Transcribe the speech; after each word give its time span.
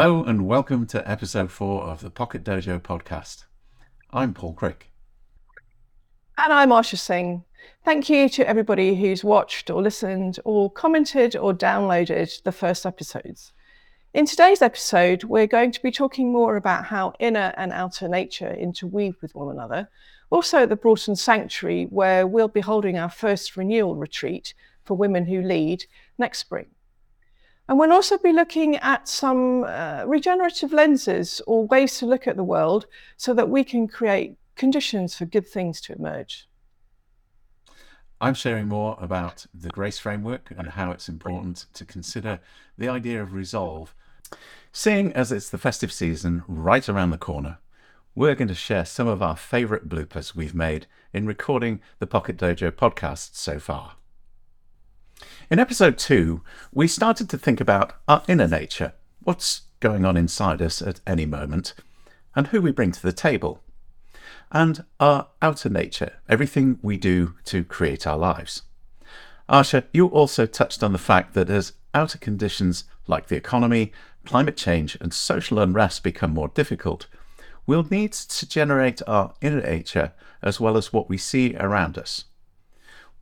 Hello 0.00 0.22
and 0.22 0.46
welcome 0.46 0.86
to 0.86 1.10
episode 1.10 1.50
four 1.50 1.82
of 1.82 2.02
the 2.02 2.08
Pocket 2.08 2.44
Dojo 2.44 2.78
podcast. 2.78 3.46
I'm 4.12 4.32
Paul 4.32 4.52
Crick. 4.52 4.92
And 6.36 6.52
I'm 6.52 6.68
Asha 6.68 6.96
Singh. 6.96 7.42
Thank 7.84 8.08
you 8.08 8.28
to 8.28 8.48
everybody 8.48 8.94
who's 8.94 9.24
watched 9.24 9.70
or 9.70 9.82
listened 9.82 10.38
or 10.44 10.70
commented 10.70 11.34
or 11.34 11.52
downloaded 11.52 12.40
the 12.44 12.52
first 12.52 12.86
episodes. 12.86 13.52
In 14.14 14.24
today's 14.24 14.62
episode, 14.62 15.24
we're 15.24 15.48
going 15.48 15.72
to 15.72 15.82
be 15.82 15.90
talking 15.90 16.30
more 16.30 16.54
about 16.54 16.84
how 16.84 17.14
inner 17.18 17.52
and 17.56 17.72
outer 17.72 18.06
nature 18.06 18.54
interweave 18.54 19.16
with 19.20 19.34
one 19.34 19.50
another. 19.50 19.88
Also 20.30 20.58
at 20.58 20.68
the 20.68 20.76
Broughton 20.76 21.16
Sanctuary, 21.16 21.86
where 21.90 22.24
we'll 22.24 22.46
be 22.46 22.60
holding 22.60 22.96
our 22.96 23.10
first 23.10 23.56
renewal 23.56 23.96
retreat 23.96 24.54
for 24.84 24.96
women 24.96 25.26
who 25.26 25.42
lead 25.42 25.86
next 26.18 26.38
spring. 26.38 26.66
And 27.68 27.78
we'll 27.78 27.92
also 27.92 28.16
be 28.16 28.32
looking 28.32 28.76
at 28.76 29.08
some 29.08 29.64
uh, 29.64 30.04
regenerative 30.06 30.72
lenses 30.72 31.42
or 31.46 31.66
ways 31.66 31.98
to 31.98 32.06
look 32.06 32.26
at 32.26 32.36
the 32.36 32.44
world 32.44 32.86
so 33.18 33.34
that 33.34 33.50
we 33.50 33.62
can 33.62 33.86
create 33.86 34.36
conditions 34.56 35.14
for 35.14 35.26
good 35.26 35.46
things 35.46 35.80
to 35.82 35.92
emerge. 35.92 36.48
I'm 38.20 38.34
sharing 38.34 38.68
more 38.68 38.96
about 39.00 39.46
the 39.54 39.68
grace 39.68 39.98
framework 39.98 40.50
and 40.56 40.68
how 40.68 40.90
it's 40.90 41.08
important 41.08 41.66
to 41.74 41.84
consider 41.84 42.40
the 42.76 42.88
idea 42.88 43.22
of 43.22 43.34
resolve. 43.34 43.94
Seeing 44.72 45.12
as 45.12 45.30
it's 45.30 45.50
the 45.50 45.58
festive 45.58 45.92
season 45.92 46.42
right 46.48 46.88
around 46.88 47.10
the 47.10 47.18
corner, 47.18 47.58
we're 48.14 48.34
going 48.34 48.48
to 48.48 48.54
share 48.54 48.84
some 48.84 49.06
of 49.06 49.22
our 49.22 49.36
favourite 49.36 49.88
bloopers 49.88 50.34
we've 50.34 50.54
made 50.54 50.86
in 51.12 51.26
recording 51.26 51.80
the 52.00 52.06
Pocket 52.06 52.36
Dojo 52.36 52.72
podcast 52.72 53.36
so 53.36 53.60
far. 53.60 53.97
In 55.50 55.58
episode 55.58 55.96
two, 55.96 56.42
we 56.74 56.86
started 56.86 57.30
to 57.30 57.38
think 57.38 57.58
about 57.58 57.94
our 58.06 58.22
inner 58.28 58.46
nature, 58.46 58.92
what's 59.22 59.62
going 59.80 60.04
on 60.04 60.14
inside 60.14 60.60
us 60.60 60.82
at 60.82 61.00
any 61.06 61.24
moment, 61.24 61.72
and 62.36 62.48
who 62.48 62.60
we 62.60 62.70
bring 62.70 62.92
to 62.92 63.00
the 63.00 63.14
table, 63.14 63.62
and 64.52 64.84
our 65.00 65.28
outer 65.40 65.70
nature, 65.70 66.12
everything 66.28 66.78
we 66.82 66.98
do 66.98 67.34
to 67.44 67.64
create 67.64 68.06
our 68.06 68.18
lives. 68.18 68.60
Asha, 69.48 69.84
you 69.90 70.08
also 70.08 70.44
touched 70.44 70.82
on 70.82 70.92
the 70.92 70.98
fact 70.98 71.32
that 71.32 71.48
as 71.48 71.72
outer 71.94 72.18
conditions 72.18 72.84
like 73.06 73.28
the 73.28 73.36
economy, 73.36 73.90
climate 74.26 74.56
change, 74.56 74.98
and 75.00 75.14
social 75.14 75.58
unrest 75.60 76.02
become 76.02 76.34
more 76.34 76.48
difficult, 76.48 77.06
we'll 77.66 77.84
need 77.84 78.12
to 78.12 78.46
generate 78.46 79.00
our 79.06 79.32
inner 79.40 79.62
nature 79.62 80.12
as 80.42 80.60
well 80.60 80.76
as 80.76 80.92
what 80.92 81.08
we 81.08 81.16
see 81.16 81.56
around 81.56 81.96
us. 81.96 82.24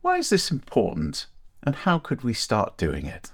Why 0.01 0.17
is 0.17 0.29
this 0.29 0.51
important 0.51 1.27
and 1.67 1.75
how 1.75 1.99
could 1.99 2.23
we 2.23 2.33
start 2.33 2.77
doing 2.77 3.07
it? 3.07 3.33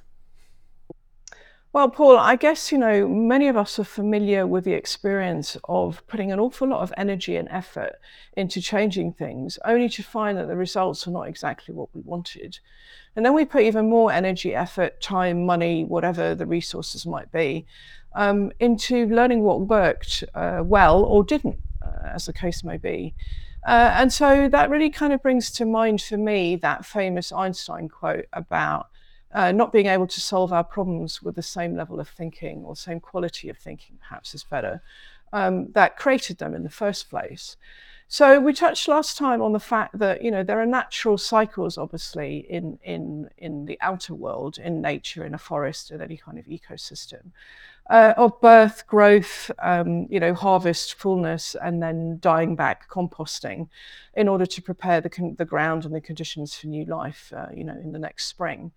Well, 1.71 1.87
Paul, 1.87 2.17
I 2.17 2.35
guess, 2.35 2.71
you 2.71 2.79
know, 2.79 3.07
many 3.07 3.47
of 3.47 3.55
us 3.55 3.77
are 3.77 3.83
familiar 3.83 4.47
with 4.47 4.63
the 4.63 4.73
experience 4.73 5.55
of 5.65 6.01
putting 6.07 6.31
an 6.31 6.39
awful 6.39 6.67
lot 6.67 6.81
of 6.81 6.91
energy 6.97 7.35
and 7.35 7.47
effort 7.49 7.93
into 8.35 8.59
changing 8.59 9.13
things, 9.13 9.59
only 9.65 9.87
to 9.89 10.01
find 10.01 10.35
that 10.39 10.47
the 10.47 10.55
results 10.55 11.07
are 11.07 11.11
not 11.11 11.27
exactly 11.27 11.75
what 11.75 11.89
we 11.93 12.01
wanted. 12.01 12.57
And 13.15 13.23
then 13.23 13.35
we 13.35 13.45
put 13.45 13.61
even 13.61 13.87
more 13.87 14.11
energy, 14.11 14.55
effort, 14.55 14.99
time, 14.99 15.45
money, 15.45 15.83
whatever 15.83 16.33
the 16.33 16.47
resources 16.47 17.05
might 17.05 17.31
be, 17.31 17.67
um, 18.15 18.51
into 18.59 19.05
learning 19.05 19.43
what 19.43 19.61
worked 19.61 20.23
uh, 20.33 20.63
well 20.65 21.03
or 21.03 21.23
didn't, 21.23 21.59
uh, 21.83 22.07
as 22.15 22.25
the 22.25 22.33
case 22.33 22.63
may 22.63 22.77
be. 22.77 23.13
Uh, 23.65 23.91
and 23.95 24.11
so 24.11 24.49
that 24.49 24.69
really 24.69 24.89
kind 24.89 25.13
of 25.13 25.21
brings 25.21 25.49
to 25.51 25.65
mind 25.65 26.01
for 26.01 26.17
me 26.17 26.55
that 26.57 26.85
famous 26.85 27.31
Einstein 27.31 27.87
quote 27.87 28.25
about 28.33 28.89
uh, 29.33 29.51
not 29.51 29.71
being 29.71 29.87
able 29.87 30.07
to 30.07 30.19
solve 30.19 30.53
our 30.53 30.63
problems 30.63 31.23
with 31.23 31.35
the 31.35 31.41
same 31.41 31.75
level 31.75 31.99
of 31.99 32.07
thinking 32.09 32.63
or 32.65 32.75
same 32.75 32.99
quality 32.99 33.49
of 33.49 33.57
thinking, 33.57 33.97
perhaps 33.99 34.35
is 34.35 34.43
better, 34.43 34.81
um, 35.31 35.71
that 35.71 35.97
created 35.97 36.37
them 36.37 36.53
in 36.53 36.63
the 36.63 36.69
first 36.69 37.09
place. 37.09 37.55
So 38.07 38.39
we 38.39 38.53
touched 38.53 38.87
last 38.87 39.17
time 39.17 39.41
on 39.41 39.53
the 39.53 39.59
fact 39.59 39.97
that 39.97 40.21
you 40.21 40.29
know 40.29 40.43
there 40.43 40.61
are 40.61 40.67
natural 40.67 41.17
cycles, 41.17 41.79
obviously, 41.79 42.45
in 42.47 42.77
in 42.83 43.29
in 43.37 43.65
the 43.65 43.79
outer 43.81 44.13
world, 44.13 44.59
in 44.59 44.81
nature, 44.81 45.25
in 45.25 45.33
a 45.33 45.39
forest, 45.39 45.89
in 45.89 45.99
any 45.99 46.17
kind 46.17 46.37
of 46.37 46.45
ecosystem, 46.45 47.31
uh, 47.89 48.13
of 48.15 48.39
birth, 48.39 48.87
growth, 48.87 49.51
um, 49.59 50.07
you 50.09 50.19
know, 50.19 50.33
harvest, 50.33 50.93
fullness, 50.93 51.55
and 51.61 51.83
then 51.83 52.17
dying 52.21 52.55
back, 52.55 52.89
composting, 52.89 53.67
in 54.13 54.27
order 54.27 54.45
to 54.45 54.61
prepare 54.61 55.01
the, 55.01 55.09
con- 55.09 55.35
the 55.37 55.45
ground 55.45 55.83
and 55.83 55.93
the 55.93 55.99
conditions 55.99 56.55
for 56.55 56.67
new 56.67 56.85
life, 56.85 57.33
uh, 57.35 57.47
you 57.53 57.63
know, 57.63 57.77
in 57.83 57.91
the 57.91 57.99
next 57.99 58.25
spring. 58.25 58.71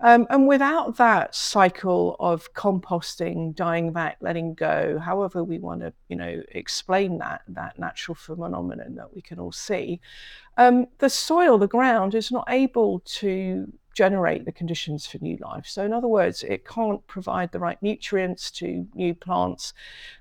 Um, 0.00 0.26
and 0.30 0.46
without 0.46 0.96
that 0.98 1.34
cycle 1.34 2.16
of 2.20 2.52
composting, 2.54 3.54
dying 3.54 3.92
back, 3.92 4.18
letting 4.20 4.54
go, 4.54 4.98
however 4.98 5.42
we 5.42 5.58
want 5.58 5.80
to, 5.80 5.92
you 6.08 6.16
know, 6.16 6.42
explain 6.52 7.18
that 7.18 7.42
that 7.48 7.78
natural 7.78 8.14
phenomenon 8.14 8.94
that 8.96 9.14
we 9.14 9.20
can 9.20 9.38
all 9.38 9.52
see, 9.52 10.00
um, 10.56 10.86
the 10.98 11.10
soil, 11.10 11.58
the 11.58 11.66
ground, 11.66 12.14
is 12.14 12.30
not 12.30 12.44
able 12.48 13.00
to 13.00 13.72
generate 13.94 14.44
the 14.44 14.52
conditions 14.52 15.06
for 15.06 15.18
new 15.18 15.36
life. 15.40 15.66
So, 15.66 15.84
in 15.84 15.92
other 15.92 16.08
words, 16.08 16.42
it 16.42 16.66
can't 16.66 17.06
provide 17.06 17.52
the 17.52 17.58
right 17.58 17.80
nutrients 17.82 18.50
to 18.52 18.86
new 18.94 19.14
plants. 19.14 19.72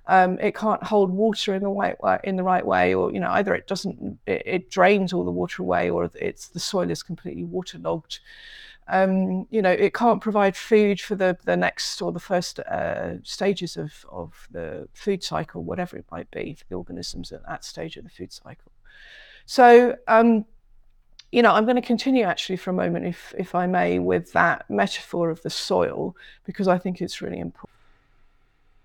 Um, 0.07 0.39
it 0.39 0.55
can't 0.55 0.83
hold 0.83 1.11
water 1.11 1.53
in 1.53 1.63
the 1.63 1.69
right 1.69 2.01
way, 2.01 2.19
in 2.23 2.35
the 2.35 2.43
right 2.43 2.65
way, 2.65 2.93
or 2.93 3.11
you 3.11 3.19
know, 3.19 3.31
either 3.31 3.53
it 3.53 3.67
doesn't, 3.67 4.19
it, 4.25 4.43
it 4.45 4.69
drains 4.69 5.11
all 5.11 5.25
the 5.25 5.31
water 5.31 5.61
away, 5.61 5.89
or 5.89 6.09
it's 6.15 6.47
the 6.47 6.59
soil 6.59 6.89
is 6.89 7.03
completely 7.03 7.43
waterlogged. 7.43 8.19
Um, 8.87 9.47
you 9.49 9.61
know, 9.61 9.71
it 9.71 9.93
can't 9.93 10.21
provide 10.21 10.57
food 10.57 10.99
for 10.99 11.15
the, 11.15 11.37
the 11.45 11.55
next 11.55 12.01
or 12.01 12.11
the 12.11 12.19
first 12.19 12.59
uh, 12.59 13.23
stages 13.23 13.77
of, 13.77 14.05
of 14.11 14.47
the 14.51 14.89
food 14.93 15.23
cycle, 15.23 15.63
whatever 15.63 15.97
it 15.97 16.05
might 16.11 16.29
be 16.31 16.53
for 16.53 16.65
the 16.67 16.75
organisms 16.75 17.31
at 17.31 17.45
that 17.47 17.63
stage 17.63 17.95
of 17.95 18.03
the 18.03 18.09
food 18.09 18.33
cycle. 18.33 18.71
So, 19.45 19.95
um, 20.07 20.45
you 21.33 21.41
know, 21.41 21.51
I'm 21.51 21.65
going 21.65 21.75
to 21.75 21.81
continue 21.81 22.23
actually 22.23 22.57
for 22.57 22.69
a 22.69 22.73
moment, 22.73 23.07
if 23.07 23.33
if 23.37 23.55
I 23.55 23.65
may, 23.65 23.97
with 23.97 24.31
that 24.33 24.69
metaphor 24.69 25.31
of 25.31 25.41
the 25.41 25.49
soil 25.49 26.15
because 26.45 26.67
I 26.67 26.77
think 26.77 27.01
it's 27.01 27.21
really 27.21 27.39
important. 27.39 27.71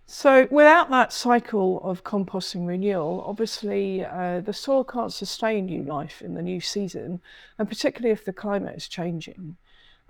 So, 0.06 0.48
without 0.50 0.88
that 0.88 1.12
cycle 1.12 1.82
of 1.82 2.04
composting 2.04 2.66
renewal, 2.66 3.22
obviously 3.26 4.02
uh, 4.02 4.40
the 4.40 4.54
soil 4.54 4.82
can't 4.82 5.12
sustain 5.12 5.66
new 5.66 5.82
life 5.82 6.22
in 6.22 6.32
the 6.32 6.40
new 6.40 6.60
season, 6.62 7.20
and 7.58 7.68
particularly 7.68 8.12
if 8.12 8.24
the 8.24 8.32
climate 8.32 8.74
is 8.74 8.88
changing. 8.88 9.58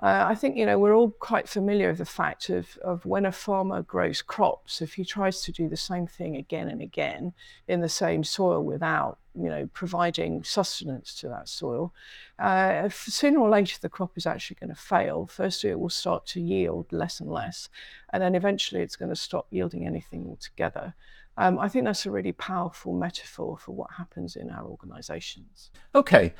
Uh, 0.00 0.26
I 0.28 0.36
think 0.36 0.56
you 0.56 0.64
know 0.64 0.78
we're 0.78 0.94
all 0.94 1.10
quite 1.10 1.48
familiar 1.48 1.88
with 1.88 1.98
the 1.98 2.04
fact 2.04 2.50
of, 2.50 2.78
of 2.84 3.04
when 3.04 3.26
a 3.26 3.32
farmer 3.32 3.82
grows 3.82 4.22
crops, 4.22 4.81
if 4.81 4.94
he 4.94 5.04
tries 5.04 5.42
to 5.42 5.53
do 5.53 5.69
the 5.69 5.76
same 5.76 6.06
thing 6.06 6.36
again 6.36 6.69
and 6.69 6.81
again 6.81 7.32
in 7.66 7.81
the 7.81 7.88
same 7.88 8.22
soil 8.22 8.62
without 8.62 9.19
you 9.34 9.48
know 9.48 9.69
providing 9.72 10.44
sustenance 10.44 11.14
to 11.16 11.28
that 11.28 11.48
soil, 11.48 11.92
uh, 12.38 12.88
sooner 12.88 13.41
or 13.41 13.50
later 13.50 13.76
the 13.81 13.88
crop 13.88 14.16
is 14.16 14.25
actually 14.25 14.56
going 14.60 14.70
to 14.70 14.81
fail. 14.81 15.26
Firstly, 15.26 15.70
it 15.70 15.81
will 15.81 15.88
start 15.88 16.26
to 16.26 16.41
yield 16.41 16.86
less 16.92 17.19
and 17.19 17.30
less, 17.30 17.69
and 18.12 18.22
then 18.22 18.36
eventually 18.36 18.82
it's 18.82 18.97
going 18.97 19.10
to 19.10 19.16
stop 19.16 19.48
yielding 19.50 19.84
anything 19.84 20.26
altogether. 20.28 20.94
Um, 21.36 21.59
I 21.59 21.69
think 21.69 21.84
that's 21.84 22.06
a 22.06 22.10
really 22.10 22.32
powerful 22.32 22.92
metaphor 22.92 23.59
for 23.59 23.72
what 23.72 23.91
happens 23.97 24.36
in 24.36 24.50
our 24.50 24.65
organisations. 24.65 25.70
Okay, 25.94 26.34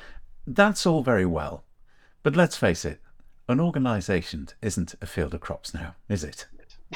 that's 0.47 0.85
all 0.85 1.03
very 1.03 1.25
well, 1.25 1.65
but 2.23 2.37
let's 2.37 2.55
face 2.55 2.85
it 2.85 3.01
an 3.49 3.59
organisation 3.59 4.47
isn't 4.61 4.95
a 5.01 5.05
field 5.05 5.33
of 5.33 5.41
crops 5.41 5.73
now, 5.73 5.95
is 6.07 6.23
it? 6.23 6.45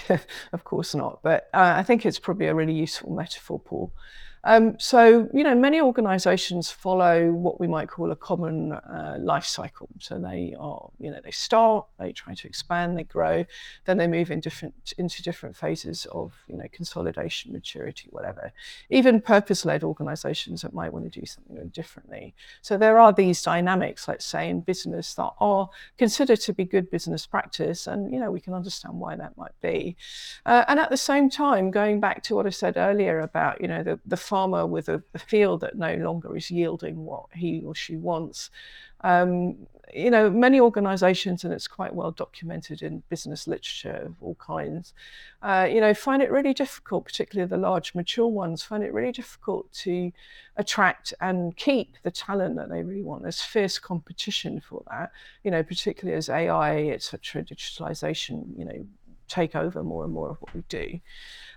of 0.54 0.64
course 0.64 0.96
not. 0.96 1.20
But 1.24 1.50
uh, 1.54 1.74
I 1.76 1.84
think 1.84 2.06
it's 2.06 2.20
probably 2.20 2.48
a 2.48 2.56
really 2.56 2.74
useful 2.74 3.12
metaphor, 3.12 3.60
Paul. 3.60 3.92
Um, 4.46 4.78
so, 4.78 5.30
you 5.34 5.44
know, 5.44 5.56
many 5.56 5.80
organizations 5.80 6.70
follow 6.70 7.32
what 7.32 7.60
we 7.60 7.68
might 7.68 7.88
call 7.88 8.12
a 8.12 8.16
common 8.16 8.74
uh, 8.74 9.18
life 9.20 9.46
cycle. 9.46 9.88
So 10.00 10.20
they 10.20 10.54
are, 10.60 10.90
you 11.00 11.12
know, 11.12 11.20
they 11.24 11.32
start, 11.32 11.86
they 11.98 12.12
try 12.12 12.34
to 12.34 12.48
expand, 12.48 12.98
they 12.98 13.04
grow, 13.04 13.46
then 13.86 13.98
they 13.98 14.08
move 14.08 14.32
in 14.32 14.42
different 14.42 14.94
into 14.98 15.24
different 15.24 15.56
phases 15.56 16.06
of, 16.12 16.34
you 16.48 16.58
know, 16.58 16.66
consolidation, 16.72 17.54
maturity, 17.54 18.10
whatever. 18.12 18.52
Even 18.90 19.22
purpose-led 19.22 19.84
organizations 19.84 20.62
that 20.62 20.74
might 20.74 20.92
want 20.92 21.12
to 21.12 21.20
do 21.20 21.26
something 21.26 21.70
differently. 21.70 22.34
So 22.62 22.78
there 22.78 23.00
are 23.00 23.14
these 23.14 23.42
dynamics, 23.42 24.08
let's 24.08 24.26
say, 24.26 24.50
in 24.50 24.60
business 24.62 25.14
that 25.16 25.32
are 25.40 25.70
considered 25.98 26.42
to 26.42 26.54
be 26.54 26.66
good 26.66 26.92
business 26.92 27.26
practice, 27.26 27.88
and 27.88 28.12
you 28.12 28.20
know, 28.20 28.30
we 28.30 28.42
can 28.42 28.54
understand 28.54 29.00
why 29.00 29.16
that 29.16 29.38
might 29.38 29.60
be. 29.62 29.96
Uh, 30.46 30.66
and 30.68 30.80
at 30.80 30.90
the 30.90 30.98
same 30.98 31.30
time, 31.30 31.72
going 31.72 32.00
back 32.00 32.24
to 32.24 32.36
what 32.36 32.46
I 32.46 32.50
said 32.50 32.76
earlier 32.76 33.22
about, 33.22 33.62
you 33.62 33.68
know, 33.68 33.84
the, 33.84 34.00
the 34.06 34.18
farmer 34.34 34.66
with 34.66 34.90
a, 34.90 35.00
a, 35.14 35.20
field 35.20 35.62
that 35.62 35.78
no 35.78 35.94
longer 35.98 36.36
is 36.36 36.50
yielding 36.50 37.06
what 37.06 37.26
he 37.36 37.62
or 37.64 37.76
she 37.76 37.96
wants. 37.96 38.50
Um, 39.02 39.68
you 39.94 40.10
know, 40.10 40.28
many 40.28 40.60
organisations, 40.60 41.44
and 41.44 41.54
it's 41.54 41.68
quite 41.68 41.94
well 41.94 42.10
documented 42.10 42.82
in 42.82 43.04
business 43.10 43.46
literature 43.48 44.02
of 44.08 44.16
all 44.22 44.34
kinds, 44.34 44.96
uh, 45.44 45.68
you 45.70 45.80
know, 45.80 45.94
find 45.94 46.24
it 46.24 46.32
really 46.32 46.52
difficult, 46.52 47.06
particularly 47.06 47.48
the 47.48 47.58
large 47.58 47.94
mature 47.94 48.26
ones, 48.26 48.64
find 48.64 48.84
it 48.84 48.92
really 48.92 49.12
difficult 49.12 49.72
to 49.72 50.12
attract 50.58 51.14
and 51.22 51.56
keep 51.56 51.96
the 52.02 52.10
talent 52.10 52.56
that 52.56 52.70
they 52.72 52.82
really 52.82 53.04
want. 53.04 53.22
There's 53.22 53.44
fierce 53.44 53.78
competition 53.78 54.62
for 54.68 54.82
that, 54.90 55.12
you 55.44 55.52
know, 55.52 55.62
particularly 55.62 56.18
as 56.18 56.28
AI, 56.28 56.88
etc., 56.88 57.44
digitalisation, 57.44 58.58
you 58.58 58.66
know, 58.66 58.84
take 59.28 59.56
over 59.56 59.84
more 59.84 60.04
and 60.06 60.14
more 60.14 60.32
of 60.32 60.38
what 60.42 60.56
we 60.56 60.64
do. 60.70 61.00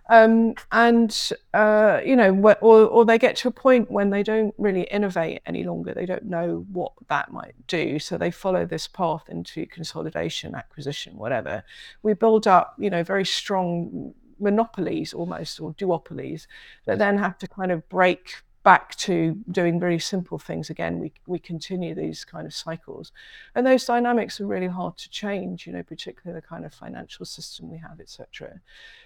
Um, 0.09 0.55
and 0.71 1.33
uh, 1.53 2.01
you 2.05 2.15
know, 2.15 2.33
or, 2.61 2.83
or 2.83 3.05
they 3.05 3.19
get 3.19 3.37
to 3.37 3.49
a 3.49 3.51
point 3.51 3.91
when 3.91 4.11
they 4.11 4.23
don't 4.23 4.55
really 4.57 4.83
innovate 4.83 5.43
any 5.47 5.65
longer. 5.65 5.95
They 5.95 6.07
don't 6.07 6.27
know 6.27 6.65
what 6.73 6.93
that 7.09 7.33
might 7.33 7.55
do, 7.67 7.99
so 7.99 8.17
they 8.17 8.31
follow 8.31 8.65
this 8.65 8.87
path 8.87 9.25
into 9.29 9.67
consolidation, 9.67 10.55
acquisition, 10.55 11.17
whatever. 11.17 11.65
We 12.03 12.15
build 12.15 12.47
up, 12.47 12.77
you 12.79 12.89
know, 12.89 13.03
very 13.03 13.25
strong 13.25 14.15
monopolies 14.39 15.15
almost 15.15 15.61
or 15.61 15.73
duopolies 15.75 16.47
that 16.85 16.99
then 16.99 17.19
have 17.19 17.39
to 17.39 17.49
kind 17.49 17.73
of 17.73 17.89
break 17.89 18.43
back 18.67 18.97
to 18.97 19.37
doing 19.51 19.79
very 19.79 19.99
simple 19.99 20.39
things 20.39 20.69
again. 20.69 20.99
We, 20.99 21.13
we 21.27 21.39
continue 21.39 21.95
these 21.95 22.25
kind 22.25 22.47
of 22.47 22.53
cycles. 22.53 23.13
And 23.55 23.65
those 23.65 23.87
dynamics 23.87 24.41
are 24.41 24.47
really 24.47 24.67
hard 24.67 24.97
to 24.99 25.09
change 25.09 25.67
you 25.67 25.73
know 25.73 25.83
particularly 25.83 26.41
the 26.41 26.47
kind 26.47 26.65
of 26.65 26.75
financial 26.75 27.25
system 27.25 27.71
we 27.71 27.79
have 27.79 28.01
etc 28.01 28.61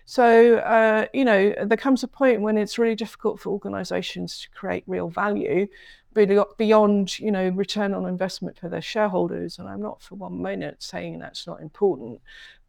so 0.04 0.56
uh, 0.56 1.06
you 1.12 1.24
know 1.24 1.54
there 1.64 1.76
comes 1.76 2.02
a 2.02 2.08
point 2.08 2.40
when 2.40 2.56
it's 2.56 2.78
really 2.78 2.94
difficult 2.94 3.40
for 3.40 3.50
organizations 3.50 4.40
to 4.40 4.50
create 4.50 4.84
real 4.86 5.08
value 5.08 5.66
beyond 6.12 7.18
you 7.18 7.30
know 7.30 7.48
return 7.50 7.94
on 7.94 8.04
investment 8.06 8.58
for 8.58 8.68
their 8.68 8.82
shareholders 8.82 9.58
and 9.58 9.68
i'm 9.68 9.80
not 9.80 10.02
for 10.02 10.16
one 10.16 10.42
minute 10.42 10.82
saying 10.82 11.18
that's 11.18 11.46
not 11.46 11.60
important 11.60 12.20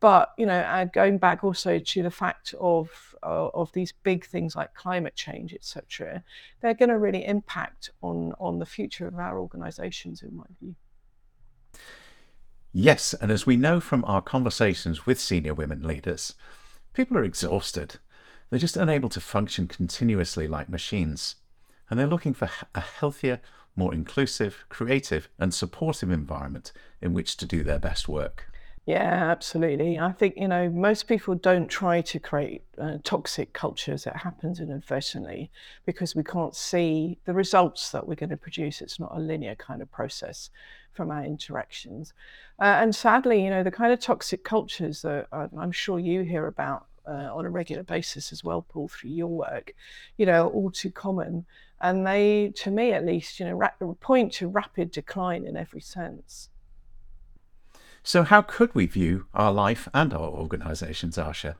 but 0.02 0.34
you 0.36 0.48
know, 0.48 0.90
going 0.92 1.20
back 1.20 1.44
also 1.44 1.78
to 1.78 2.04
the 2.04 2.12
fact 2.12 2.56
of 2.60 3.16
uh, 3.24 3.50
of 3.54 3.72
these 3.74 3.92
big 3.92 4.26
things 4.26 4.56
like 4.56 4.74
climate 4.74 5.16
change, 5.16 5.54
etc., 5.54 6.24
they're 6.60 6.74
going 6.74 6.90
to 6.90 6.98
really 6.98 7.24
impact 7.24 7.92
on 8.02 8.34
on 8.40 8.58
the 8.58 8.66
future 8.66 9.08
of 9.08 9.18
our 9.18 9.40
organisations, 9.40 10.24
in 10.24 10.36
my 10.36 10.44
view. 10.60 10.76
Yes, 12.74 13.14
and 13.14 13.32
as 13.32 13.46
we 13.46 13.56
know 13.58 13.80
from 13.80 14.04
our 14.06 14.24
conversations 14.24 15.06
with 15.06 15.20
senior 15.20 15.54
women 15.54 15.84
leaders, 15.84 16.34
people 16.94 17.16
are 17.18 17.24
exhausted. 17.24 17.98
They're 18.50 18.60
just 18.60 18.78
unable 18.78 19.10
to 19.10 19.22
function 19.22 19.68
continuously 19.68 20.48
like 20.48 20.68
machines, 20.68 21.36
and 21.92 22.00
they're 22.00 22.08
looking 22.08 22.34
for 22.34 22.50
a 22.74 22.80
healthier, 22.80 23.42
more 23.76 23.94
inclusive, 23.94 24.64
creative, 24.70 25.28
and 25.38 25.54
supportive 25.54 26.10
environment 26.10 26.72
in 27.02 27.14
which 27.14 27.36
to 27.38 27.46
do 27.46 27.64
their 27.64 27.80
best 27.80 28.08
work. 28.08 28.48
Yeah, 28.86 29.30
absolutely. 29.30 30.00
I 30.00 30.12
think, 30.12 30.36
you 30.38 30.48
know, 30.48 30.70
most 30.70 31.08
people 31.08 31.36
don't 31.36 31.68
try 31.68 32.02
to 32.02 32.20
create 32.20 32.64
uh, 32.80 32.98
toxic 33.04 33.54
cultures. 33.54 34.08
It 34.08 34.16
happens 34.16 34.60
inadvertently 34.60 35.52
because 35.86 36.16
we 36.16 36.24
can't 36.24 36.56
see 36.56 37.20
the 37.26 37.34
results 37.34 37.92
that 37.92 38.08
we're 38.08 38.16
going 38.16 38.32
to 38.32 38.38
produce. 38.38 38.82
It's 38.82 39.00
not 39.00 39.16
a 39.16 39.20
linear 39.20 39.56
kind 39.56 39.84
of 39.84 39.92
process 39.92 40.50
from 40.94 41.12
our 41.12 41.24
interactions. 41.24 42.14
Uh, 42.60 42.78
and 42.82 42.96
sadly, 42.96 43.44
you 43.44 43.52
know, 43.52 43.64
the 43.64 43.72
kind 43.72 43.94
of 43.94 44.00
toxic 44.00 44.44
cultures 44.44 45.04
that 45.04 45.28
uh, 45.32 45.48
I'm 45.60 45.72
sure 45.72 46.00
you 46.00 46.22
hear 46.22 46.48
about 46.48 46.88
uh, 47.08 47.30
on 47.34 47.46
a 47.46 47.50
regular 47.50 47.84
basis 47.84 48.32
as 48.32 48.44
well, 48.44 48.62
Paul, 48.62 48.88
through 48.88 49.12
your 49.12 49.28
work, 49.28 49.74
you 50.18 50.26
know, 50.26 50.48
all 50.50 50.72
too 50.72 50.92
common. 50.92 51.46
And 51.81 52.06
they, 52.06 52.54
to 52.57 52.72
me 52.72 52.94
at 52.94 53.06
least, 53.06 53.39
you 53.39 53.45
know, 53.45 53.54
ra- 53.54 53.95
point 54.00 54.33
to 54.33 54.48
rapid 54.48 54.92
decline 54.92 55.45
in 55.45 55.57
every 55.57 55.81
sense. 55.81 56.50
So, 58.04 58.24
how 58.24 58.42
could 58.42 58.74
we 58.74 58.86
view 58.86 59.25
our 59.33 59.51
life 59.51 59.88
and 59.94 60.13
our 60.13 60.30
organisations, 60.30 61.18
Asha? 61.18 61.56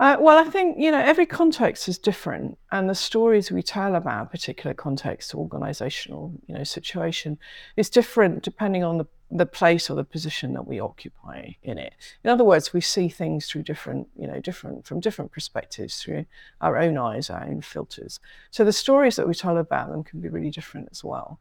Uh, 0.00 0.16
well, 0.18 0.36
I 0.38 0.50
think 0.50 0.78
you 0.78 0.90
know 0.90 0.98
every 0.98 1.26
context 1.26 1.88
is 1.88 1.98
different, 1.98 2.58
and 2.72 2.88
the 2.88 2.94
stories 2.94 3.52
we 3.52 3.62
tell 3.62 3.94
about 3.94 4.26
a 4.26 4.30
particular 4.30 4.74
context, 4.74 5.32
organisational, 5.32 6.32
you 6.46 6.54
know, 6.54 6.64
situation, 6.64 7.38
is 7.76 7.88
different 7.88 8.42
depending 8.42 8.82
on 8.82 8.98
the 8.98 9.06
the 9.34 9.46
place 9.46 9.88
or 9.88 9.94
the 9.94 10.04
position 10.04 10.52
that 10.52 10.66
we 10.66 10.78
occupy 10.78 11.52
in 11.62 11.78
it. 11.78 11.94
In 12.22 12.30
other 12.30 12.44
words, 12.44 12.72
we 12.72 12.80
see 12.82 13.08
things 13.08 13.46
through 13.46 13.62
different, 13.62 14.08
you 14.14 14.26
know, 14.26 14.40
different 14.40 14.84
from 14.86 15.00
different 15.00 15.32
perspectives 15.32 16.02
through 16.02 16.26
our 16.60 16.76
own 16.76 16.98
eyes, 16.98 17.30
our 17.30 17.44
own 17.44 17.62
filters. 17.62 18.20
So 18.50 18.64
the 18.64 18.72
stories 18.72 19.16
that 19.16 19.26
we 19.26 19.34
tell 19.34 19.56
about 19.56 19.90
them 19.90 20.04
can 20.04 20.20
be 20.20 20.28
really 20.28 20.50
different 20.50 20.88
as 20.90 21.02
well. 21.02 21.38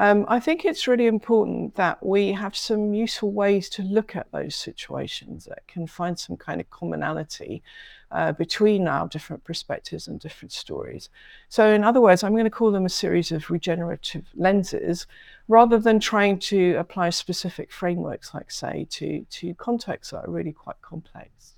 Um, 0.00 0.26
I 0.28 0.38
think 0.38 0.64
it's 0.64 0.86
really 0.86 1.08
important 1.08 1.74
that 1.74 2.04
we 2.06 2.30
have 2.30 2.56
some 2.56 2.94
useful 2.94 3.32
ways 3.32 3.68
to 3.70 3.82
look 3.82 4.14
at 4.14 4.30
those 4.30 4.54
situations 4.54 5.44
that 5.46 5.66
can 5.66 5.88
find 5.88 6.16
some 6.16 6.36
kind 6.36 6.60
of 6.60 6.70
commonality 6.70 7.64
uh, 8.12 8.30
between 8.32 8.86
our 8.86 9.08
different 9.08 9.42
perspectives 9.42 10.06
and 10.06 10.20
different 10.20 10.52
stories. 10.52 11.10
So, 11.48 11.68
in 11.68 11.82
other 11.82 12.00
words, 12.00 12.22
I'm 12.22 12.32
going 12.32 12.44
to 12.44 12.50
call 12.50 12.70
them 12.70 12.86
a 12.86 12.90
series 12.90 13.32
of 13.32 13.50
regenerative 13.50 14.24
lenses 14.36 15.06
rather 15.48 15.78
than 15.80 15.98
trying 15.98 16.38
to 16.38 16.76
apply 16.76 17.10
specific 17.10 17.72
frameworks, 17.72 18.32
like, 18.32 18.52
say, 18.52 18.86
to, 18.90 19.26
to 19.30 19.54
contexts 19.54 20.12
that 20.12 20.28
are 20.28 20.30
really 20.30 20.52
quite 20.52 20.80
complex. 20.80 21.54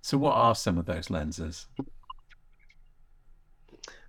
So, 0.00 0.16
what 0.16 0.34
are 0.34 0.54
some 0.54 0.78
of 0.78 0.86
those 0.86 1.10
lenses? 1.10 1.66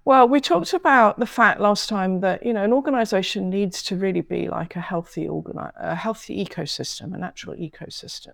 Well, 0.05 0.27
we 0.27 0.39
talked 0.39 0.73
about 0.73 1.19
the 1.19 1.25
fact 1.25 1.59
last 1.59 1.89
time 1.89 2.21
that 2.21 2.45
you 2.45 2.53
know 2.53 2.63
an 2.63 2.73
organisation 2.73 3.49
needs 3.49 3.83
to 3.83 3.95
really 3.95 4.21
be 4.21 4.47
like 4.47 4.75
a 4.75 4.81
healthy 4.81 5.27
organi- 5.27 5.73
a 5.75 5.95
healthy 5.95 6.43
ecosystem, 6.43 7.13
a 7.13 7.17
natural 7.17 7.55
ecosystem. 7.55 8.33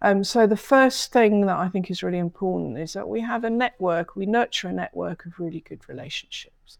Um, 0.00 0.24
so 0.24 0.46
the 0.46 0.56
first 0.56 1.12
thing 1.12 1.46
that 1.46 1.56
I 1.56 1.68
think 1.68 1.90
is 1.90 2.02
really 2.02 2.18
important 2.18 2.78
is 2.78 2.92
that 2.92 3.08
we 3.08 3.20
have 3.20 3.44
a 3.44 3.50
network, 3.50 4.16
we 4.16 4.26
nurture 4.26 4.68
a 4.68 4.72
network 4.72 5.26
of 5.26 5.38
really 5.38 5.60
good 5.60 5.88
relationships. 5.88 6.78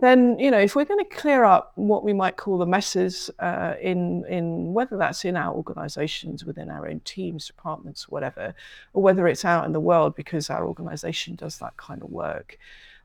Then 0.00 0.38
you 0.38 0.52
know 0.52 0.60
if 0.60 0.76
we're 0.76 0.84
going 0.84 1.04
to 1.04 1.16
clear 1.16 1.44
up 1.44 1.72
what 1.74 2.04
we 2.04 2.12
might 2.12 2.36
call 2.36 2.58
the 2.58 2.66
messes 2.66 3.28
uh, 3.40 3.74
in 3.82 4.24
in 4.26 4.72
whether 4.72 4.96
that's 4.96 5.24
in 5.24 5.36
our 5.36 5.52
organisations, 5.52 6.44
within 6.44 6.70
our 6.70 6.88
own 6.88 7.00
teams, 7.00 7.48
departments, 7.48 8.08
whatever, 8.08 8.54
or 8.92 9.02
whether 9.02 9.26
it's 9.26 9.44
out 9.44 9.66
in 9.66 9.72
the 9.72 9.80
world 9.80 10.14
because 10.14 10.48
our 10.48 10.64
organisation 10.64 11.34
does 11.34 11.58
that 11.58 11.76
kind 11.76 12.02
of 12.02 12.10
work 12.10 12.56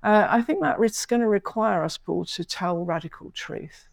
uh, 0.03 0.27
I 0.29 0.41
think 0.41 0.61
that 0.61 0.77
it's 0.79 1.05
going 1.05 1.21
to 1.21 1.27
require 1.27 1.83
us, 1.83 1.97
Paul, 1.97 2.25
to 2.25 2.43
tell 2.43 2.83
radical 2.83 3.31
truth. 3.31 3.87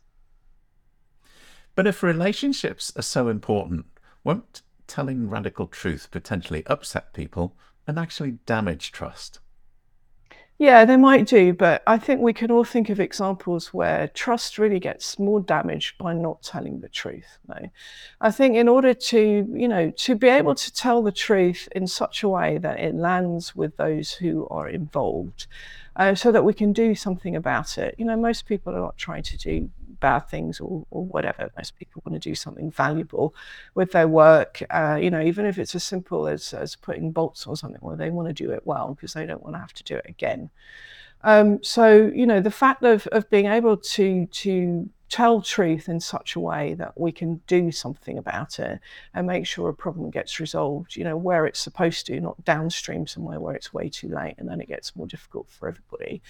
But 1.75 1.87
if 1.87 2.03
relationships 2.03 2.93
are 2.97 3.03
so 3.03 3.29
important, 3.29 3.87
won't 4.25 4.63
telling 4.87 5.31
radical 5.31 5.67
truth 5.69 6.09
potentially 6.11 6.65
upset 6.67 7.13
people 7.15 7.57
and 7.87 7.99
actually 7.99 8.33
damage 8.45 8.93
trust? 8.93 9.39
Yeah, 10.61 10.85
they 10.85 10.99
might 10.99 11.27
do, 11.27 11.55
but 11.55 11.83
I 11.87 11.97
think 11.97 12.21
we 12.21 12.35
can 12.35 12.51
all 12.51 12.65
think 12.65 12.91
of 12.91 13.01
examples 13.01 13.73
where 13.73 14.09
trust 14.09 14.59
really 14.59 14.79
gets 14.79 15.19
more 15.19 15.41
damaged 15.41 15.97
by 15.97 16.13
not 16.13 16.43
telling 16.43 16.81
the 16.81 16.89
truth. 16.91 17.39
No, 17.49 17.71
I 18.21 18.31
think 18.31 18.57
in 18.57 18.69
order 18.69 18.93
to, 18.93 19.49
you 19.51 19.69
know, 19.69 19.91
to 19.91 20.15
be 20.15 20.29
able 20.29 20.55
to 20.57 20.71
tell 20.71 21.03
the 21.03 21.13
truth 21.13 21.67
in 21.75 21.87
such 21.87 22.23
a 22.23 22.29
way 22.29 22.59
that 22.59 22.79
it 22.79 22.95
lands 22.95 23.57
with 23.57 23.79
those 23.79 24.13
who 24.13 24.47
are 24.51 24.69
involved, 24.69 25.47
uh, 25.97 26.15
so 26.15 26.33
that 26.33 26.45
we 26.45 26.55
can 26.55 26.73
do 26.73 26.95
something 26.95 27.37
about 27.37 27.79
it. 27.79 27.95
You 27.99 28.05
know, 28.05 28.17
most 28.17 28.47
people 28.47 28.75
are 28.75 28.81
not 28.81 28.97
trying 28.97 29.23
to 29.25 29.37
do 29.37 29.71
bad 30.01 30.21
things 30.29 30.61
or, 30.61 30.87
or 30.91 31.05
whatever. 31.05 31.51
Most 31.57 31.77
people 31.77 32.03
want 32.05 32.21
to 32.21 32.29
do 32.29 32.35
something 32.35 32.71
valuable 32.71 33.35
with 33.75 33.93
their 33.93 34.09
work. 34.09 34.63
Uh, 34.71 34.99
you 35.01 35.11
know, 35.11 35.21
even 35.21 35.47
if 35.47 35.59
it's 35.59 35.75
as 35.75 35.85
simple 35.85 36.27
as, 36.27 36.53
as 36.53 36.77
putting 36.77 37.13
bolts 37.13 37.47
or 37.47 37.57
something, 37.57 37.81
well, 37.83 37.97
they 37.97 38.11
want 38.11 38.29
to 38.29 38.35
do 38.35 38.51
it 38.51 38.63
well 38.65 38.95
because 38.95 39.13
they 39.13 39.27
don't 39.27 39.43
want 39.43 39.55
to 39.55 39.61
have 39.61 39.75
to 39.75 39.85
do 39.85 39.97
it 39.97 40.07
again. 40.09 40.51
Um, 41.23 41.63
so, 41.63 42.11
you 42.15 42.27
know, 42.27 42.41
the 42.41 42.51
fact 42.51 42.83
of, 42.83 43.07
of 43.09 43.29
being 43.29 43.47
able 43.47 43.77
to 43.77 44.27
to 44.27 44.89
tell 45.11 45.43
truth 45.43 45.89
in 45.89 45.99
such 45.99 46.37
a 46.37 46.41
way 46.41 46.73
that 46.75 46.99
we 46.99 47.11
can 47.11 47.43
do 47.49 47.73
something 47.73 48.17
about 48.17 48.61
it 48.61 48.79
and 49.13 49.27
make 49.27 49.45
sure 49.45 49.69
a 49.69 49.75
problem 49.75 50.09
gets 50.09 50.39
resolved, 50.39 50.95
you 50.95 51.03
know, 51.03 51.17
where 51.17 51.47
it's 51.47 51.59
supposed 51.59 52.07
to, 52.07 52.21
not 52.21 52.43
downstream 52.45 53.07
somewhere 53.07 53.41
where 53.41 53.55
it's 53.55 53.75
way 53.75 53.89
too 53.89 54.09
late 54.09 54.37
and 54.39 54.49
then 54.49 54.61
it 54.61 54.69
gets 54.69 54.95
more 54.95 55.09
difficult 55.09 55.51
for 55.51 55.69
everybody. 55.69 56.23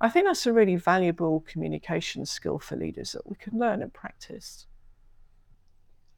I 0.00 0.08
think 0.08 0.26
that's 0.26 0.46
a 0.46 0.52
really 0.52 0.76
valuable 0.76 1.44
communication 1.48 2.24
skill 2.24 2.60
for 2.60 2.76
leaders 2.76 3.12
that 3.12 3.28
we 3.28 3.34
can 3.36 3.58
learn 3.58 3.82
and 3.82 3.92
practice. 3.92 4.66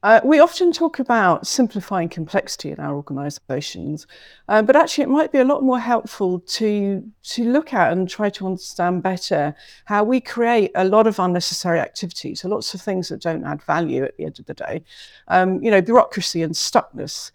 Uh, 0.02 0.19
we 0.25 0.40
often 0.40 0.73
talk 0.73 0.99
about 0.99 1.47
simplifying 1.47 2.09
complexity 2.09 2.71
in 2.71 2.80
our 2.80 2.95
organisations, 2.95 4.07
uh, 4.49 4.62
but 4.62 4.75
actually, 4.75 5.04
it 5.04 5.11
might 5.11 5.30
be 5.30 5.38
a 5.38 5.45
lot 5.45 5.62
more 5.62 5.78
helpful 5.78 6.40
to 6.40 7.04
to 7.23 7.45
look 7.45 7.75
at 7.75 7.92
and 7.92 8.09
try 8.09 8.30
to 8.30 8.47
understand 8.47 9.02
better 9.02 9.54
how 9.85 10.02
we 10.02 10.19
create 10.19 10.71
a 10.75 10.85
lot 10.85 11.07
of 11.07 11.19
unnecessary 11.19 11.78
activities, 11.78 12.40
so 12.40 12.49
lots 12.49 12.73
of 12.73 12.80
things 12.80 13.11
that 13.11 13.21
don't 13.21 13.45
add 13.45 13.62
value 13.62 14.02
at 14.02 14.16
the 14.16 14.25
end 14.25 14.38
of 14.38 14.47
the 14.47 14.54
day. 14.54 14.83
Um, 15.28 15.62
you 15.62 15.71
know, 15.71 15.83
bureaucracy 15.83 16.42
and 16.42 16.54
stuckness. 16.54 17.30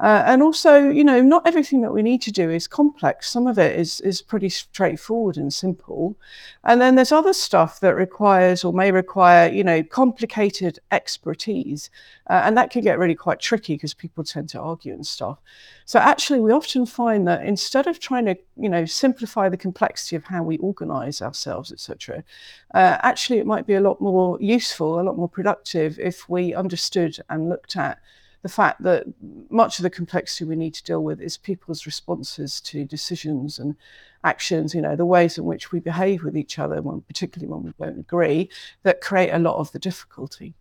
Uh, 0.00 0.22
and 0.24 0.42
also, 0.42 0.88
you 0.88 1.04
know, 1.04 1.20
not 1.20 1.46
everything 1.46 1.82
that 1.82 1.92
we 1.92 2.02
need 2.02 2.22
to 2.22 2.32
do 2.32 2.48
is 2.48 2.66
complex. 2.66 3.28
Some 3.28 3.46
of 3.46 3.58
it 3.58 3.78
is 3.78 4.00
is 4.00 4.22
pretty 4.22 4.48
straightforward 4.48 5.36
and 5.36 5.52
simple. 5.52 6.16
And 6.64 6.80
then 6.80 6.94
there's 6.94 7.12
other 7.12 7.34
stuff 7.34 7.80
that 7.80 7.94
requires 7.94 8.64
or 8.64 8.72
may 8.72 8.92
require, 8.92 9.50
you 9.50 9.62
know, 9.62 9.82
complicated 9.82 10.78
expertise. 10.90 11.90
Uh, 12.30 12.40
and 12.44 12.56
that 12.56 12.70
can 12.70 12.80
get 12.82 12.98
really 12.98 13.14
quite 13.14 13.40
tricky 13.40 13.74
because 13.74 13.92
people 13.92 14.24
tend 14.24 14.48
to 14.50 14.60
argue 14.60 14.94
and 14.94 15.06
stuff. 15.06 15.38
So 15.84 15.98
actually, 15.98 16.40
we 16.40 16.50
often 16.50 16.86
find 16.86 17.28
that 17.28 17.44
instead 17.44 17.86
of 17.86 18.00
trying 18.00 18.24
to, 18.24 18.38
you 18.56 18.70
know, 18.70 18.86
simplify 18.86 19.50
the 19.50 19.58
complexity 19.58 20.16
of 20.16 20.24
how 20.24 20.42
we 20.42 20.56
organize 20.58 21.20
ourselves, 21.20 21.72
etc., 21.72 22.24
uh, 22.72 22.96
actually, 23.02 23.38
it 23.38 23.46
might 23.46 23.66
be 23.66 23.74
a 23.74 23.80
lot 23.82 24.00
more 24.00 24.38
useful, 24.40 24.98
a 24.98 25.02
lot 25.02 25.18
more 25.18 25.28
productive 25.28 25.98
if 25.98 26.26
we 26.26 26.54
understood 26.54 27.18
and 27.28 27.50
looked 27.50 27.76
at 27.76 27.98
the 28.42 28.48
fact 28.48 28.82
that 28.82 29.04
much 29.50 29.78
of 29.78 29.82
the 29.82 29.90
complexity 29.90 30.44
we 30.44 30.56
need 30.56 30.74
to 30.74 30.84
deal 30.84 31.02
with 31.02 31.20
is 31.20 31.36
people's 31.36 31.84
responses 31.86 32.60
to 32.62 32.84
decisions 32.84 33.58
and 33.58 33.76
actions, 34.24 34.74
you 34.74 34.80
know, 34.80 34.96
the 34.96 35.06
ways 35.06 35.36
in 35.36 35.44
which 35.44 35.72
we 35.72 35.80
behave 35.80 36.22
with 36.22 36.36
each 36.36 36.58
other, 36.58 36.80
when, 36.80 37.02
particularly 37.02 37.52
when 37.52 37.62
we 37.64 37.72
don't 37.78 37.98
agree, 37.98 38.48
that 38.82 39.00
create 39.00 39.30
a 39.30 39.38
lot 39.38 39.56
of 39.56 39.72
the 39.72 39.78
difficulty. 39.78 40.54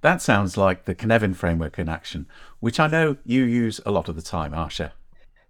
That 0.00 0.22
sounds 0.22 0.56
like 0.56 0.84
the 0.84 0.94
Cynefin 0.94 1.34
framework 1.34 1.78
in 1.78 1.88
action, 1.88 2.26
which 2.60 2.78
I 2.78 2.86
know 2.86 3.16
you 3.24 3.44
use 3.44 3.80
a 3.84 3.90
lot 3.90 4.08
of 4.08 4.16
the 4.16 4.22
time, 4.22 4.52
Asha. 4.52 4.92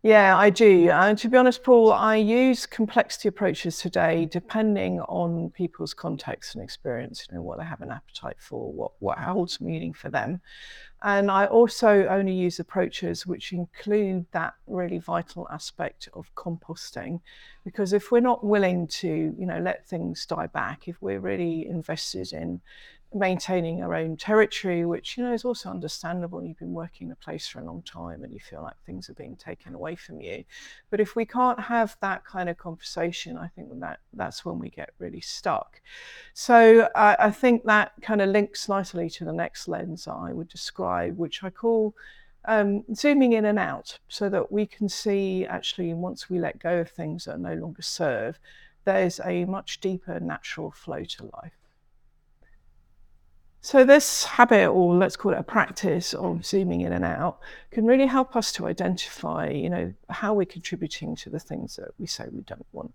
Yeah, 0.03 0.37
I 0.39 0.51
do. 0.51 0.91
And 0.91 1.19
to 1.19 1.29
be 1.29 1.37
honest, 1.37 1.65
Paul, 1.65 1.93
I 1.93 2.17
use 2.17 2.67
complexity 2.67 3.29
approaches 3.29 3.79
today 3.79 4.23
mm-hmm. 4.23 4.29
depending 4.29 5.01
on 5.01 5.51
people's 5.51 5.93
context 5.93 6.55
and 6.55 6.63
experience, 6.63 7.27
you 7.29 7.35
know, 7.35 7.43
what 7.43 7.59
they 7.59 7.65
have 7.65 7.81
an 7.81 7.91
appetite 7.91 8.37
for, 8.39 8.73
what, 8.73 8.93
what 9.01 9.19
holds 9.19 9.61
meaning 9.61 9.93
for 9.93 10.09
them. 10.09 10.41
And 11.03 11.31
I 11.31 11.47
also 11.47 12.07
only 12.07 12.33
use 12.33 12.61
approaches 12.61 13.27
which 13.27 13.53
include 13.53 14.27
that 14.33 14.55
really 14.69 14.99
vital 14.99 15.49
aspect 15.51 16.09
of 16.13 16.33
composting. 16.37 17.21
Because 17.65 17.93
if 17.93 18.13
we're 18.13 18.21
not 18.21 18.45
willing 18.45 18.87
to, 18.89 19.09
you 19.09 19.47
know, 19.47 19.59
let 19.59 19.87
things 19.87 20.27
die 20.27 20.47
back, 20.47 20.87
if 20.87 21.01
we're 21.01 21.21
really 21.21 21.67
invested 21.67 22.33
in 22.33 22.61
maintaining 23.15 23.83
our 23.83 23.95
own 23.95 24.17
territory, 24.17 24.85
which 24.85 25.17
you 25.17 25.25
know 25.25 25.33
is 25.33 25.45
also 25.45 25.71
understandable. 25.71 26.45
You've 26.45 26.59
been 26.59 26.75
working 26.75 27.07
in 27.07 27.13
a 27.13 27.17
place 27.17 27.49
for 27.49 27.61
a 27.61 27.65
long 27.65 27.83
time, 27.83 28.23
and 28.23 28.33
you 28.33 28.41
feel 28.41 28.63
like 28.63 28.75
things 28.85 29.09
are 29.09 29.15
being 29.15 29.37
taken 29.37 29.75
away 29.75 29.97
from 29.97 30.21
you. 30.21 30.45
But 30.91 31.01
if 31.01 31.17
we 31.17 31.25
can't 31.25 31.59
have 31.59 31.97
that 32.01 32.25
kind 32.25 32.49
of 32.49 32.59
conversation, 32.59 33.39
I 33.39 33.49
think 33.49 33.69
that 33.81 34.01
that's 34.13 34.45
when 34.45 34.59
we 34.59 34.69
get 34.69 34.91
really 34.99 35.21
stuck. 35.21 35.81
So 36.35 36.89
I, 36.95 37.17
I 37.19 37.31
think 37.31 37.65
that 37.65 37.93
kind 38.03 38.21
of 38.21 38.29
links 38.29 38.69
nicely 38.69 39.09
to 39.11 39.25
the 39.25 39.33
next 39.33 39.69
lens 39.69 40.07
I 40.07 40.33
would 40.33 40.49
describe, 40.49 41.17
which 41.17 41.43
I 41.43 41.51
call. 41.51 41.95
Um, 42.45 42.85
zooming 42.95 43.35
in 43.35 43.45
and 43.45 43.59
out 43.59 43.99
so 44.09 44.31
that 44.31 44.51
we 44.51 44.65
can 44.65 44.89
see 44.89 45.45
actually 45.45 45.93
once 45.93 46.31
we 46.31 46.39
let 46.39 46.59
go 46.59 46.79
of 46.79 46.89
things 46.89 47.27
that 47.27 47.39
no 47.39 47.53
longer 47.53 47.83
serve, 47.83 48.39
there's 48.87 49.21
a 49.23 49.45
much 49.45 49.81
deeper 49.81 50.19
natural 50.19 50.71
flow 50.71 51.05
to 51.05 51.31
life. 51.43 51.58
So 53.61 53.85
this 53.85 54.25
habit, 54.25 54.69
or 54.69 54.95
let's 54.95 55.17
call 55.17 55.33
it 55.33 55.39
a 55.39 55.43
practice 55.43 56.15
of 56.15 56.45
zooming 56.45 56.83
in 56.83 56.93
and 56.93 57.05
out, 57.05 57.41
can 57.71 57.87
really 57.87 58.07
help 58.07 58.37
us 58.37 58.53
to 58.53 58.67
identify, 58.67 59.49
you 59.49 59.69
know, 59.69 59.93
how 60.09 60.33
we're 60.33 60.47
contributing 60.47 61.17
to 61.17 61.31
the 61.31 61.41
things 61.41 61.77
that 61.77 61.91
we 61.99 62.07
say 62.07 62.27
we 62.31 62.43
don't 62.43 62.67
want. 62.73 62.95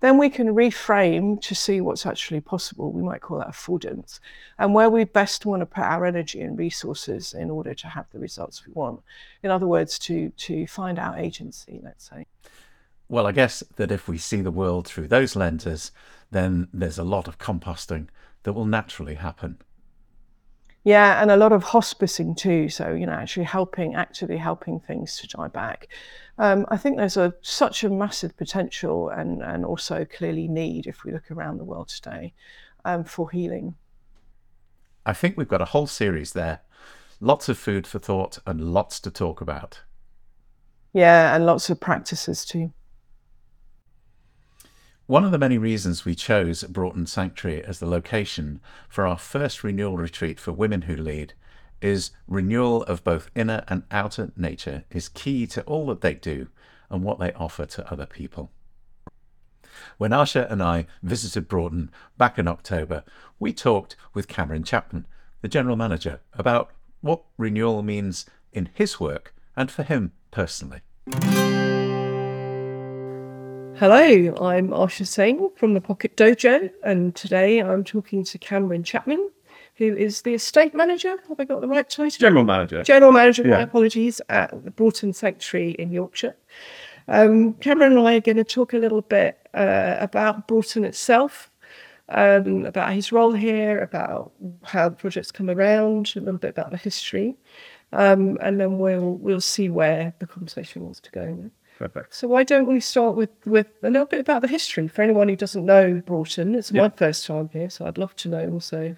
Then 0.00 0.18
we 0.18 0.28
can 0.28 0.48
reframe 0.48 1.40
to 1.42 1.54
see 1.54 1.80
what's 1.80 2.04
actually 2.04 2.40
possible. 2.40 2.92
We 2.92 3.02
might 3.02 3.22
call 3.22 3.38
that 3.38 3.48
affordance, 3.48 4.18
and 4.58 4.74
where 4.74 4.90
we 4.90 5.04
best 5.04 5.46
want 5.46 5.60
to 5.60 5.66
put 5.66 5.84
our 5.84 6.04
energy 6.04 6.40
and 6.42 6.58
resources 6.58 7.32
in 7.32 7.48
order 7.48 7.72
to 7.74 7.88
have 7.88 8.06
the 8.10 8.18
results 8.18 8.66
we 8.66 8.72
want. 8.74 9.00
In 9.42 9.50
other 9.50 9.66
words, 9.66 9.98
to 10.00 10.30
to 10.30 10.66
find 10.66 10.98
our 10.98 11.16
agency, 11.16 11.80
let's 11.82 12.10
say. 12.10 12.26
Well, 13.08 13.26
I 13.26 13.32
guess 13.32 13.62
that 13.76 13.92
if 13.92 14.08
we 14.08 14.18
see 14.18 14.40
the 14.42 14.50
world 14.50 14.86
through 14.86 15.08
those 15.08 15.36
lenses, 15.36 15.92
then 16.30 16.68
there's 16.72 16.98
a 16.98 17.04
lot 17.04 17.28
of 17.28 17.38
composting 17.38 18.08
that 18.42 18.54
will 18.54 18.66
naturally 18.66 19.14
happen. 19.14 19.58
Yeah, 20.84 21.22
and 21.22 21.30
a 21.30 21.36
lot 21.36 21.52
of 21.52 21.64
hospicing 21.64 22.36
too. 22.36 22.68
So 22.68 22.92
you 22.92 23.06
know, 23.06 23.12
actually 23.12 23.44
helping, 23.44 23.94
actively 23.94 24.36
helping 24.36 24.80
things 24.80 25.16
to 25.18 25.26
die 25.26 25.48
back. 25.48 25.88
Um, 26.38 26.66
I 26.68 26.76
think 26.76 26.98
there's 26.98 27.16
a 27.16 27.34
such 27.40 27.84
a 27.84 27.90
massive 27.90 28.36
potential 28.36 29.08
and 29.08 29.42
and 29.42 29.64
also 29.64 30.04
clearly 30.04 30.46
need 30.46 30.86
if 30.86 31.04
we 31.04 31.12
look 31.12 31.30
around 31.30 31.58
the 31.58 31.64
world 31.64 31.88
today 31.88 32.34
um, 32.84 33.02
for 33.04 33.30
healing. 33.30 33.74
I 35.06 35.14
think 35.14 35.36
we've 35.36 35.48
got 35.48 35.62
a 35.62 35.66
whole 35.66 35.86
series 35.86 36.32
there, 36.32 36.60
lots 37.20 37.48
of 37.48 37.58
food 37.58 37.86
for 37.86 37.98
thought 37.98 38.38
and 38.46 38.60
lots 38.72 39.00
to 39.00 39.10
talk 39.10 39.40
about. 39.40 39.80
Yeah, 40.92 41.34
and 41.34 41.46
lots 41.46 41.70
of 41.70 41.80
practices 41.80 42.44
too. 42.44 42.72
One 45.06 45.22
of 45.22 45.32
the 45.32 45.38
many 45.38 45.58
reasons 45.58 46.06
we 46.06 46.14
chose 46.14 46.62
Broughton 46.62 47.04
Sanctuary 47.04 47.62
as 47.62 47.78
the 47.78 47.84
location 47.84 48.60
for 48.88 49.06
our 49.06 49.18
first 49.18 49.62
renewal 49.62 49.98
retreat 49.98 50.40
for 50.40 50.50
women 50.50 50.82
who 50.82 50.96
lead 50.96 51.34
is 51.82 52.10
renewal 52.26 52.84
of 52.84 53.04
both 53.04 53.30
inner 53.34 53.64
and 53.68 53.82
outer 53.90 54.32
nature 54.34 54.84
is 54.90 55.10
key 55.10 55.46
to 55.48 55.62
all 55.64 55.84
that 55.88 56.00
they 56.00 56.14
do 56.14 56.48
and 56.88 57.04
what 57.04 57.18
they 57.18 57.34
offer 57.34 57.66
to 57.66 57.92
other 57.92 58.06
people. 58.06 58.50
When 59.98 60.12
Asha 60.12 60.50
and 60.50 60.62
I 60.62 60.86
visited 61.02 61.48
Broughton 61.48 61.90
back 62.16 62.38
in 62.38 62.48
October, 62.48 63.04
we 63.38 63.52
talked 63.52 63.96
with 64.14 64.26
Cameron 64.26 64.64
Chapman, 64.64 65.06
the 65.42 65.48
general 65.48 65.76
manager, 65.76 66.20
about 66.32 66.70
what 67.02 67.24
renewal 67.36 67.82
means 67.82 68.24
in 68.54 68.70
his 68.72 68.98
work 68.98 69.34
and 69.54 69.70
for 69.70 69.82
him 69.82 70.12
personally. 70.30 70.80
Hello, 73.76 73.98
I'm 74.40 74.68
Asha 74.68 75.04
Singh 75.04 75.50
from 75.56 75.74
the 75.74 75.80
Pocket 75.80 76.16
Dojo, 76.16 76.70
and 76.84 77.12
today 77.16 77.58
I'm 77.58 77.82
talking 77.82 78.22
to 78.22 78.38
Cameron 78.38 78.84
Chapman, 78.84 79.30
who 79.74 79.96
is 79.96 80.22
the 80.22 80.34
estate 80.34 80.74
manager. 80.74 81.16
Have 81.28 81.40
I 81.40 81.44
got 81.44 81.60
the 81.60 81.66
right 81.66 81.88
title? 81.90 82.16
General 82.16 82.44
manager. 82.44 82.84
General 82.84 83.10
manager, 83.10 83.42
yeah. 83.42 83.56
my 83.56 83.60
apologies, 83.62 84.20
at 84.28 84.64
the 84.64 84.70
Broughton 84.70 85.12
Sanctuary 85.12 85.72
in 85.72 85.90
Yorkshire. 85.90 86.36
Um, 87.08 87.54
Cameron 87.54 87.98
and 87.98 88.06
I 88.06 88.14
are 88.14 88.20
going 88.20 88.36
to 88.36 88.44
talk 88.44 88.74
a 88.74 88.78
little 88.78 89.02
bit 89.02 89.40
uh, 89.54 89.96
about 89.98 90.46
Broughton 90.46 90.84
itself, 90.84 91.50
um, 92.10 92.66
about 92.66 92.92
his 92.92 93.10
role 93.10 93.32
here, 93.32 93.80
about 93.80 94.30
how 94.62 94.88
the 94.90 94.94
project's 94.96 95.32
come 95.32 95.50
around, 95.50 96.12
a 96.14 96.20
little 96.20 96.38
bit 96.38 96.50
about 96.50 96.70
the 96.70 96.76
history, 96.76 97.34
um, 97.92 98.38
and 98.40 98.60
then 98.60 98.78
we'll 98.78 99.14
we'll 99.14 99.40
see 99.40 99.68
where 99.68 100.14
the 100.20 100.28
conversation 100.28 100.84
wants 100.84 101.00
to 101.00 101.10
go. 101.10 101.50
Perfect. 101.78 102.14
So 102.14 102.28
why 102.28 102.44
don't 102.44 102.66
we 102.66 102.80
start 102.80 103.16
with 103.16 103.30
with 103.44 103.66
a 103.82 103.90
little 103.90 104.06
bit 104.06 104.20
about 104.20 104.42
the 104.42 104.48
history 104.48 104.86
for 104.88 105.02
anyone 105.02 105.28
who 105.28 105.36
doesn't 105.36 105.64
know 105.64 106.02
Broughton? 106.06 106.54
It's 106.54 106.72
my 106.72 106.88
first 106.90 107.26
time 107.26 107.50
here, 107.52 107.68
so 107.68 107.86
I'd 107.86 107.98
love 107.98 108.14
to 108.16 108.28
know 108.28 108.48
also, 108.50 108.94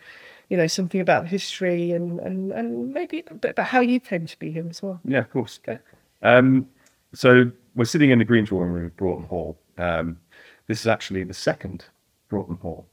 you 0.51 0.57
know, 0.57 0.67
something 0.67 1.01
about 1.01 1.25
the 1.25 1.29
history 1.29 1.93
and 1.93 2.21
and 2.21 2.53
and 2.53 2.93
maybe 2.93 3.25
a 3.29 3.35
bit 3.35 3.53
about 3.53 3.67
how 3.67 3.81
you 3.81 3.99
came 3.99 4.27
to 4.27 4.39
be 4.39 4.51
here 4.51 4.67
as 4.69 4.83
well. 4.83 5.01
Yeah, 5.05 5.21
of 5.21 5.31
course. 5.31 5.59
Okay. 5.67 5.81
Um, 6.23 6.69
so 7.15 7.51
we're 7.75 7.85
sitting 7.85 8.11
in 8.11 8.19
the 8.19 8.25
green 8.25 8.45
drawing 8.45 8.71
room 8.71 8.87
of 8.87 8.97
Broughton 8.97 9.25
Hall. 9.25 9.59
Um, 9.79 10.19
this 10.67 10.81
is 10.81 10.87
actually 10.87 11.25
the 11.25 11.35
second 11.35 11.85
Broughton 12.29 12.57
Hall. 12.57 12.87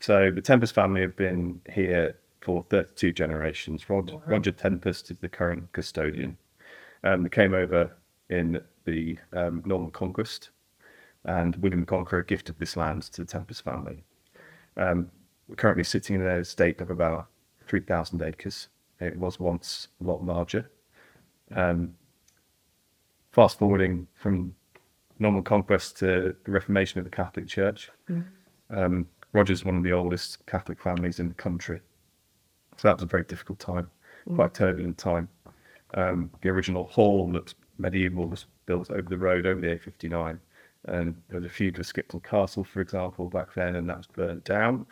So 0.00 0.30
the 0.30 0.40
Tempest 0.40 0.74
family 0.74 1.02
have 1.02 1.16
been 1.16 1.60
here 1.72 2.16
for 2.40 2.64
32 2.70 3.12
generations. 3.12 3.88
Rod, 3.88 4.10
wow. 4.10 4.22
Roger 4.26 4.52
Tempest 4.52 5.10
is 5.10 5.18
the 5.18 5.28
current 5.28 5.70
custodian. 5.72 6.36
Um, 7.04 7.22
they 7.22 7.28
came 7.28 7.54
over 7.54 7.90
in 8.30 8.60
the 8.84 9.18
um, 9.32 9.62
Norman 9.64 9.90
Conquest, 9.90 10.50
and 11.24 11.56
William 11.56 11.80
the 11.80 11.86
Conqueror 11.86 12.22
gifted 12.22 12.58
this 12.58 12.76
land 12.76 13.02
to 13.02 13.22
the 13.22 13.26
Tempest 13.26 13.62
family. 13.62 14.04
Um, 14.76 15.10
we're 15.48 15.56
currently 15.56 15.84
sitting 15.84 16.16
in 16.16 16.22
an 16.22 16.40
estate 16.40 16.80
of 16.80 16.90
about 16.90 17.26
3,000 17.66 18.22
acres. 18.22 18.68
It 19.00 19.16
was 19.16 19.38
once 19.38 19.88
a 20.00 20.04
lot 20.04 20.24
larger. 20.24 20.70
Um, 21.54 21.94
fast 23.32 23.58
forwarding 23.58 24.06
from 24.14 24.54
Norman 25.18 25.42
Conquest 25.42 25.98
to 25.98 26.34
the 26.44 26.50
Reformation 26.50 26.98
of 26.98 27.04
the 27.04 27.10
Catholic 27.10 27.46
Church, 27.46 27.90
mm. 28.10 28.24
um, 28.70 29.06
Roger's 29.32 29.64
one 29.64 29.76
of 29.76 29.82
the 29.82 29.92
oldest 29.92 30.44
Catholic 30.46 30.80
families 30.80 31.20
in 31.20 31.28
the 31.28 31.34
country. 31.34 31.80
So 32.76 32.88
that 32.88 32.96
was 32.96 33.02
a 33.02 33.06
very 33.06 33.24
difficult 33.24 33.58
time, 33.58 33.90
mm. 34.28 34.36
quite 34.36 34.54
turbulent 34.54 34.98
time. 34.98 35.28
Um, 35.94 36.30
the 36.42 36.48
original 36.48 36.84
hall 36.84 37.30
that 37.32 37.54
medieval 37.78 38.26
was 38.26 38.46
built 38.66 38.90
over 38.90 39.08
the 39.08 39.18
road 39.18 39.46
over 39.46 39.60
the 39.60 39.68
A59. 39.68 40.38
And 40.88 41.20
there 41.28 41.40
was 41.40 41.46
a 41.46 41.52
feud 41.52 41.78
with 41.78 41.86
Skipton 41.86 42.20
Castle, 42.20 42.62
for 42.62 42.80
example, 42.80 43.28
back 43.28 43.54
then, 43.54 43.74
and 43.74 43.88
that 43.90 43.96
was 43.96 44.06
burnt 44.06 44.44
down. 44.44 44.86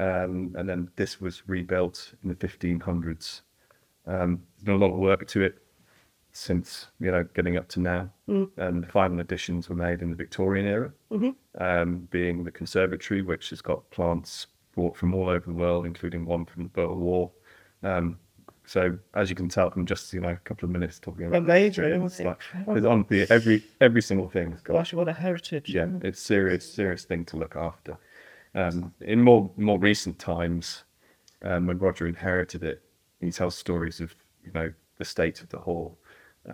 Um, 0.00 0.54
and 0.58 0.68
then 0.68 0.90
this 0.96 1.20
was 1.20 1.46
rebuilt 1.46 2.14
in 2.22 2.28
the 2.28 2.34
1500s. 2.34 3.42
Um, 4.06 4.42
there's 4.56 4.64
been 4.64 4.74
a 4.74 4.78
lot 4.78 4.92
of 4.92 4.98
work 4.98 5.26
to 5.28 5.42
it 5.42 5.58
since, 6.32 6.88
you 7.00 7.10
know, 7.10 7.24
getting 7.34 7.56
up 7.56 7.68
to 7.68 7.80
now. 7.80 8.10
Mm. 8.28 8.50
And 8.56 8.82
the 8.82 8.88
final 8.88 9.20
additions 9.20 9.68
were 9.68 9.76
made 9.76 10.02
in 10.02 10.10
the 10.10 10.16
Victorian 10.16 10.66
era, 10.66 10.92
mm-hmm. 11.12 11.30
um, 11.62 12.08
being 12.10 12.42
the 12.42 12.50
conservatory, 12.50 13.22
which 13.22 13.50
has 13.50 13.62
got 13.62 13.88
plants 13.90 14.48
brought 14.74 14.96
from 14.96 15.14
all 15.14 15.28
over 15.28 15.46
the 15.46 15.56
world, 15.56 15.86
including 15.86 16.26
one 16.26 16.44
from 16.44 16.64
the 16.64 16.68
Boer 16.70 16.94
War. 16.94 17.30
Um, 17.82 18.18
so 18.66 18.98
as 19.14 19.30
you 19.30 19.36
can 19.36 19.48
tell 19.48 19.70
from 19.70 19.86
just 19.86 20.12
you 20.12 20.20
know 20.20 20.30
a 20.30 20.36
couple 20.36 20.66
of 20.66 20.72
minutes 20.72 20.98
talking 20.98 21.26
about 21.26 21.44
major, 21.44 21.84
it's 21.84 22.20
like 22.20 22.40
it's 22.68 22.84
on 22.84 23.06
the 23.08 23.26
every 23.30 23.62
every 23.80 24.02
single 24.02 24.28
thing. 24.28 24.50
Got, 24.64 24.74
Gosh, 24.74 24.92
what 24.92 25.08
a 25.08 25.12
heritage! 25.12 25.72
Yeah, 25.72 25.88
it's 26.02 26.20
serious 26.20 26.70
serious 26.70 27.04
thing 27.04 27.24
to 27.26 27.36
look 27.36 27.54
after. 27.56 27.96
Um, 28.54 28.92
in 29.00 29.22
more 29.22 29.50
more 29.56 29.78
recent 29.78 30.18
times, 30.18 30.82
um, 31.42 31.66
when 31.68 31.78
Roger 31.78 32.08
inherited 32.08 32.64
it, 32.64 32.82
he 33.20 33.30
tells 33.30 33.56
stories 33.56 34.00
of 34.00 34.14
you 34.44 34.50
know 34.52 34.72
the 34.98 35.04
state 35.04 35.40
of 35.40 35.48
the 35.48 35.58
hall. 35.58 35.96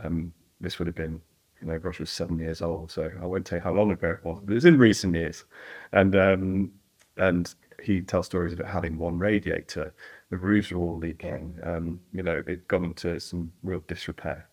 Um, 0.02 0.34
this 0.60 0.78
would 0.78 0.86
have 0.86 0.96
been 0.96 1.20
you 1.62 1.68
know 1.68 1.76
Roger 1.76 2.02
was 2.02 2.10
seven 2.10 2.38
years 2.38 2.60
old, 2.60 2.90
so 2.90 3.10
I 3.20 3.24
won't 3.24 3.46
tell 3.46 3.58
you 3.58 3.62
how 3.62 3.72
long 3.72 3.90
ago 3.90 4.10
it 4.10 4.24
was, 4.24 4.42
but 4.44 4.54
it's 4.54 4.66
in 4.66 4.78
recent 4.78 5.14
years, 5.14 5.44
and 5.92 6.14
um, 6.14 6.72
and 7.16 7.54
he 7.82 8.00
tells 8.00 8.26
stories 8.26 8.52
of 8.52 8.60
it 8.60 8.66
having 8.66 8.96
one 8.96 9.18
radiator, 9.18 9.92
the 10.30 10.36
roofs 10.36 10.72
are 10.72 10.78
all 10.78 10.98
leaking. 10.98 11.58
Um, 11.64 12.00
you 12.12 12.22
know, 12.22 12.42
it 12.46 12.66
got 12.68 12.82
into 12.82 13.18
some 13.20 13.52
real 13.62 13.82
disrepair. 13.88 14.48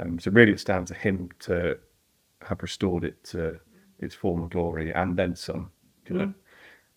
Um, 0.00 0.18
so 0.18 0.30
really, 0.30 0.52
it's 0.52 0.64
down 0.64 0.84
to 0.86 0.94
him 0.94 1.28
to 1.40 1.78
have 2.42 2.62
restored 2.62 3.04
it 3.04 3.22
to 3.24 3.60
its 4.00 4.14
former 4.14 4.48
glory 4.48 4.92
and 4.92 5.16
then 5.16 5.36
some. 5.36 5.70
You 6.08 6.16
know, 6.16 6.34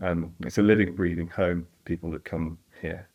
um, 0.01 0.34
it's 0.41 0.58
a 0.58 0.62
living, 0.62 0.96
breathing 0.96 1.27
home. 1.27 1.67
for 1.77 1.84
People 1.84 2.10
that 2.12 2.24
come 2.24 2.58
here, 2.82 3.08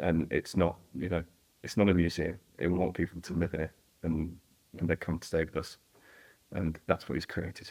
and 0.00 0.26
it's 0.32 0.56
not, 0.56 0.76
you 0.98 1.08
know, 1.08 1.22
it's 1.62 1.76
not 1.76 1.88
a 1.88 1.94
museum. 1.94 2.38
It 2.58 2.68
we 2.68 2.78
want 2.78 2.94
people 2.94 3.20
to 3.20 3.32
live 3.34 3.54
in 3.54 3.60
it, 3.60 3.70
and, 4.02 4.36
and 4.78 4.88
they 4.88 4.96
come 4.96 5.18
to 5.18 5.26
stay 5.26 5.44
with 5.44 5.56
us, 5.56 5.76
and 6.52 6.78
that's 6.86 7.08
what 7.08 7.14
he's 7.14 7.26
created. 7.26 7.70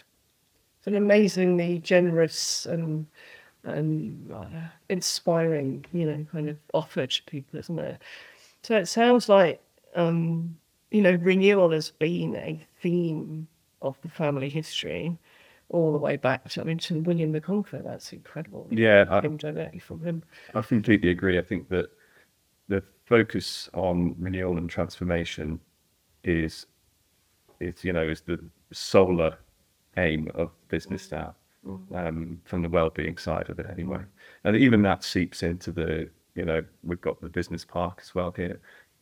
It's 0.79 0.87
an 0.87 0.95
amazingly 0.95 1.79
generous 1.79 2.65
and 2.65 3.07
and 3.63 4.31
uh, 4.31 4.45
inspiring, 4.89 5.85
you 5.93 6.05
know, 6.05 6.25
kind 6.31 6.49
of 6.49 6.57
offer 6.73 7.05
to 7.07 7.23
people, 7.23 7.59
isn't 7.59 7.79
it? 7.79 8.01
So 8.63 8.77
it 8.77 8.87
sounds 8.87 9.29
like, 9.29 9.61
um, 9.95 10.57
you 10.91 11.01
know, 11.01 11.13
renewal 11.15 11.71
has 11.71 11.91
been 11.91 12.35
a 12.35 12.59
theme 12.81 13.47
of 13.81 13.97
the 14.01 14.09
family 14.09 14.49
history 14.49 15.17
all 15.69 15.91
the 15.91 15.97
way 15.97 16.15
back 16.15 16.47
to, 16.49 16.61
I 16.61 16.63
mean, 16.63 16.77
to 16.79 16.99
William 17.01 17.31
the 17.31 17.41
Conqueror. 17.41 17.81
That's 17.83 18.13
incredible. 18.13 18.67
Yeah, 18.71 19.05
I- 19.09 19.21
Him 19.21 19.37
directly 19.37 19.79
from 19.79 20.01
him. 20.03 20.23
I 20.55 20.61
completely 20.61 21.09
agree. 21.09 21.37
I 21.37 21.41
think 21.41 21.67
that 21.69 21.89
the 22.69 22.83
focus 23.05 23.69
on 23.73 24.15
renewal 24.17 24.57
and 24.57 24.69
transformation 24.69 25.59
is, 26.23 26.65
is 27.59 27.83
you 27.83 27.93
know, 27.93 28.03
is 28.07 28.21
the 28.21 28.39
solar 28.71 29.37
aim 29.97 30.29
of 30.35 30.51
business 30.67 31.11
now, 31.11 31.35
um, 31.93 32.39
from 32.45 32.61
the 32.61 32.69
well-being 32.69 33.17
side 33.17 33.49
of 33.49 33.59
it 33.59 33.67
anyway. 33.71 34.01
And 34.43 34.55
even 34.55 34.81
that 34.83 35.03
seeps 35.03 35.43
into 35.43 35.71
the, 35.71 36.09
you 36.35 36.45
know, 36.45 36.63
we've 36.83 37.01
got 37.01 37.21
the 37.21 37.29
business 37.29 37.65
park 37.65 37.99
as 38.01 38.13
well 38.15 38.31
here, 38.31 38.59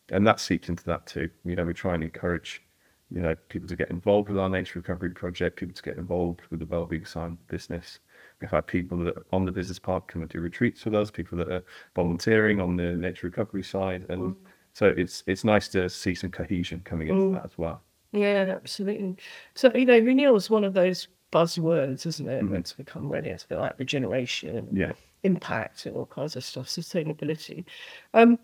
and 0.09 0.25
that 0.25 0.39
seeps 0.39 0.69
into 0.69 0.83
that 0.85 1.05
too. 1.05 1.29
You 1.43 1.55
know, 1.55 1.65
we 1.65 1.73
try 1.73 1.95
and 1.95 2.03
encourage, 2.03 2.63
you 3.11 3.21
know, 3.21 3.35
people 3.49 3.67
to 3.67 3.75
get 3.75 3.89
involved 3.89 4.29
with 4.29 4.39
our 4.39 4.49
nature 4.49 4.79
recovery 4.79 5.11
project, 5.11 5.57
people 5.59 5.75
to 5.75 5.83
get 5.83 5.97
involved 5.97 6.41
with 6.49 6.59
the 6.59 6.65
well-being 6.65 7.05
side 7.05 7.31
of 7.31 7.47
business. 7.47 7.99
We've 8.41 8.51
had 8.51 8.67
people 8.67 8.97
that 8.99 9.17
are 9.17 9.25
on 9.31 9.45
the 9.45 9.51
business 9.51 9.79
park 9.79 10.07
come 10.07 10.21
and 10.21 10.29
do 10.29 10.39
retreats 10.39 10.85
with 10.85 10.95
us, 10.95 11.11
people 11.11 11.37
that 11.39 11.51
are 11.51 11.63
volunteering 11.95 12.59
on 12.59 12.75
the 12.75 12.95
nature 12.95 13.27
recovery 13.27 13.63
side, 13.63 14.05
and 14.09 14.35
so 14.73 14.87
it's 14.87 15.23
it's 15.25 15.43
nice 15.43 15.67
to 15.69 15.89
see 15.89 16.13
some 16.15 16.31
cohesion 16.31 16.81
coming 16.83 17.07
into 17.07 17.33
that 17.33 17.45
as 17.45 17.57
well. 17.57 17.81
Yeah, 18.11 18.45
absolutely. 18.49 19.17
So, 19.55 19.71
you 19.75 19.85
know, 19.85 19.99
renewal 19.99 20.35
is 20.37 20.49
one 20.49 20.63
of 20.63 20.73
those 20.73 21.07
buzzwords, 21.31 22.05
isn't 22.05 22.27
it? 22.29 22.43
It's 22.53 22.73
become 22.73 23.09
really, 23.09 23.29
it's 23.29 23.43
a 23.43 23.47
bit 23.47 23.59
like 23.59 23.77
regeneration, 23.79 24.67
Yeah. 24.71 24.93
impact, 25.23 25.85
and 25.85 25.95
all 25.95 26.05
kinds 26.05 26.35
of 26.35 26.43
stuff, 26.43 26.67
sustainability. 26.67 27.65
Um, 28.13 28.39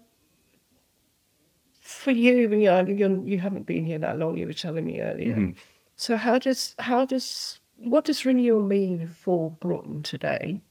for 1.79 2.11
you, 2.11 2.37
you 2.49 2.65
know, 2.65 2.85
you're, 2.85 3.25
you 3.27 3.39
haven't 3.39 3.65
been 3.65 3.85
here 3.85 3.99
that 3.99 4.19
long. 4.19 4.37
You 4.37 4.47
were 4.47 4.53
telling 4.53 4.85
me 4.85 5.01
earlier. 5.01 5.53
So, 5.95 6.15
how 6.17 6.37
does 6.39 6.75
how 6.79 7.05
does 7.05 7.59
what 7.77 8.05
does 8.05 8.25
renewal 8.25 8.61
mean 8.61 9.07
for 9.07 9.51
Broughton 9.51 10.03
today? 10.03 10.61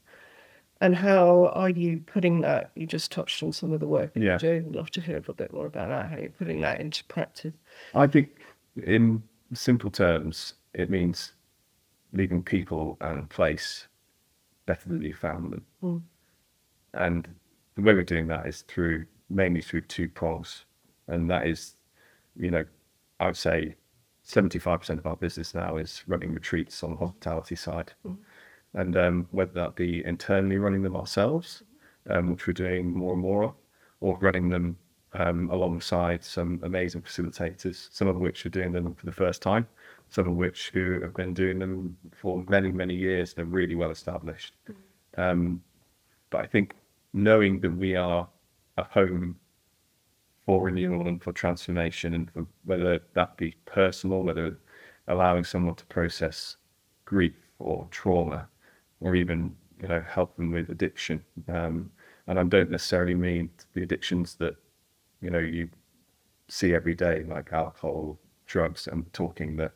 And 0.79 0.95
how 0.95 1.51
are 1.53 1.69
you 1.69 1.99
putting 1.99 2.41
that? 2.41 2.71
You 2.75 2.87
just 2.87 3.11
touched 3.11 3.43
on 3.43 3.51
some 3.53 3.71
of 3.71 3.79
the 3.79 3.87
work 3.87 4.11
Yeah. 4.15 4.33
you 4.33 4.39
do. 4.39 4.65
I'd 4.67 4.75
love 4.75 4.89
to 4.91 5.01
hear 5.01 5.15
a 5.17 5.19
little 5.19 5.35
bit 5.35 5.53
more 5.53 5.67
about 5.67 5.89
that. 5.89 6.09
How 6.09 6.17
you're 6.17 6.29
putting 6.31 6.59
that 6.61 6.79
into 6.81 7.03
practice. 7.05 7.53
I 7.93 8.07
think, 8.07 8.29
in 8.83 9.21
simple 9.53 9.91
terms, 9.91 10.55
it 10.73 10.89
means 10.89 11.33
leaving 12.13 12.43
people 12.43 12.97
and 13.01 13.29
place 13.29 13.87
better 14.65 14.89
than 14.89 15.01
you 15.01 15.13
found 15.13 15.53
them. 15.53 15.65
And 16.93 17.27
the 17.75 17.81
way 17.81 17.93
we're 17.93 18.03
doing 18.03 18.27
that 18.27 18.45
is 18.47 18.63
through 18.63 19.05
mainly 19.29 19.61
through 19.61 19.81
two 19.81 20.09
prongs, 20.09 20.65
and 21.07 21.29
that 21.29 21.47
is, 21.47 21.75
you 22.35 22.51
know, 22.51 22.65
I 23.19 23.27
would 23.27 23.37
say, 23.37 23.75
seventy-five 24.23 24.79
percent 24.81 24.99
of 24.99 25.05
our 25.05 25.15
business 25.15 25.55
now 25.55 25.77
is 25.77 26.03
running 26.05 26.33
retreats 26.33 26.83
on 26.83 26.91
the 26.91 26.97
hospitality 26.97 27.55
side, 27.55 27.93
and 28.73 28.97
um, 28.97 29.27
whether 29.31 29.53
that 29.53 29.75
be 29.75 30.03
internally 30.05 30.57
running 30.57 30.83
them 30.83 30.97
ourselves, 30.97 31.63
um, 32.09 32.31
which 32.31 32.45
we're 32.45 32.53
doing 32.53 32.91
more 32.91 33.13
and 33.13 33.21
more 33.21 33.43
of, 33.43 33.53
or 34.01 34.17
running 34.19 34.49
them 34.49 34.77
um, 35.13 35.49
alongside 35.49 36.23
some 36.23 36.59
amazing 36.63 37.01
facilitators, 37.01 37.87
some 37.91 38.07
of 38.09 38.17
which 38.17 38.45
are 38.45 38.49
doing 38.49 38.73
them 38.73 38.93
for 38.95 39.05
the 39.05 39.11
first 39.11 39.41
time, 39.41 39.65
some 40.11 40.27
of 40.27 40.35
which 40.35 40.69
who 40.73 40.99
have 41.01 41.13
been 41.13 41.33
doing 41.33 41.57
them 41.57 41.97
for 42.13 42.43
many, 42.49 42.69
many 42.69 42.93
years. 42.93 43.33
They're 43.33 43.45
really 43.45 43.75
well 43.75 43.91
established. 43.91 44.53
Um, 45.17 45.63
but 46.29 46.41
I 46.41 46.47
think 46.47 46.73
knowing 47.13 47.61
that 47.61 47.71
we 47.71 47.95
are 47.95 48.27
a 48.77 48.83
home 48.83 49.37
for 50.45 50.63
renewal 50.63 51.07
and 51.07 51.23
for 51.23 51.31
transformation, 51.31 52.13
and 52.13 52.29
for 52.31 52.45
whether 52.65 52.99
that 53.13 53.37
be 53.37 53.55
personal, 53.65 54.23
whether 54.23 54.57
allowing 55.07 55.45
someone 55.45 55.75
to 55.75 55.85
process 55.85 56.57
grief 57.05 57.35
or 57.59 57.87
trauma, 57.89 58.47
or 58.99 59.15
even 59.15 59.55
you 59.81 59.87
know 59.87 60.03
help 60.09 60.35
them 60.35 60.51
with 60.51 60.69
addiction. 60.69 61.23
Um, 61.47 61.89
and 62.27 62.37
I 62.37 62.43
don't 62.43 62.69
necessarily 62.69 63.15
mean 63.15 63.49
the 63.73 63.83
addictions 63.83 64.35
that 64.35 64.55
you 65.21 65.29
know 65.29 65.39
you 65.39 65.69
see 66.49 66.73
every 66.73 66.95
day, 66.95 67.23
like 67.29 67.53
alcohol, 67.53 68.19
drugs. 68.45 68.87
I'm 68.91 69.05
talking 69.13 69.55
that 69.57 69.71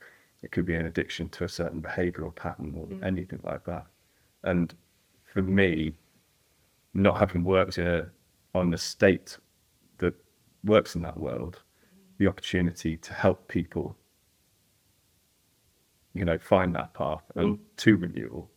it 0.46 0.52
could 0.52 0.66
be 0.66 0.76
an 0.76 0.86
addiction 0.86 1.28
to 1.30 1.44
a 1.44 1.50
certain 1.50 1.82
behavioural 1.82 2.34
pattern 2.34 2.76
or 2.78 3.06
anything 3.06 3.40
like 3.44 3.66
that. 3.66 3.88
And 4.44 4.74
for 5.34 5.42
me, 5.42 5.96
not 6.94 7.18
having 7.18 7.44
worked 7.44 7.80
in 7.80 7.88
a, 7.88 8.06
on 8.54 8.70
the 8.70 8.78
state 8.78 9.38
that 9.98 10.14
works 10.64 10.94
in 10.96 11.02
that 11.02 11.18
world, 11.18 11.64
the 12.20 12.28
opportunity 12.28 12.96
to 12.96 13.14
help 13.14 13.48
people, 13.48 13.98
you 16.14 16.24
know, 16.24 16.38
find 16.38 16.76
that 16.76 16.94
path 16.94 17.24
and 17.34 17.58
to 17.78 17.98
renewal, 17.98 18.48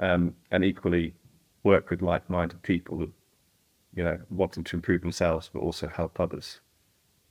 um, 0.00 0.34
and 0.50 0.64
equally 0.64 1.14
work 1.62 1.90
with 1.90 2.02
like-minded 2.02 2.60
people 2.62 3.06
you 3.94 4.02
know, 4.02 4.18
wanting 4.30 4.64
to 4.64 4.74
improve 4.74 5.00
themselves 5.00 5.48
but 5.52 5.60
also 5.60 5.86
help 5.86 6.18
others. 6.18 6.60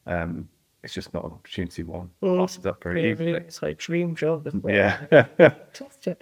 Um, 0.08 0.48
it's 0.84 0.94
just 0.94 1.14
not 1.14 1.24
an 1.24 1.32
opportunity 1.32 1.84
one 1.84 2.10
passes 2.22 2.66
up 2.66 2.84
very 2.84 3.12
easily. 3.12 3.32
It's 3.34 3.62
like 3.62 3.78
dream 3.78 4.16
job. 4.16 4.46
isn't 4.48 4.66
it? 4.66 4.76
Yeah. 5.40 5.54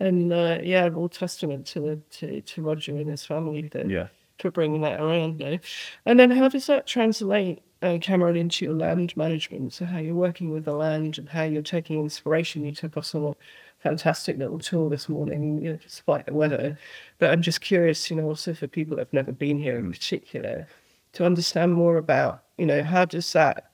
And 0.00 0.32
uh, 0.32 0.58
yeah, 0.62 0.88
all 0.94 1.08
testament 1.08 1.66
to 1.68 1.80
the 1.80 1.96
to, 2.18 2.40
to 2.40 2.62
Roger 2.62 2.92
and 2.96 3.08
his 3.08 3.24
family 3.24 3.68
that, 3.72 3.88
Yeah. 3.88 4.08
for 4.38 4.50
bringing 4.50 4.80
that 4.82 5.00
around. 5.00 5.38
Though. 5.38 5.58
And 6.06 6.18
then 6.18 6.30
how 6.30 6.48
does 6.48 6.66
that 6.66 6.86
translate, 6.86 7.62
uh, 7.82 7.98
Cameron, 8.00 8.36
into 8.36 8.64
your 8.64 8.74
land 8.74 9.16
management? 9.16 9.72
So 9.72 9.84
how 9.84 9.98
you're 9.98 10.14
working 10.14 10.50
with 10.50 10.64
the 10.64 10.72
land 10.74 11.18
and 11.18 11.28
how 11.28 11.44
you're 11.44 11.62
taking 11.62 12.00
inspiration. 12.00 12.64
You 12.64 12.72
took 12.74 12.96
us 12.96 13.14
on 13.14 13.24
a 13.24 13.34
fantastic 13.80 14.36
little 14.38 14.58
tour 14.58 14.90
this 14.90 15.08
morning, 15.08 15.62
you 15.62 15.72
know, 15.72 15.78
despite 15.82 16.26
the 16.26 16.34
weather. 16.34 16.76
But 17.18 17.30
I'm 17.30 17.42
just 17.42 17.60
curious, 17.60 18.10
you 18.10 18.16
know, 18.16 18.24
also 18.24 18.52
for 18.54 18.66
people 18.66 18.96
that 18.96 19.06
have 19.06 19.12
never 19.12 19.32
been 19.32 19.58
here 19.58 19.78
in 19.78 19.90
particular, 19.92 20.66
to 21.12 21.24
understand 21.24 21.72
more 21.74 21.96
about, 21.96 22.42
you 22.58 22.66
know, 22.66 22.82
how 22.82 23.04
does 23.04 23.32
that 23.32 23.70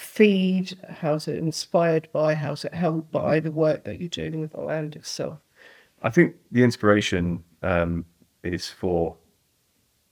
feed? 0.00 0.76
How's 0.88 1.28
it 1.28 1.36
inspired 1.36 2.08
by? 2.12 2.34
How's 2.34 2.64
it 2.64 2.74
helped 2.74 3.12
by 3.12 3.38
the 3.40 3.50
work 3.50 3.84
that 3.84 4.00
you're 4.00 4.08
doing 4.08 4.40
with 4.40 4.52
the 4.52 4.60
land 4.60 4.96
itself? 4.96 5.38
I 6.02 6.10
think 6.10 6.36
the 6.50 6.64
inspiration 6.64 7.44
um, 7.62 8.06
is 8.42 8.68
for 8.68 9.16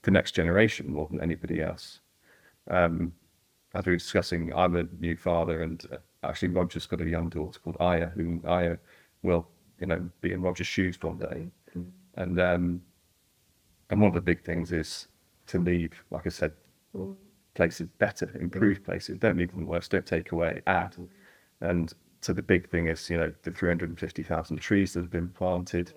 the 0.03 0.11
next 0.11 0.33
generation 0.33 0.93
more 0.93 1.09
than 1.11 1.21
anybody 1.21 1.63
else. 1.63 2.01
Um, 2.71 3.13
as 3.75 3.87
we 3.87 3.93
were 3.93 3.99
discussing, 3.99 4.53
I'm 4.55 4.77
a 4.77 4.85
new 5.01 5.17
father, 5.17 5.63
and 5.63 5.85
uh, 5.91 5.97
actually 6.23 6.49
Roger's 6.49 6.87
got 6.87 7.01
a 7.01 7.09
young 7.09 7.31
daughter 7.31 7.59
called 7.59 7.77
Aya, 7.81 8.09
who 8.09 8.41
Aya 8.47 8.77
will, 9.23 9.49
you 9.81 9.87
know, 9.87 10.09
be 10.21 10.33
in 10.33 10.43
Roger's 10.43 10.67
shoes 10.67 10.99
one 11.01 11.19
day. 11.19 11.49
And 12.15 12.41
um, 12.41 12.83
and 13.91 14.01
one 14.01 14.09
of 14.09 14.15
the 14.15 14.21
big 14.21 14.45
things 14.45 14.73
is 14.73 15.09
to 15.47 15.59
leave, 15.59 15.93
like 16.11 16.27
I 16.27 16.31
said, 16.31 16.53
places 17.59 17.89
better, 17.99 18.31
improve 18.41 18.85
places. 18.85 19.19
Don't 19.19 19.37
leave 19.37 19.51
them 19.51 19.67
worse. 19.67 19.89
Don't 19.89 20.07
take 20.07 20.31
away. 20.31 20.63
Add. 20.69 20.95
And 21.61 21.93
so 22.21 22.33
the 22.33 22.41
big 22.41 22.71
thing 22.71 22.87
is, 22.87 23.11
you 23.11 23.19
know, 23.19 23.33
the 23.43 23.51
350,000 23.51 24.57
trees 24.59 24.93
that 24.93 25.01
have 25.01 25.11
been 25.11 25.29
planted, 25.29 25.93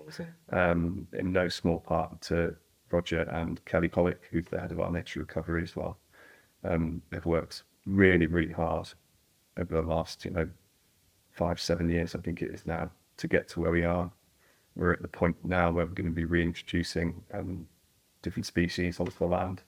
um, 0.50 1.06
in 1.12 1.30
no 1.32 1.48
small 1.48 1.78
part 1.78 2.20
to 2.22 2.56
Roger 2.90 3.20
and 3.30 3.64
Kelly 3.64 3.88
Collick, 3.88 4.18
who's 4.32 4.46
the 4.46 4.58
head 4.58 4.72
of 4.72 4.80
our 4.80 4.90
nature 4.90 5.20
recovery 5.20 5.62
as 5.62 5.76
well. 5.76 5.98
Um, 6.64 7.00
they've 7.10 7.24
worked 7.24 7.62
really, 7.86 8.26
really 8.26 8.52
hard 8.52 8.88
over 9.56 9.80
the 9.80 9.86
last, 9.86 10.24
you 10.24 10.32
know, 10.32 10.48
five, 11.30 11.60
seven 11.60 11.88
years, 11.88 12.16
I 12.16 12.18
think 12.18 12.42
it 12.42 12.50
is 12.50 12.66
now, 12.66 12.90
to 13.18 13.28
get 13.28 13.46
to 13.50 13.60
where 13.60 13.70
we 13.70 13.84
are. 13.84 14.10
We're 14.74 14.94
at 14.94 15.02
the 15.02 15.06
point 15.06 15.36
now 15.44 15.70
where 15.70 15.86
we're 15.86 15.92
going 15.92 16.10
to 16.10 16.12
be 16.12 16.24
reintroducing 16.24 17.22
um, 17.32 17.68
different 18.20 18.46
species 18.46 18.98
onto 18.98 19.12
the 19.16 19.26
land. 19.26 19.62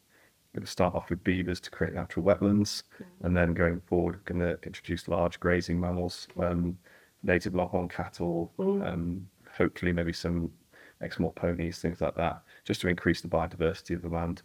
Going 0.55 0.65
to 0.65 0.71
start 0.71 0.95
off 0.95 1.11
with 1.11 1.25
beavers 1.25 1.59
to 1.61 1.71
create 1.71 1.95
natural 1.95 2.25
wetlands, 2.25 2.85
and 3.23 3.37
then 3.37 3.55
going 3.55 3.81
forward, 3.87 4.15
we're 4.15 4.35
going 4.35 4.57
to 4.57 4.63
introduce 4.65 5.09
large 5.09 5.41
grazing 5.41 5.81
mammals, 5.81 6.29
um, 6.41 6.79
native 7.25 7.57
longhorn 7.57 7.89
cattle, 7.89 8.53
um, 8.61 9.27
hopefully 9.51 9.93
maybe 9.93 10.13
some 10.13 10.53
Exmoor 11.01 11.33
ponies, 11.33 11.81
things 11.81 12.01
like 12.01 12.15
that, 12.15 12.41
just 12.65 12.81
to 12.83 12.89
increase 12.89 13.21
the 13.21 13.27
biodiversity 13.27 13.97
of 13.97 14.03
the 14.03 14.09
land. 14.09 14.43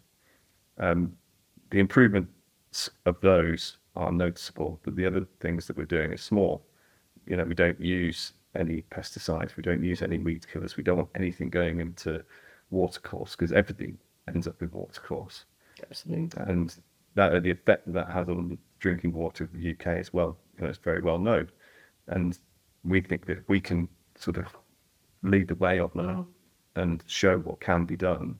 Um, 0.78 1.16
the 1.70 1.78
improvements 1.78 2.90
of 3.06 3.20
those 3.20 3.78
are 3.94 4.10
noticeable, 4.10 4.80
but 4.82 4.96
the 4.96 5.06
other 5.06 5.26
things 5.38 5.68
that 5.68 5.76
we're 5.76 5.84
doing 5.84 6.12
are 6.12 6.16
small. 6.16 6.66
You 7.26 7.36
know, 7.36 7.44
we 7.44 7.54
don't 7.54 7.80
use 7.80 8.32
any 8.56 8.82
pesticides, 8.90 9.56
we 9.56 9.62
don't 9.62 9.84
use 9.84 10.02
any 10.02 10.18
weed 10.18 10.44
killers, 10.52 10.76
we 10.76 10.82
don't 10.82 10.96
want 10.96 11.10
anything 11.14 11.50
going 11.50 11.80
into 11.80 12.24
watercourse 12.70 13.36
because 13.36 13.52
everything 13.52 13.96
ends 14.26 14.48
up 14.48 14.60
in 14.60 14.70
watercourse. 14.72 15.44
Absolutely. 15.88 16.30
And 16.36 16.74
that 17.14 17.42
the 17.42 17.50
effect 17.50 17.92
that 17.92 18.08
has 18.10 18.28
on 18.28 18.58
drinking 18.78 19.12
water 19.12 19.44
of 19.44 19.52
the 19.52 19.70
UK 19.70 19.86
as 19.98 20.12
well, 20.12 20.36
you 20.56 20.64
know, 20.64 20.68
it's 20.68 20.78
very 20.78 21.00
well 21.00 21.18
known. 21.18 21.50
And 22.08 22.38
we 22.84 23.00
think 23.00 23.26
that 23.26 23.48
we 23.48 23.60
can 23.60 23.88
sort 24.16 24.38
of 24.38 24.46
lead 25.22 25.48
the 25.48 25.54
way 25.56 25.78
on 25.80 25.90
that 25.94 26.02
mm-hmm. 26.02 26.80
and 26.80 27.04
show 27.06 27.38
what 27.38 27.60
can 27.60 27.84
be 27.84 27.96
done. 27.96 28.38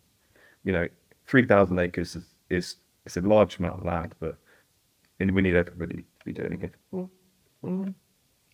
You 0.64 0.72
know, 0.72 0.88
three 1.26 1.46
thousand 1.46 1.79
acres 1.79 2.16
is, 2.16 2.24
is 2.48 2.76
it's 3.07 3.16
a 3.16 3.20
large 3.20 3.59
amount 3.59 3.81
of 3.81 3.85
land, 3.85 4.14
but 4.20 4.37
and 5.18 5.35
we 5.35 5.42
need 5.42 5.55
everybody 5.55 5.96
to 5.96 6.24
be 6.24 6.33
doing 6.33 6.62
it. 6.62 6.74
Mm-hmm. 6.92 7.66
Mm-hmm. 7.68 7.90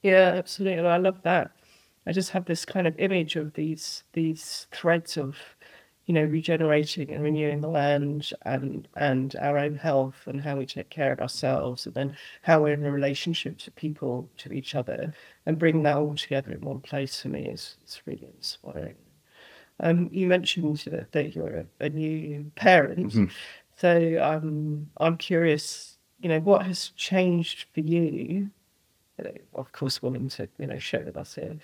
Yeah, 0.03 0.35
absolutely. 0.37 0.87
I 0.87 0.99
love 0.99 1.23
that. 1.23 1.53
I 2.07 2.13
just 2.13 2.31
have 2.31 2.45
this 2.45 2.65
kind 2.65 2.87
of 2.87 2.99
image 2.99 3.37
of 3.37 3.55
these 3.55 4.05
these 4.13 4.67
threads 4.73 5.17
of, 5.17 5.37
you 6.07 6.15
know, 6.15 6.25
regenerating 6.25 7.11
and 7.13 7.23
renewing 7.23 7.61
the 7.61 7.69
land 7.69 8.31
and 8.43 8.89
and 8.97 9.35
our 9.37 9.59
own 9.59 9.75
health 9.77 10.15
and 10.27 10.41
how 10.41 10.57
we 10.57 10.67
take 10.67 10.89
care 10.89 11.13
of 11.13 11.21
ourselves 11.21 11.87
and 11.87 11.95
then 11.95 12.17
how 12.43 12.63
we're 12.63 12.75
in 12.75 12.85
a 12.85 12.91
relationship 12.91 13.59
to 13.59 13.71
people, 13.73 14.29
to 14.39 14.53
each 14.53 14.75
other, 14.75 15.13
and 15.47 15.59
bring 15.59 15.83
that 15.83 15.97
all 15.97 16.15
together 16.15 16.53
in 16.53 16.61
one 16.61 16.81
place 16.81 17.21
for 17.21 17.29
me 17.29 17.47
is 17.47 17.77
is 17.87 18.01
really 18.07 18.29
inspiring. 18.37 18.95
Um, 19.81 20.09
you 20.11 20.27
mentioned 20.27 20.79
that, 20.91 21.13
that 21.13 21.35
you're 21.35 21.67
a, 21.81 21.85
a 21.85 21.89
new 21.91 22.51
parent, 22.55 23.15
so 23.77 24.19
um, 24.23 24.91
I'm 24.99 25.17
curious. 25.19 25.93
You 26.21 26.31
know, 26.31 26.41
what 26.41 26.65
has 26.65 26.91
changed 26.97 27.67
for 27.75 27.81
you 27.81 28.51
you 29.19 29.25
know, 29.25 29.33
of 29.55 29.73
course, 29.73 30.03
willing 30.03 30.29
to 30.31 30.49
you 30.59 30.67
know 30.67 30.79
share 30.79 31.05
with 31.05 31.17
us 31.17 31.35
here, 31.35 31.57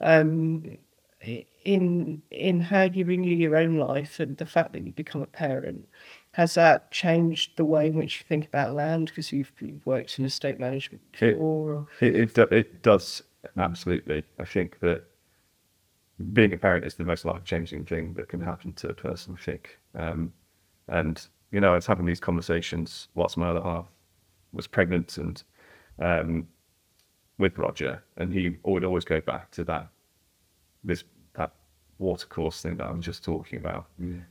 um, 0.00 0.78
in 1.20 2.22
in 2.30 2.60
how 2.60 2.82
you 2.84 3.04
renew 3.04 3.34
your 3.34 3.56
own 3.56 3.76
life 3.76 4.20
and 4.20 4.36
the 4.36 4.46
fact 4.46 4.72
that 4.72 4.84
you've 4.84 4.96
become 4.96 5.22
a 5.22 5.26
parent. 5.26 5.88
Has 6.32 6.54
that 6.54 6.90
changed 6.92 7.56
the 7.56 7.64
way 7.64 7.88
in 7.88 7.94
which 7.96 8.20
you 8.20 8.24
think 8.28 8.46
about 8.46 8.74
land? 8.74 9.08
Because 9.08 9.32
you've, 9.32 9.50
you've 9.60 9.84
worked 9.84 10.18
in 10.18 10.24
estate 10.24 10.60
management 10.60 11.02
It- 11.20 11.32
before. 11.34 11.72
or- 11.72 11.86
It, 12.00 12.38
it, 12.38 12.52
it 12.52 12.82
does 12.82 13.22
absolutely. 13.56 14.22
I 14.38 14.44
think 14.44 14.78
that 14.80 15.04
being 16.32 16.52
a 16.52 16.56
parent 16.56 16.84
is 16.84 16.94
the 16.94 17.04
most 17.04 17.24
life 17.24 17.44
changing 17.44 17.84
thing 17.86 18.14
that 18.14 18.28
can 18.28 18.40
happen 18.40 18.72
to 18.74 18.88
a 18.88 18.94
person. 18.94 19.36
I 19.38 19.42
think, 19.42 19.78
um, 19.94 20.32
and 20.88 21.26
you 21.50 21.60
know, 21.60 21.72
I 21.72 21.76
was 21.76 21.86
having 21.86 22.06
these 22.06 22.20
conversations 22.20 23.08
whilst 23.14 23.36
my 23.36 23.48
other 23.48 23.62
half 23.62 23.86
was 24.52 24.66
pregnant 24.66 25.16
and 25.18 25.42
um, 25.98 26.46
with 27.38 27.56
Roger, 27.58 28.02
and 28.16 28.32
he 28.32 28.56
would 28.64 28.84
always 28.84 29.04
go 29.04 29.20
back 29.20 29.50
to 29.52 29.64
that 29.64 29.88
this 30.84 31.04
that 31.34 31.52
water 31.98 32.26
course 32.26 32.62
thing 32.62 32.76
that 32.76 32.86
I 32.86 32.92
was 32.92 33.04
just 33.04 33.24
talking 33.24 33.58
about. 33.58 33.86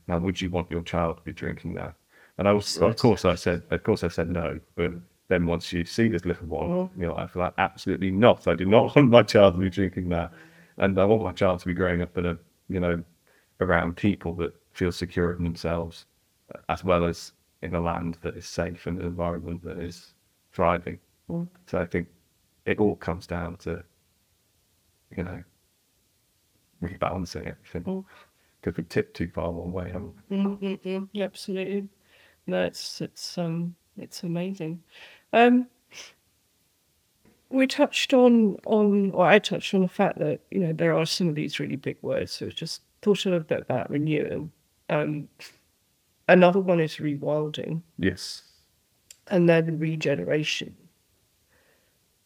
Now, 0.06 0.18
would 0.18 0.40
you 0.40 0.50
want 0.50 0.70
your 0.70 0.82
child 0.82 1.18
to 1.18 1.22
be 1.22 1.32
drinking 1.32 1.74
that? 1.74 1.94
And 2.38 2.46
I 2.48 2.52
was, 2.52 2.76
of 2.78 2.96
course, 2.96 3.24
I 3.24 3.34
said, 3.34 3.62
of 3.70 3.82
course, 3.82 4.04
I 4.04 4.08
said 4.08 4.30
no. 4.30 4.58
But 4.76 4.92
then 5.28 5.44
once 5.46 5.72
you 5.72 5.84
see 5.84 6.08
this 6.08 6.24
little 6.24 6.46
one, 6.46 6.90
you 6.96 7.06
know, 7.06 7.16
I 7.16 7.26
feel 7.26 7.42
like 7.42 7.54
absolutely 7.58 8.10
not. 8.10 8.46
I 8.46 8.54
do 8.54 8.64
not 8.64 8.94
want 8.96 9.10
my 9.10 9.22
child 9.22 9.54
to 9.54 9.60
be 9.60 9.70
drinking 9.70 10.08
that, 10.10 10.32
and 10.78 10.98
I 10.98 11.04
want 11.04 11.22
my 11.22 11.32
child 11.32 11.60
to 11.60 11.66
be 11.66 11.74
growing 11.74 12.00
up 12.02 12.16
in 12.16 12.26
a, 12.26 12.38
you 12.68 12.80
know, 12.80 13.02
around 13.60 13.96
people 13.96 14.34
that 14.36 14.54
feel 14.72 14.92
secure 14.92 15.32
in 15.32 15.42
themselves, 15.42 16.06
as 16.68 16.84
well 16.84 17.04
as 17.04 17.32
in 17.62 17.74
a 17.74 17.80
land 17.80 18.16
that 18.22 18.36
is 18.36 18.46
safe 18.46 18.86
and 18.86 19.00
an 19.00 19.06
environment 19.06 19.64
that 19.64 19.78
is 19.78 20.14
thriving. 20.52 20.98
So 21.66 21.78
I 21.78 21.84
think 21.86 22.08
it 22.64 22.78
all 22.78 22.96
comes 22.96 23.26
down 23.26 23.56
to, 23.58 23.82
you 25.16 25.24
know, 25.24 25.42
rebalancing 26.82 27.46
everything. 27.46 28.04
Because 28.60 28.76
we 28.76 28.84
tip 28.84 29.14
too 29.14 29.28
far 29.28 29.50
one 29.50 29.72
way, 29.72 29.90
haven't 29.90 30.14
we? 30.28 30.36
Mm-hmm. 30.36 31.04
Yeah, 31.12 31.24
absolutely. 31.24 31.88
No, 32.46 32.64
it's 32.64 33.00
it's 33.00 33.36
um 33.38 33.74
it's 33.96 34.22
amazing. 34.22 34.82
Um, 35.32 35.66
we 37.50 37.66
touched 37.66 38.12
on 38.14 38.56
on 38.66 39.10
or 39.12 39.26
I 39.26 39.38
touched 39.38 39.74
on 39.74 39.82
the 39.82 39.88
fact 39.88 40.18
that 40.18 40.40
you 40.50 40.60
know 40.60 40.72
there 40.72 40.96
are 40.96 41.06
some 41.06 41.28
of 41.28 41.34
these 41.34 41.60
really 41.60 41.76
big 41.76 41.96
words. 42.02 42.32
So 42.32 42.48
just 42.48 42.82
thought 43.02 43.24
a 43.26 43.30
little 43.30 43.44
bit 43.44 43.60
about 43.60 43.90
renewal. 43.90 44.50
Um, 44.90 45.28
another 46.28 46.60
one 46.60 46.80
is 46.80 46.96
rewilding, 46.96 47.82
Yes. 47.98 48.42
and 49.28 49.48
then 49.48 49.78
regeneration. 49.78 50.74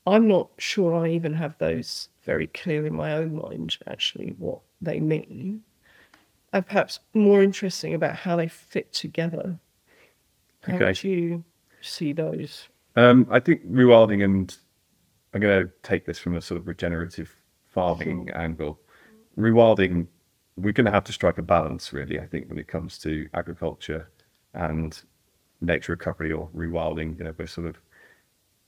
I'm 0.06 0.26
not 0.28 0.50
sure 0.58 0.94
I 0.94 1.08
even 1.10 1.34
have 1.34 1.56
those 1.58 2.08
very 2.24 2.48
clear 2.48 2.86
in 2.86 2.94
my 2.94 3.14
own 3.14 3.36
mind. 3.36 3.76
Actually, 3.86 4.34
what 4.38 4.60
they 4.80 5.00
mean 5.00 5.62
and 6.52 6.66
perhaps 6.66 7.00
more 7.14 7.42
interesting 7.42 7.94
about 7.94 8.14
how 8.16 8.36
they 8.36 8.48
fit 8.48 8.92
together. 8.92 9.58
How 10.62 10.74
Okay. 10.74 10.86
would 10.86 11.04
you 11.04 11.44
see 11.80 12.12
those? 12.12 12.68
Um, 12.96 13.26
I 13.30 13.40
think 13.40 13.66
rewilding, 13.66 14.22
and 14.24 14.54
I'm 15.32 15.40
going 15.40 15.66
to 15.66 15.72
take 15.82 16.04
this 16.04 16.18
from 16.18 16.36
a 16.36 16.42
sort 16.42 16.60
of 16.60 16.66
regenerative 16.66 17.34
farming 17.68 18.30
angle. 18.34 18.78
Rewilding, 19.38 20.06
we're 20.56 20.72
going 20.72 20.84
to 20.84 20.90
have 20.92 21.04
to 21.04 21.12
strike 21.12 21.38
a 21.38 21.42
balance, 21.42 21.92
really. 21.92 22.20
I 22.20 22.26
think 22.26 22.48
when 22.48 22.58
it 22.58 22.68
comes 22.68 22.98
to 22.98 23.28
agriculture 23.32 24.10
and 24.52 25.00
nature 25.62 25.92
recovery 25.92 26.32
or 26.32 26.48
rewilding, 26.54 27.16
you 27.18 27.24
know, 27.24 27.34
we're 27.38 27.46
sort 27.46 27.66
of 27.66 27.80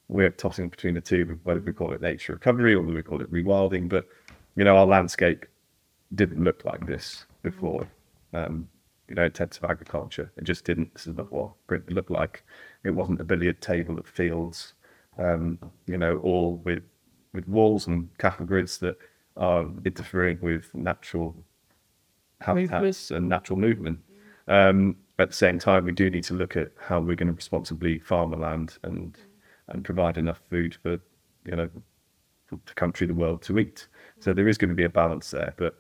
we're 0.09 0.31
tossing 0.31 0.69
between 0.69 0.95
the 0.95 1.01
two, 1.01 1.38
whether 1.45 1.61
we 1.61 1.73
call 1.73 1.93
it 1.93 2.03
nature 2.03 2.35
recovery 2.35 2.75
or 2.75 2.83
whether 2.83 2.95
we 2.95 3.03
call 3.03 3.21
it 3.21 3.33
rewilding. 3.33 3.88
But 3.88 4.07
you 4.57 4.64
know, 4.64 4.77
our 4.77 4.87
landscape 4.87 5.47
didn't 6.14 6.43
look 6.43 6.64
like 6.64 6.87
this 6.87 7.27
before. 7.43 7.87
Um, 8.33 8.69
you 9.09 9.14
know, 9.14 9.25
intensive 9.25 9.64
agriculture. 9.64 10.33
It 10.37 10.45
just 10.45 10.64
didn't. 10.64 10.95
This 10.95 11.07
is 11.07 11.17
not 11.17 11.31
what 11.31 11.51
Britain 11.67 11.95
looked 11.95 12.11
like. 12.11 12.43
It 12.85 12.90
wasn't 12.90 13.21
a 13.21 13.25
billiard 13.25 13.61
table 13.61 13.99
of 13.99 14.07
fields, 14.07 14.75
um, 15.19 15.59
you 15.87 15.99
know, 15.99 16.19
all 16.19 16.57
with 16.64 16.83
with 17.33 17.47
walls 17.49 17.87
and 17.87 18.09
cattle 18.19 18.47
grids 18.47 18.79
that 18.79 18.97
are 19.37 19.67
interfering 19.85 20.38
with 20.40 20.73
natural 20.75 21.35
habitats 22.40 23.11
and 23.11 23.29
natural 23.29 23.59
movement. 23.59 23.99
Um, 24.47 24.97
at 25.19 25.31
the 25.31 25.35
same 25.35 25.59
time, 25.59 25.85
we 25.85 25.93
do 25.93 26.11
need 26.11 26.25
to 26.25 26.35
look 26.35 26.57
at 26.57 26.73
how 26.79 27.01
we're 27.01 27.17
going 27.17 27.29
to 27.29 27.35
responsibly 27.35 27.99
farm 27.99 28.31
the 28.31 28.37
land 28.37 28.79
and 28.83 29.17
and 29.68 29.85
provide 29.85 30.18
enough 30.18 30.40
food 30.50 30.77
for 30.83 31.00
you 31.44 31.57
know 31.57 31.68
for 32.46 32.59
the 32.66 32.74
country, 32.74 33.07
the 33.07 33.14
world 33.14 33.42
to 33.42 33.59
eat. 33.59 33.87
So 34.20 34.33
there 34.33 34.48
is 34.48 34.59
going 34.59 34.68
to 34.68 34.74
be 34.74 34.85
a 34.85 34.88
balance 34.88 35.31
there, 35.31 35.55
but 35.57 35.79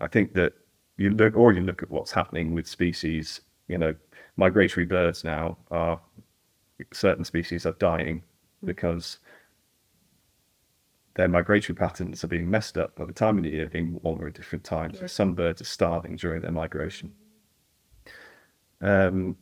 I 0.00 0.06
think 0.06 0.34
that 0.34 0.52
you 0.96 1.10
look 1.10 1.36
or 1.36 1.52
you 1.52 1.60
look 1.60 1.82
at 1.82 1.90
what's 1.90 2.12
happening 2.12 2.54
with 2.54 2.66
species. 2.66 3.40
You 3.68 3.78
know, 3.78 3.94
migratory 4.36 4.86
birds 4.86 5.24
now 5.24 5.58
are 5.70 6.00
certain 6.92 7.24
species 7.24 7.66
are 7.66 7.72
dying 7.72 8.22
because 8.64 9.18
their 11.14 11.28
migratory 11.28 11.74
patterns 11.74 12.22
are 12.22 12.28
being 12.28 12.48
messed 12.48 12.78
up 12.78 12.94
by 12.94 13.04
the 13.04 13.12
time 13.12 13.38
of 13.38 13.44
the 13.44 13.50
year 13.50 13.66
being 13.66 13.98
warmer 14.02 14.28
at 14.28 14.34
different 14.34 14.64
times. 14.64 15.00
Some 15.10 15.34
birds 15.34 15.60
are 15.60 15.64
starving 15.66 16.16
during 16.16 16.42
their 16.42 16.52
migration. 16.52 17.12
Um, 18.80 19.36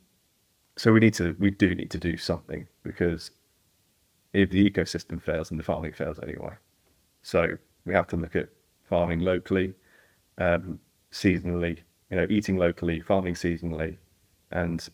so 0.77 0.93
we 0.93 1.01
need 1.01 1.15
to, 1.15 1.37
we 1.39 1.51
do 1.51 1.75
need 1.75 1.91
to 1.91 1.99
do 1.99 2.17
something 2.17 2.67
because 2.83 3.31
if 4.37 4.51
the 4.51 4.71
ecosystem 4.71 5.21
fails, 5.21 5.49
then 5.49 5.57
the 5.57 5.65
farming 5.65 5.93
fails 5.93 6.19
anyway. 6.23 6.53
So 7.23 7.57
we 7.87 7.95
have 7.95 8.07
to 8.09 8.17
look 8.17 8.37
at 8.37 8.49
farming 8.85 9.21
locally, 9.21 9.73
um, 10.39 10.79
seasonally, 11.11 11.79
you 12.11 12.17
know, 12.19 12.27
eating 12.29 12.57
locally, 12.57 13.01
farming 13.01 13.35
seasonally, 13.35 13.97
and 14.51 14.87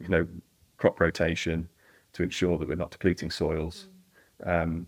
you 0.00 0.08
know, 0.08 0.26
crop 0.78 1.00
rotation 1.00 1.68
to 2.14 2.22
ensure 2.22 2.56
that 2.56 2.66
we're 2.66 2.76
not 2.76 2.90
depleting 2.90 3.30
soils. 3.30 3.88
Um, 4.44 4.86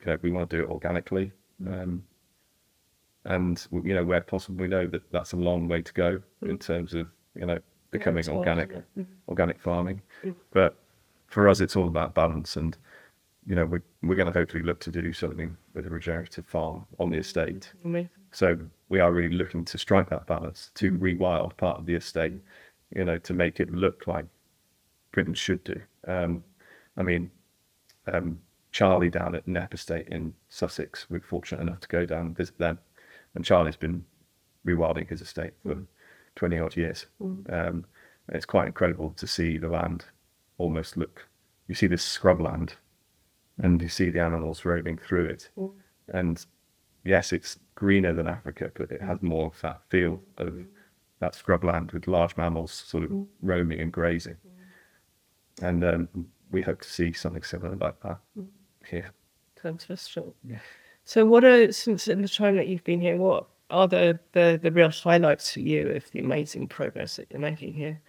you 0.00 0.06
know, 0.06 0.18
we 0.22 0.30
want 0.30 0.48
to 0.50 0.56
do 0.56 0.62
it 0.62 0.70
organically, 0.70 1.32
um, 1.66 2.04
and 3.24 3.66
you 3.72 3.94
know, 3.94 4.04
where 4.04 4.20
possible, 4.20 4.60
we 4.60 4.68
know 4.68 4.86
that 4.86 5.10
that's 5.10 5.32
a 5.32 5.36
long 5.36 5.66
way 5.66 5.82
to 5.82 5.92
go 5.92 6.22
in 6.42 6.58
terms 6.58 6.94
of 6.94 7.08
you 7.34 7.46
know 7.46 7.58
becoming 7.90 8.24
hard, 8.24 8.36
organic, 8.36 8.70
organic 9.28 9.60
farming. 9.60 10.00
But 10.52 10.76
for 11.26 11.48
us, 11.48 11.60
it's 11.60 11.74
all 11.76 11.88
about 11.88 12.14
balance, 12.14 12.56
and 12.56 12.76
you 13.46 13.54
know, 13.54 13.66
we're 13.66 13.82
we're 14.02 14.14
going 14.14 14.32
to 14.32 14.38
hopefully 14.38 14.62
look 14.62 14.80
to 14.80 14.90
do 14.90 15.12
something 15.12 15.56
with 15.74 15.86
a 15.86 15.90
regenerative 15.90 16.46
farm 16.46 16.86
on 16.98 17.10
the 17.10 17.18
estate. 17.18 17.72
Amazing. 17.84 18.10
So 18.30 18.58
we 18.88 19.00
are 19.00 19.12
really 19.12 19.34
looking 19.34 19.64
to 19.66 19.78
strike 19.78 20.08
that 20.10 20.26
balance 20.26 20.70
to 20.76 20.92
rewild 20.92 21.56
part 21.56 21.78
of 21.78 21.86
the 21.86 21.94
estate, 21.94 22.34
you 22.94 23.04
know, 23.04 23.18
to 23.18 23.34
make 23.34 23.60
it 23.60 23.72
look 23.72 24.06
like 24.06 24.26
Britain 25.12 25.34
should 25.34 25.62
do. 25.64 25.80
Um, 26.06 26.44
I 26.96 27.02
mean, 27.02 27.30
um, 28.12 28.38
Charlie 28.70 29.10
down 29.10 29.34
at 29.34 29.46
Knepp 29.46 29.74
Estate 29.74 30.08
in 30.08 30.34
Sussex, 30.48 31.06
we're 31.10 31.20
fortunate 31.20 31.62
enough 31.62 31.80
to 31.80 31.88
go 31.88 32.06
down 32.06 32.26
and 32.26 32.36
visit 32.36 32.58
them, 32.58 32.78
and 33.34 33.44
Charlie's 33.44 33.76
been 33.76 34.04
rewilding 34.66 35.08
his 35.08 35.20
estate 35.20 35.52
for 35.62 35.82
20 36.36 36.58
odd 36.58 36.76
years. 36.76 37.06
Um, 37.50 37.84
it's 38.28 38.46
quite 38.46 38.66
incredible 38.66 39.10
to 39.16 39.26
see 39.26 39.58
the 39.58 39.68
land 39.68 40.04
almost 40.58 40.96
look. 40.96 41.28
You 41.68 41.74
see 41.74 41.86
this 41.86 42.18
scrubland, 42.18 42.74
and 43.58 43.80
you 43.80 43.88
see 43.88 44.10
the 44.10 44.20
animals 44.20 44.64
roaming 44.64 44.98
through 44.98 45.26
it. 45.26 45.50
Mm. 45.58 45.72
And 46.08 46.46
yes, 47.04 47.32
it's 47.32 47.58
greener 47.74 48.12
than 48.12 48.26
Africa, 48.26 48.70
but 48.74 48.90
it 48.90 49.00
has 49.00 49.18
mm. 49.18 49.22
more 49.24 49.46
of 49.46 49.60
that 49.62 49.82
feel 49.88 50.20
of 50.38 50.54
mm. 50.54 50.66
that 51.20 51.34
scrubland 51.34 51.92
with 51.92 52.06
large 52.06 52.36
mammals 52.36 52.72
sort 52.72 53.04
of 53.04 53.12
roaming 53.42 53.80
and 53.80 53.92
grazing. 53.92 54.36
And 55.60 55.84
um, 55.84 56.08
we 56.50 56.62
hope 56.62 56.80
to 56.82 56.90
see 56.90 57.12
something 57.12 57.42
similar 57.42 57.76
like 57.76 58.00
that 58.02 58.18
here. 58.86 59.12
Fantastic. 59.60 60.24
So, 61.04 61.26
what 61.26 61.44
are 61.44 61.72
since 61.72 62.08
in 62.08 62.22
the 62.22 62.28
time 62.28 62.56
that 62.56 62.68
you've 62.68 62.84
been 62.84 63.00
here, 63.00 63.16
what 63.16 63.46
are 63.70 63.88
the, 63.88 64.18
the, 64.32 64.58
the 64.62 64.70
real 64.70 64.90
highlights 64.90 65.52
for 65.52 65.60
you 65.60 65.88
of 65.90 66.10
the 66.10 66.20
amazing 66.20 66.68
progress 66.68 67.16
that 67.16 67.28
you're 67.30 67.40
making 67.40 67.74
here? 67.74 68.00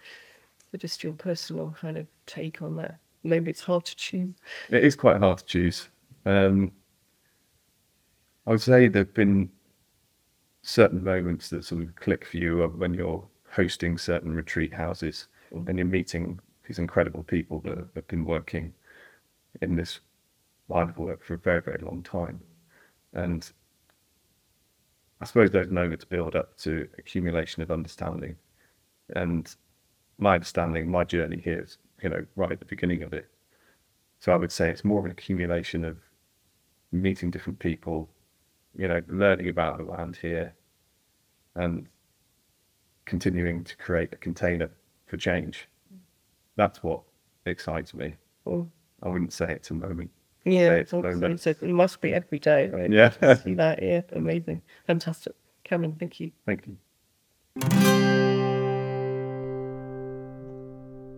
So, 0.70 0.78
just 0.78 1.02
your 1.02 1.12
personal 1.12 1.74
kind 1.80 1.96
of 1.96 2.06
take 2.26 2.62
on 2.62 2.76
that. 2.76 2.98
Maybe 3.24 3.50
it's 3.50 3.62
hard 3.62 3.86
to 3.86 3.96
choose. 3.96 4.34
It 4.70 4.84
is 4.84 4.94
quite 4.94 5.18
hard 5.18 5.38
to 5.38 5.44
choose. 5.44 5.88
Um, 6.26 6.70
I 8.46 8.50
would 8.50 8.60
say 8.60 8.88
there 8.88 9.04
have 9.04 9.14
been 9.14 9.50
certain 10.62 11.02
moments 11.02 11.48
that 11.50 11.64
sort 11.64 11.82
of 11.82 11.94
click 11.96 12.26
for 12.26 12.36
you 12.36 12.62
of 12.62 12.78
when 12.78 12.94
you're 12.94 13.26
hosting 13.50 13.96
certain 13.98 14.34
retreat 14.34 14.72
houses 14.72 15.28
and 15.52 15.78
you're 15.78 15.86
meeting 15.86 16.38
these 16.66 16.78
incredible 16.78 17.22
people 17.22 17.60
that 17.60 17.78
have 17.94 18.08
been 18.08 18.24
working 18.24 18.72
in 19.62 19.76
this 19.76 20.00
line 20.68 20.88
of 20.88 20.98
work 20.98 21.22
for 21.24 21.34
a 21.34 21.38
very, 21.38 21.60
very 21.60 21.78
long 21.82 22.02
time. 22.02 22.40
And 23.12 23.50
I 25.20 25.24
suppose 25.24 25.50
those 25.50 25.68
moments 25.68 26.04
build 26.04 26.34
up 26.34 26.56
to 26.58 26.88
accumulation 26.98 27.62
of 27.62 27.70
understanding. 27.70 28.36
And 29.14 29.54
my 30.18 30.34
understanding, 30.34 30.90
my 30.90 31.04
journey 31.04 31.40
here 31.40 31.60
is, 31.60 31.78
you 32.04 32.10
know, 32.10 32.24
right 32.36 32.52
at 32.52 32.60
the 32.60 32.66
beginning 32.66 33.02
of 33.02 33.12
it. 33.12 33.28
So 34.20 34.32
I 34.32 34.36
would 34.36 34.52
say 34.52 34.68
it's 34.68 34.84
more 34.84 35.00
of 35.00 35.06
an 35.06 35.10
accumulation 35.10 35.84
of 35.84 35.96
meeting 36.92 37.30
different 37.30 37.58
people, 37.58 38.08
you 38.76 38.86
know, 38.86 39.00
learning 39.08 39.48
about 39.48 39.78
the 39.78 39.84
land 39.84 40.16
here 40.20 40.54
and 41.56 41.88
continuing 43.06 43.64
to 43.64 43.76
create 43.76 44.12
a 44.12 44.16
container 44.16 44.70
for 45.06 45.16
change. 45.16 45.68
That's 46.56 46.82
what 46.82 47.00
excites 47.46 47.94
me. 47.94 48.14
Or, 48.44 48.66
I 49.02 49.08
wouldn't 49.08 49.32
say 49.32 49.46
it's 49.46 49.70
a 49.70 49.74
moment. 49.74 50.10
yeah, 50.44 50.72
it's 50.72 50.92
a 50.92 51.02
moment. 51.02 51.24
also, 51.24 51.50
it 51.50 51.62
must 51.62 52.00
be 52.00 52.12
every 52.12 52.38
day, 52.38 52.68
right? 52.68 52.90
Yeah. 52.90 53.34
See 53.34 53.54
that, 53.54 53.82
yeah, 53.82 54.02
amazing. 54.12 54.62
Fantastic. 54.86 55.34
Cameron, 55.64 55.96
thank 55.98 56.20
you. 56.20 56.32
Thank 56.44 56.66
you. 56.66 58.03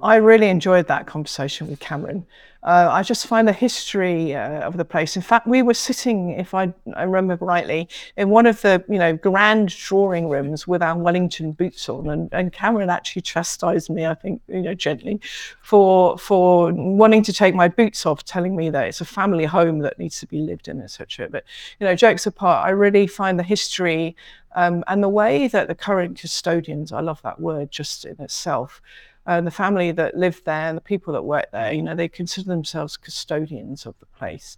I 0.07 0.17
really 0.17 0.49
enjoyed 0.49 0.87
that 0.87 1.09
conversation 1.09 1.67
with 1.67 1.81
Cameron. 1.81 2.27
Uh, 2.63 2.89
I 2.93 3.03
just 3.03 3.27
find 3.27 3.47
the 3.47 3.53
history 3.53 4.37
uh, 4.37 4.61
of 4.61 4.77
the 4.77 4.85
place. 4.85 5.17
In 5.17 5.23
fact, 5.23 5.49
we 5.49 5.63
were 5.63 5.75
sitting, 5.75 6.31
if 6.31 6.55
I, 6.55 6.73
I 6.95 7.03
remember 7.03 7.45
rightly, 7.45 7.89
in 8.17 8.31
one 8.31 8.47
of 8.47 8.63
the 8.63 8.85
you 8.89 9.01
know 9.01 9.17
grand 9.17 9.71
drawing 9.71 10.29
rooms 10.29 10.65
with 10.67 10.81
our 10.81 10.97
Wellington 10.97 11.53
boots 11.53 11.89
on, 11.89 12.09
and, 12.09 12.29
and 12.33 12.53
Cameron 12.53 12.89
actually 12.89 13.23
chastised 13.23 13.91
me, 13.91 14.07
I 14.07 14.15
think, 14.15 14.43
you 14.47 14.63
know, 14.63 14.75
gently, 14.75 15.21
for 15.61 16.17
for 16.19 16.73
wanting 16.73 17.25
to 17.25 17.33
take 17.33 17.57
my 17.57 17.67
boots 17.67 18.07
off, 18.07 18.25
telling 18.25 18.55
me 18.55 18.71
that 18.71 18.87
it's 18.87 19.01
a 19.01 19.05
family 19.05 19.45
home 19.45 19.81
that 19.81 19.99
needs 19.99 20.21
to 20.21 20.27
be 20.29 20.39
lived 20.39 20.69
in, 20.69 20.81
etc. 20.81 21.29
But 21.29 21.43
you 21.81 21.87
know, 21.87 21.97
jokes 21.97 22.27
apart, 22.27 22.65
I 22.65 22.71
really 22.71 23.09
find 23.09 23.41
the 23.41 23.45
history 23.45 24.15
um, 24.55 24.85
and 24.87 25.03
the 25.03 25.09
way 25.09 25.49
that 25.49 25.67
the 25.67 25.75
current 25.75 26.19
custodians, 26.19 26.93
I 26.93 27.01
love 27.01 27.21
that 27.23 27.41
word 27.41 27.73
just 27.73 28.05
in 28.05 28.21
itself 28.21 28.81
and 29.27 29.47
the 29.47 29.51
family 29.51 29.91
that 29.93 30.17
live 30.17 30.43
there 30.45 30.69
and 30.69 30.77
the 30.77 30.81
people 30.83 31.13
that 31.13 31.23
work 31.23 31.51
there, 31.53 31.73
you 31.73 31.83
know, 31.83 31.95
they 31.95 32.09
consider 32.09 32.49
themselves 32.49 32.97
custodians 32.97 33.85
of 33.87 33.99
the 33.99 34.07
place 34.07 34.57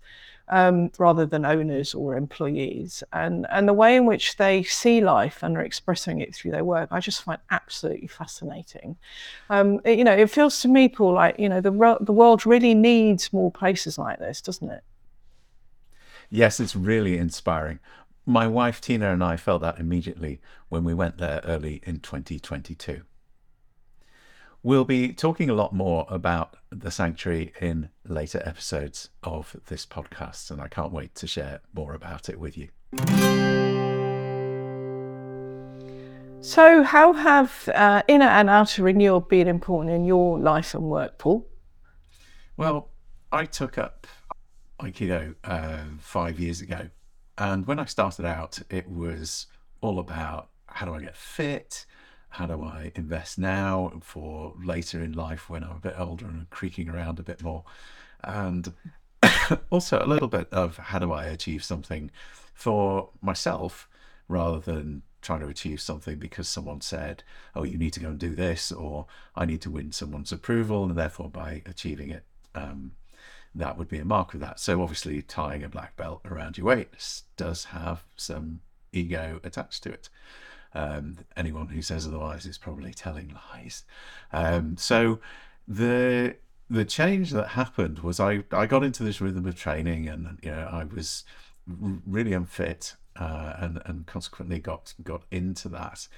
um, 0.48 0.90
rather 0.98 1.26
than 1.26 1.44
owners 1.44 1.94
or 1.94 2.16
employees. 2.16 3.02
And, 3.12 3.46
and 3.50 3.68
the 3.68 3.72
way 3.72 3.96
in 3.96 4.06
which 4.06 4.36
they 4.36 4.62
see 4.62 5.00
life 5.00 5.42
and 5.42 5.56
are 5.56 5.62
expressing 5.62 6.20
it 6.20 6.34
through 6.34 6.50
their 6.52 6.64
work, 6.64 6.88
I 6.92 7.00
just 7.00 7.22
find 7.22 7.40
absolutely 7.50 8.08
fascinating. 8.08 8.96
Um, 9.50 9.80
it- 9.84 9.98
you 9.98 10.04
know, 10.04 10.16
it 10.16 10.30
feels 10.30 10.60
to 10.62 10.68
me, 10.68 10.88
Paul, 10.88 11.14
like, 11.14 11.38
you 11.38 11.48
know, 11.48 11.60
the, 11.60 11.98
the 12.00 12.12
world 12.12 12.46
really 12.46 12.74
needs 12.74 13.32
more 13.32 13.50
places 13.50 13.98
like 13.98 14.18
this, 14.18 14.40
doesn't 14.40 14.70
it? 14.70 14.84
Yes, 16.30 16.60
it's 16.60 16.76
really 16.76 17.16
inspiring. 17.16 17.78
My 18.26 18.46
wife 18.46 18.80
Tina 18.82 19.12
and 19.12 19.24
I 19.24 19.36
felt 19.38 19.62
that 19.62 19.78
immediately 19.78 20.40
when 20.68 20.84
we 20.84 20.92
went 20.92 21.16
there 21.16 21.40
early 21.44 21.80
in 21.84 22.00
2022. 22.00 23.02
We'll 24.64 24.84
be 24.84 25.12
talking 25.12 25.48
a 25.48 25.54
lot 25.54 25.72
more 25.72 26.04
about 26.08 26.56
the 26.70 26.90
sanctuary 26.90 27.52
in 27.60 27.90
later 28.04 28.42
episodes 28.44 29.10
of 29.22 29.56
this 29.68 29.86
podcast, 29.86 30.50
and 30.50 30.60
I 30.60 30.66
can't 30.66 30.92
wait 30.92 31.14
to 31.16 31.28
share 31.28 31.60
more 31.72 31.94
about 31.94 32.28
it 32.28 32.40
with 32.40 32.58
you. 32.58 32.68
So, 36.40 36.82
how 36.82 37.12
have 37.12 37.68
uh, 37.72 38.02
inner 38.08 38.26
and 38.26 38.50
outer 38.50 38.82
renewal 38.82 39.20
been 39.20 39.46
important 39.46 39.94
in 39.94 40.04
your 40.04 40.40
life 40.40 40.74
and 40.74 40.84
work, 40.84 41.18
Paul? 41.18 41.48
Well, 42.56 42.88
I 43.30 43.44
took 43.44 43.78
up 43.78 44.08
Aikido 44.80 45.36
uh, 45.44 45.84
five 46.00 46.40
years 46.40 46.60
ago. 46.60 46.88
And 47.36 47.64
when 47.66 47.78
I 47.78 47.84
started 47.84 48.24
out, 48.24 48.58
it 48.70 48.88
was 48.88 49.46
all 49.80 50.00
about 50.00 50.48
how 50.66 50.86
do 50.86 50.94
I 50.94 51.00
get 51.00 51.16
fit? 51.16 51.86
How 52.30 52.46
do 52.46 52.62
I 52.62 52.92
invest 52.94 53.38
now 53.38 53.92
for 54.02 54.54
later 54.62 55.02
in 55.02 55.12
life 55.12 55.48
when 55.48 55.64
I'm 55.64 55.76
a 55.76 55.80
bit 55.80 55.94
older 55.98 56.26
and 56.26 56.48
creaking 56.50 56.88
around 56.88 57.18
a 57.18 57.22
bit 57.22 57.42
more? 57.42 57.64
And 58.22 58.72
also 59.70 60.02
a 60.02 60.06
little 60.06 60.28
bit 60.28 60.48
of 60.52 60.76
how 60.76 60.98
do 60.98 61.12
I 61.12 61.24
achieve 61.24 61.64
something 61.64 62.10
for 62.54 63.10
myself 63.22 63.88
rather 64.28 64.60
than 64.60 65.02
trying 65.22 65.40
to 65.40 65.48
achieve 65.48 65.80
something 65.80 66.18
because 66.18 66.48
someone 66.48 66.80
said, 66.80 67.22
oh, 67.54 67.64
you 67.64 67.78
need 67.78 67.92
to 67.92 68.00
go 68.00 68.08
and 68.08 68.18
do 68.18 68.34
this, 68.34 68.70
or 68.70 69.06
I 69.34 69.46
need 69.46 69.60
to 69.62 69.70
win 69.70 69.92
someone's 69.92 70.32
approval, 70.32 70.84
and 70.84 70.96
therefore 70.96 71.28
by 71.28 71.62
achieving 71.66 72.10
it, 72.10 72.24
um, 72.54 72.92
that 73.54 73.76
would 73.76 73.88
be 73.88 73.98
a 73.98 74.04
mark 74.04 74.34
of 74.34 74.40
that. 74.40 74.60
So 74.60 74.80
obviously, 74.82 75.22
tying 75.22 75.64
a 75.64 75.68
black 75.68 75.96
belt 75.96 76.20
around 76.24 76.58
your 76.58 76.66
waist 76.66 77.24
does 77.36 77.66
have 77.66 78.04
some 78.16 78.60
ego 78.92 79.40
attached 79.42 79.82
to 79.84 79.92
it. 79.92 80.08
Um, 80.74 81.18
anyone 81.36 81.68
who 81.68 81.82
says 81.82 82.06
otherwise 82.06 82.46
is 82.46 82.58
probably 82.58 82.92
telling 82.92 83.34
lies. 83.52 83.84
Um, 84.32 84.76
so 84.76 85.20
the 85.66 86.36
the 86.70 86.84
change 86.84 87.30
that 87.30 87.48
happened 87.48 88.00
was 88.00 88.20
I, 88.20 88.44
I 88.52 88.66
got 88.66 88.84
into 88.84 89.02
this 89.02 89.20
rhythm 89.20 89.46
of 89.46 89.56
training 89.56 90.08
and 90.08 90.38
you 90.42 90.50
know 90.50 90.68
I 90.70 90.84
was 90.84 91.24
really 91.66 92.32
unfit 92.32 92.94
uh, 93.16 93.54
and 93.58 93.82
and 93.84 94.06
consequently 94.06 94.58
got 94.58 94.94
got 95.02 95.22
into 95.30 95.68
that. 95.70 96.08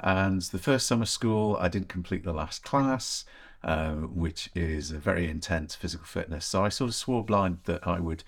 And 0.00 0.42
the 0.42 0.58
first 0.58 0.86
summer 0.86 1.06
school, 1.06 1.56
I 1.58 1.68
didn't 1.68 1.88
complete 1.88 2.24
the 2.24 2.32
last 2.32 2.64
class, 2.64 3.24
uh, 3.62 3.92
which 3.92 4.50
is 4.54 4.90
a 4.90 4.98
very 4.98 5.28
intense 5.28 5.74
physical 5.74 6.06
fitness. 6.06 6.44
So 6.44 6.64
I 6.64 6.68
sort 6.68 6.88
of 6.88 6.94
swore 6.94 7.24
blind 7.24 7.58
that 7.64 7.86
I 7.86 8.00
would 8.00 8.24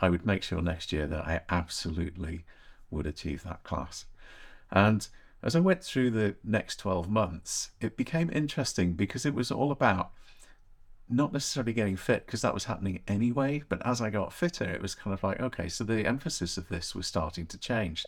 I 0.00 0.10
would 0.10 0.26
make 0.26 0.42
sure 0.42 0.60
next 0.60 0.92
year 0.92 1.06
that 1.06 1.26
I 1.26 1.40
absolutely 1.48 2.44
would 2.90 3.06
achieve 3.06 3.42
that 3.44 3.62
class. 3.62 4.06
And 4.74 5.06
as 5.42 5.54
I 5.54 5.60
went 5.60 5.82
through 5.84 6.10
the 6.10 6.34
next 6.42 6.76
12 6.80 7.08
months, 7.08 7.70
it 7.80 7.96
became 7.96 8.28
interesting 8.32 8.94
because 8.94 9.24
it 9.24 9.34
was 9.34 9.50
all 9.50 9.70
about 9.70 10.10
not 11.08 11.32
necessarily 11.32 11.72
getting 11.72 11.96
fit 11.96 12.26
because 12.26 12.42
that 12.42 12.54
was 12.54 12.64
happening 12.64 13.00
anyway. 13.06 13.62
But 13.68 13.86
as 13.86 14.00
I 14.00 14.10
got 14.10 14.32
fitter, 14.32 14.64
it 14.64 14.82
was 14.82 14.94
kind 14.94 15.14
of 15.14 15.22
like, 15.22 15.40
okay, 15.40 15.68
so 15.68 15.84
the 15.84 16.04
emphasis 16.04 16.58
of 16.58 16.68
this 16.68 16.94
was 16.94 17.06
starting 17.06 17.46
to 17.46 17.58
change. 17.58 18.04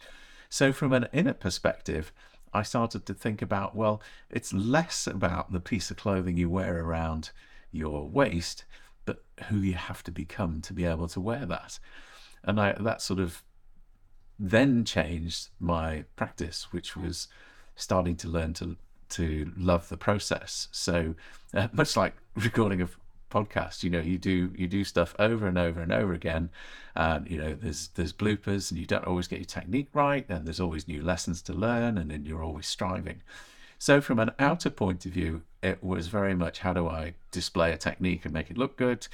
So, 0.48 0.72
from 0.72 0.92
an 0.92 1.08
inner 1.12 1.34
perspective, 1.34 2.12
I 2.52 2.62
started 2.62 3.04
to 3.06 3.14
think 3.14 3.42
about, 3.42 3.76
well, 3.76 4.02
it's 4.30 4.52
less 4.52 5.06
about 5.06 5.52
the 5.52 5.60
piece 5.60 5.90
of 5.90 5.98
clothing 5.98 6.36
you 6.36 6.48
wear 6.48 6.82
around 6.82 7.30
your 7.70 8.08
waist, 8.08 8.64
but 9.04 9.24
who 9.48 9.58
you 9.58 9.74
have 9.74 10.02
to 10.04 10.10
become 10.10 10.60
to 10.62 10.72
be 10.72 10.84
able 10.84 11.08
to 11.08 11.20
wear 11.20 11.44
that. 11.46 11.78
And 12.44 12.60
I, 12.60 12.72
that 12.80 13.02
sort 13.02 13.20
of 13.20 13.42
then 14.38 14.84
changed 14.84 15.48
my 15.58 16.04
practice, 16.14 16.72
which 16.72 16.96
was 16.96 17.28
starting 17.74 18.16
to 18.16 18.28
learn 18.28 18.54
to 18.54 18.76
to 19.08 19.52
love 19.56 19.88
the 19.88 19.96
process. 19.96 20.68
So 20.72 21.14
uh, 21.54 21.68
much 21.72 21.96
like 21.96 22.14
recording 22.34 22.82
a 22.82 22.88
podcast, 23.30 23.82
you 23.82 23.90
know, 23.90 24.00
you 24.00 24.18
do 24.18 24.52
you 24.56 24.66
do 24.66 24.84
stuff 24.84 25.14
over 25.18 25.46
and 25.46 25.58
over 25.58 25.80
and 25.80 25.92
over 25.92 26.12
again. 26.12 26.50
And 26.94 27.28
you 27.30 27.38
know, 27.38 27.54
there's 27.54 27.88
there's 27.88 28.12
bloopers, 28.12 28.70
and 28.70 28.78
you 28.78 28.86
don't 28.86 29.06
always 29.06 29.28
get 29.28 29.38
your 29.38 29.46
technique 29.46 29.88
right, 29.92 30.24
and 30.28 30.46
there's 30.46 30.60
always 30.60 30.88
new 30.88 31.02
lessons 31.02 31.42
to 31.42 31.52
learn, 31.52 31.98
and 31.98 32.10
then 32.10 32.24
you're 32.24 32.42
always 32.42 32.66
striving. 32.66 33.22
So 33.78 34.00
from 34.00 34.18
an 34.18 34.30
outer 34.38 34.70
point 34.70 35.04
of 35.04 35.12
view, 35.12 35.42
it 35.62 35.84
was 35.84 36.08
very 36.08 36.34
much 36.34 36.60
how 36.60 36.72
do 36.72 36.88
I 36.88 37.14
display 37.30 37.72
a 37.72 37.76
technique 37.76 38.24
and 38.24 38.32
make 38.32 38.50
it 38.50 38.56
look 38.56 38.76
good. 38.76 39.06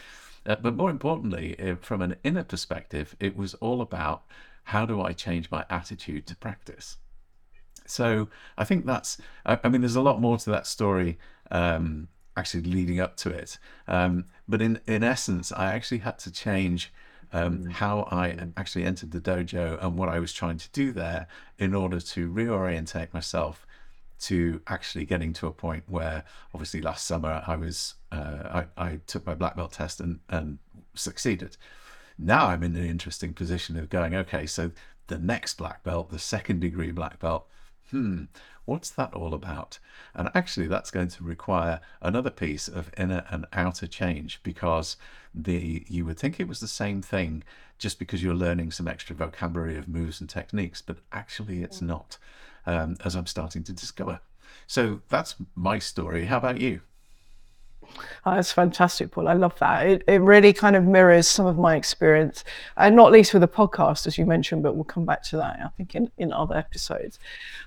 Uh, 0.46 0.56
but 0.56 0.74
more 0.74 0.90
importantly, 0.90 1.58
uh, 1.58 1.76
from 1.80 2.02
an 2.02 2.16
inner 2.24 2.44
perspective, 2.44 3.16
it 3.20 3.36
was 3.36 3.54
all 3.54 3.80
about 3.80 4.22
how 4.64 4.86
do 4.86 5.00
I 5.00 5.12
change 5.12 5.50
my 5.50 5.64
attitude 5.68 6.26
to 6.26 6.36
practice. 6.36 6.98
So 7.86 8.28
I 8.56 8.64
think 8.64 8.86
that's, 8.86 9.18
I, 9.44 9.58
I, 9.64 9.68
mean, 9.68 9.80
there's 9.80 9.96
a 9.96 10.02
lot 10.02 10.20
more 10.20 10.38
to 10.38 10.50
that 10.50 10.66
story 10.66 11.18
um, 11.50 12.08
actually 12.36 12.62
leading 12.62 13.00
up 13.00 13.16
to 13.18 13.30
it. 13.30 13.58
Um, 13.88 14.26
but 14.48 14.62
in, 14.62 14.80
in 14.86 15.02
essence, 15.02 15.52
I 15.52 15.72
actually 15.74 15.98
had 15.98 16.18
to 16.20 16.30
change 16.30 16.92
um, 17.32 17.64
mm. 17.64 17.72
how 17.72 18.08
I 18.10 18.36
actually 18.56 18.84
entered 18.84 19.10
the 19.10 19.20
dojo 19.20 19.82
and 19.82 19.96
what 19.96 20.08
I 20.08 20.18
was 20.18 20.32
trying 20.32 20.58
to 20.58 20.70
do 20.70 20.92
there 20.92 21.26
in 21.58 21.74
order 21.74 22.00
to 22.00 22.30
reorientate 22.30 23.12
myself 23.12 23.66
to 24.20 24.60
actually 24.68 25.04
getting 25.04 25.32
to 25.32 25.48
a 25.48 25.52
point 25.52 25.82
where 25.88 26.22
obviously 26.54 26.80
last 26.80 27.06
summer 27.06 27.42
I 27.46 27.56
was 27.56 27.94
uh, 28.12 28.64
I, 28.78 28.82
I 28.86 29.00
took 29.06 29.26
my 29.26 29.34
black 29.34 29.56
belt 29.56 29.72
test 29.72 30.00
and, 30.00 30.20
and 30.28 30.58
succeeded. 30.94 31.56
Now 32.18 32.46
I'm 32.46 32.62
in 32.62 32.76
an 32.76 32.86
interesting 32.86 33.34
position 33.34 33.76
of 33.78 33.90
going, 33.90 34.14
okay, 34.14 34.46
so 34.46 34.70
the 35.08 35.18
next 35.18 35.58
black 35.58 35.82
belt, 35.82 36.10
the 36.10 36.18
second 36.18 36.60
degree 36.60 36.90
black 36.90 37.18
belt, 37.18 37.46
hmm, 37.90 38.24
what's 38.64 38.90
that 38.90 39.12
all 39.14 39.34
about? 39.34 39.78
And 40.14 40.30
actually, 40.34 40.66
that's 40.66 40.90
going 40.90 41.08
to 41.08 41.24
require 41.24 41.80
another 42.00 42.30
piece 42.30 42.68
of 42.68 42.90
inner 42.96 43.24
and 43.30 43.46
outer 43.52 43.86
change 43.86 44.40
because 44.42 44.96
the 45.34 45.84
you 45.88 46.04
would 46.04 46.18
think 46.18 46.38
it 46.38 46.48
was 46.48 46.60
the 46.60 46.68
same 46.68 47.02
thing 47.02 47.42
just 47.78 47.98
because 47.98 48.22
you're 48.22 48.34
learning 48.34 48.70
some 48.70 48.88
extra 48.88 49.16
vocabulary 49.16 49.76
of 49.76 49.88
moves 49.88 50.20
and 50.20 50.30
techniques, 50.30 50.82
but 50.82 50.98
actually, 51.12 51.62
it's 51.62 51.82
not, 51.82 52.18
um, 52.66 52.96
as 53.04 53.14
I'm 53.14 53.26
starting 53.26 53.64
to 53.64 53.72
discover. 53.72 54.20
So 54.66 55.00
that's 55.08 55.34
my 55.54 55.78
story. 55.78 56.26
How 56.26 56.38
about 56.38 56.60
you? 56.60 56.82
Oh, 58.24 58.34
that's 58.36 58.52
fantastic, 58.52 59.10
Paul. 59.10 59.26
I 59.26 59.32
love 59.32 59.58
that. 59.58 59.86
It, 59.86 60.04
it 60.06 60.20
really 60.20 60.52
kind 60.52 60.76
of 60.76 60.84
mirrors 60.84 61.26
some 61.26 61.46
of 61.46 61.58
my 61.58 61.74
experience, 61.74 62.44
and 62.76 62.94
not 62.94 63.10
least 63.10 63.32
with 63.32 63.42
the 63.42 63.48
podcast, 63.48 64.06
as 64.06 64.16
you 64.16 64.26
mentioned, 64.26 64.62
but 64.62 64.74
we'll 64.74 64.84
come 64.84 65.04
back 65.04 65.24
to 65.24 65.36
that, 65.38 65.58
I 65.64 65.68
think, 65.76 65.94
in, 65.94 66.10
in 66.18 66.32
other 66.32 66.56
episodes. 66.56 67.18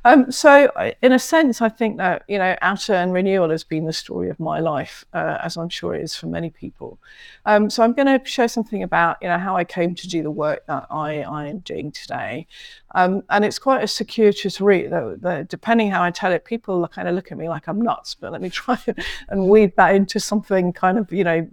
Um, 0.05 0.31
so, 0.31 0.71
in 1.01 1.11
a 1.11 1.19
sense, 1.19 1.61
I 1.61 1.69
think 1.69 1.97
that, 1.97 2.23
you 2.29 2.37
know, 2.37 2.55
outer 2.61 2.93
and 2.93 3.11
renewal 3.11 3.49
has 3.49 3.63
been 3.63 3.85
the 3.85 3.93
story 3.93 4.29
of 4.29 4.39
my 4.39 4.59
life, 4.59 5.03
uh, 5.13 5.39
as 5.43 5.57
I'm 5.57 5.69
sure 5.69 5.93
it 5.93 6.03
is 6.03 6.15
for 6.15 6.27
many 6.27 6.49
people. 6.49 6.99
Um, 7.45 7.69
so, 7.69 7.83
I'm 7.83 7.93
going 7.93 8.19
to 8.19 8.25
share 8.25 8.47
something 8.47 8.81
about, 8.81 9.17
you 9.21 9.27
know, 9.27 9.37
how 9.37 9.57
I 9.57 9.65
came 9.65 9.93
to 9.95 10.07
do 10.07 10.23
the 10.23 10.31
work 10.31 10.65
that 10.67 10.87
I, 10.89 11.21
I 11.21 11.47
am 11.47 11.59
doing 11.59 11.91
today. 11.91 12.47
Um, 12.95 13.23
and 13.29 13.43
it's 13.43 13.59
quite 13.59 13.83
a 13.83 13.87
circuitous 13.87 14.61
route, 14.61 14.89
though, 14.89 15.43
depending 15.43 15.91
how 15.91 16.01
I 16.01 16.11
tell 16.11 16.31
it, 16.31 16.45
people 16.45 16.87
kind 16.87 17.09
of 17.09 17.15
look 17.15 17.29
at 17.29 17.37
me 17.37 17.49
like 17.49 17.67
I'm 17.67 17.81
nuts, 17.81 18.15
but 18.15 18.31
let 18.31 18.41
me 18.41 18.49
try 18.65 18.79
and 19.27 19.49
weave 19.49 19.75
that 19.75 19.93
into 19.93 20.14
something 20.23 20.73
kind 20.73 20.97
of, 20.97 21.11
you 21.11 21.23
know, 21.23 21.47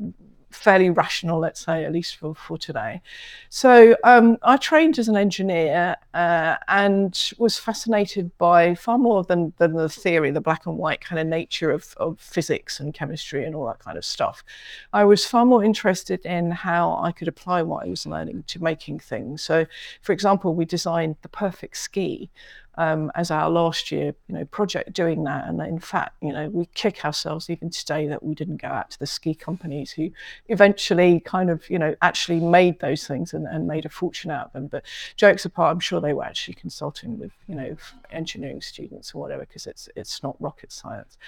fairly 0.54 0.90
rational, 0.90 1.38
let's 1.38 1.64
say, 1.64 1.84
at 1.84 1.92
least 1.92 2.16
for, 2.16 2.34
for 2.34 2.58
today. 2.58 3.00
So 3.48 3.96
um, 4.04 4.38
I 4.42 4.56
trained 4.56 4.98
as 4.98 5.08
an 5.08 5.16
engineer 5.16 5.96
uh, 6.14 6.56
and 6.68 7.32
was 7.38 7.58
fascinated 7.58 8.36
by 8.38 8.74
far 8.74 8.98
more 8.98 9.24
than, 9.24 9.52
than 9.58 9.74
the 9.74 9.88
theory, 9.88 10.30
the 10.30 10.40
black 10.40 10.66
and 10.66 10.76
white 10.76 11.00
kind 11.00 11.20
of 11.20 11.26
nature 11.26 11.70
of, 11.70 11.94
of 11.96 12.20
physics 12.20 12.80
and 12.80 12.94
chemistry 12.94 13.44
and 13.44 13.54
all 13.54 13.66
that 13.66 13.78
kind 13.78 13.98
of 13.98 14.04
stuff. 14.04 14.44
I 14.92 15.04
was 15.04 15.24
far 15.24 15.44
more 15.44 15.64
interested 15.64 16.24
in 16.24 16.50
how 16.50 16.98
I 17.02 17.12
could 17.12 17.28
apply 17.28 17.62
what 17.62 17.84
I 17.84 17.88
was 17.88 18.06
learning 18.06 18.44
to 18.48 18.62
making 18.62 19.00
things. 19.00 19.42
So, 19.42 19.66
for 20.02 20.12
example, 20.12 20.54
we 20.54 20.64
designed 20.64 21.16
the 21.22 21.28
perfect 21.28 21.76
ski 21.76 22.30
um, 22.76 23.12
as 23.14 23.30
our 23.30 23.50
last 23.50 23.92
year, 23.92 24.14
you 24.28 24.34
know, 24.34 24.44
project 24.46 24.92
doing 24.92 25.24
that. 25.24 25.46
And 25.46 25.60
in 25.60 25.78
fact, 25.78 26.16
you 26.22 26.32
know, 26.32 26.48
we 26.48 26.66
kick 26.74 27.04
ourselves 27.04 27.50
even 27.50 27.70
today 27.70 28.06
that 28.08 28.22
we 28.22 28.34
didn't 28.34 28.62
go 28.62 28.68
out 28.68 28.90
to 28.92 28.98
the 28.98 29.06
ski 29.06 29.34
companies 29.34 29.90
who 29.90 30.10
eventually 30.48 31.20
kind 31.20 31.50
of, 31.50 31.68
you 31.68 31.78
know, 31.78 31.94
actually 32.00 32.40
made 32.40 32.80
those 32.80 33.06
things 33.06 33.34
and, 33.34 33.46
and 33.46 33.66
made 33.66 33.84
a 33.84 33.90
fortune 33.90 34.30
out 34.30 34.46
of 34.46 34.52
them. 34.52 34.66
But 34.68 34.84
jokes 35.16 35.44
apart, 35.44 35.72
I'm 35.72 35.80
sure 35.80 36.00
they 36.00 36.14
were 36.14 36.24
actually 36.24 36.54
consulting 36.54 37.18
with, 37.18 37.32
you 37.46 37.54
know, 37.54 37.76
engineering 38.10 38.60
students 38.62 39.14
or 39.14 39.20
whatever, 39.20 39.42
because 39.42 39.66
it's 39.66 39.88
it's 39.94 40.22
not 40.22 40.36
rocket 40.40 40.72
science. 40.72 41.18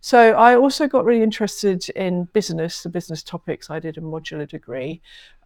So 0.00 0.32
I 0.32 0.56
also 0.56 0.86
got 0.86 1.04
really 1.04 1.22
interested 1.22 1.88
in 1.90 2.24
business, 2.24 2.82
the 2.82 2.88
business 2.88 3.22
topics. 3.22 3.70
I 3.70 3.78
did 3.78 3.96
a 3.96 4.00
modular 4.00 4.48
degree 4.48 5.00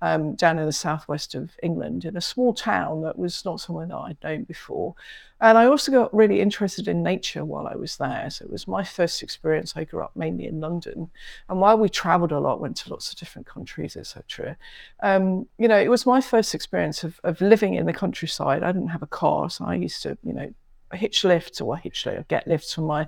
um, 0.05 0.35
down 0.35 0.59
in 0.59 0.67
the 0.67 0.73
southwest 0.73 1.35
of 1.35 1.57
England 1.62 2.05
in 2.05 2.14
a 2.14 2.21
small 2.21 2.53
town 2.53 3.01
that 3.01 3.19
was 3.19 3.43
not 3.43 3.59
somewhere 3.59 3.87
that 3.87 3.97
I'd 3.97 4.23
known 4.23 4.45
before. 4.45 4.95
And 5.40 5.57
I 5.57 5.64
also 5.64 5.90
got 5.90 6.14
really 6.14 6.43
interested 6.43 6.88
in 6.88 7.03
nature 7.03 7.43
while 7.43 7.67
I 7.67 7.75
was 7.75 7.97
there. 7.97 8.29
So 8.29 8.45
it 8.45 8.51
was 8.51 8.69
my 8.69 8.85
first 8.85 9.23
experience. 9.23 9.73
I 9.75 9.85
grew 9.85 10.03
up 10.03 10.14
mainly 10.14 10.47
in 10.47 10.61
London. 10.61 11.11
And 11.49 11.59
while 11.59 11.79
we 11.79 11.88
traveled 11.88 12.33
a 12.33 12.38
lot, 12.38 12.61
went 12.61 12.77
to 12.79 12.90
lots 12.90 13.11
of 13.11 13.19
different 13.19 13.47
countries, 13.47 13.97
etc., 13.97 14.59
um, 15.03 15.49
you 15.57 15.69
know, 15.69 15.79
it 15.79 15.88
was 15.88 16.05
my 16.05 16.21
first 16.21 16.55
experience 16.55 17.03
of, 17.03 17.19
of 17.25 17.40
living 17.40 17.73
in 17.73 17.87
the 17.87 17.95
countryside. 17.95 18.62
I 18.62 18.73
didn't 18.73 18.88
have 18.88 19.03
a 19.03 19.07
car, 19.07 19.49
so 19.49 19.64
I 19.64 19.77
used 19.77 20.03
to, 20.03 20.19
you 20.23 20.35
know, 20.35 20.53
hitch 20.95 21.25
lifts 21.25 21.61
or 21.61 21.77
hitch 21.77 22.07
get 22.29 22.47
lifts 22.47 22.75
from 22.75 22.85
my, 22.85 23.07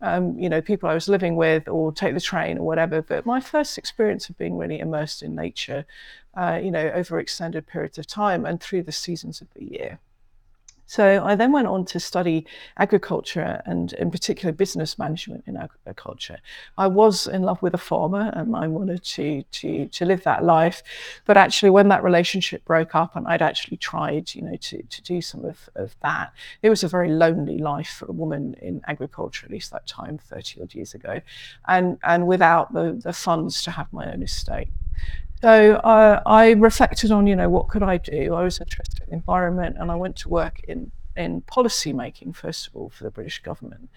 um, 0.00 0.38
you 0.38 0.48
know, 0.48 0.60
people 0.60 0.88
I 0.88 0.94
was 0.94 1.08
living 1.08 1.36
with 1.36 1.68
or 1.68 1.92
take 1.92 2.14
the 2.14 2.20
train 2.20 2.58
or 2.58 2.66
whatever. 2.66 3.02
But 3.02 3.26
my 3.26 3.40
first 3.40 3.78
experience 3.78 4.28
of 4.28 4.38
being 4.38 4.56
really 4.56 4.78
immersed 4.78 5.22
in 5.22 5.34
nature, 5.34 5.86
uh, 6.34 6.60
you 6.62 6.70
know, 6.70 6.90
over 6.94 7.18
extended 7.18 7.66
periods 7.66 7.98
of 7.98 8.06
time 8.06 8.44
and 8.44 8.60
through 8.60 8.84
the 8.84 8.92
seasons 8.92 9.40
of 9.40 9.48
the 9.54 9.64
year. 9.64 9.98
So 10.88 11.22
I 11.22 11.34
then 11.34 11.52
went 11.52 11.66
on 11.66 11.84
to 11.84 12.00
study 12.00 12.46
agriculture 12.78 13.60
and, 13.66 13.92
in 13.92 14.10
particular, 14.10 14.52
business 14.52 14.98
management 14.98 15.44
in 15.46 15.58
agriculture. 15.58 16.38
I 16.78 16.86
was 16.86 17.26
in 17.26 17.42
love 17.42 17.60
with 17.60 17.74
a 17.74 17.78
farmer 17.78 18.32
and 18.34 18.56
I 18.56 18.68
wanted 18.68 19.04
to, 19.04 19.42
to, 19.42 19.86
to 19.86 20.04
live 20.06 20.24
that 20.24 20.44
life. 20.44 20.82
But 21.26 21.36
actually, 21.36 21.68
when 21.68 21.88
that 21.88 22.02
relationship 22.02 22.64
broke 22.64 22.94
up 22.94 23.16
and 23.16 23.28
I'd 23.28 23.42
actually 23.42 23.76
tried, 23.76 24.34
you 24.34 24.40
know, 24.40 24.56
to, 24.56 24.82
to 24.82 25.02
do 25.02 25.20
some 25.20 25.44
of, 25.44 25.68
of 25.74 25.94
that, 26.02 26.32
it 26.62 26.70
was 26.70 26.82
a 26.82 26.88
very 26.88 27.10
lonely 27.10 27.58
life 27.58 27.90
for 27.98 28.06
a 28.06 28.12
woman 28.12 28.54
in 28.62 28.80
agriculture, 28.86 29.44
at 29.44 29.52
least 29.52 29.70
that 29.72 29.86
time, 29.86 30.16
30 30.16 30.62
odd 30.62 30.74
years 30.74 30.94
ago, 30.94 31.20
and, 31.66 31.98
and 32.02 32.26
without 32.26 32.72
the, 32.72 32.98
the 33.04 33.12
funds 33.12 33.62
to 33.64 33.72
have 33.72 33.92
my 33.92 34.10
own 34.10 34.22
estate. 34.22 34.68
So 35.40 35.74
uh, 35.76 36.20
I 36.26 36.50
reflected 36.52 37.12
on, 37.12 37.26
you 37.28 37.36
know, 37.36 37.48
what 37.48 37.68
could 37.68 37.82
I 37.82 37.98
do? 37.98 38.34
I 38.34 38.42
was 38.42 38.60
interested 38.60 39.06
in 39.06 39.14
environment, 39.14 39.76
and 39.78 39.90
I 39.90 39.94
went 39.94 40.16
to 40.16 40.28
work 40.28 40.60
in 40.66 40.90
in 41.16 41.40
policy 41.42 41.92
making 41.92 42.32
first 42.32 42.68
of 42.68 42.76
all 42.76 42.88
for 42.88 43.02
the 43.02 43.10
British 43.10 43.42
government. 43.42 43.90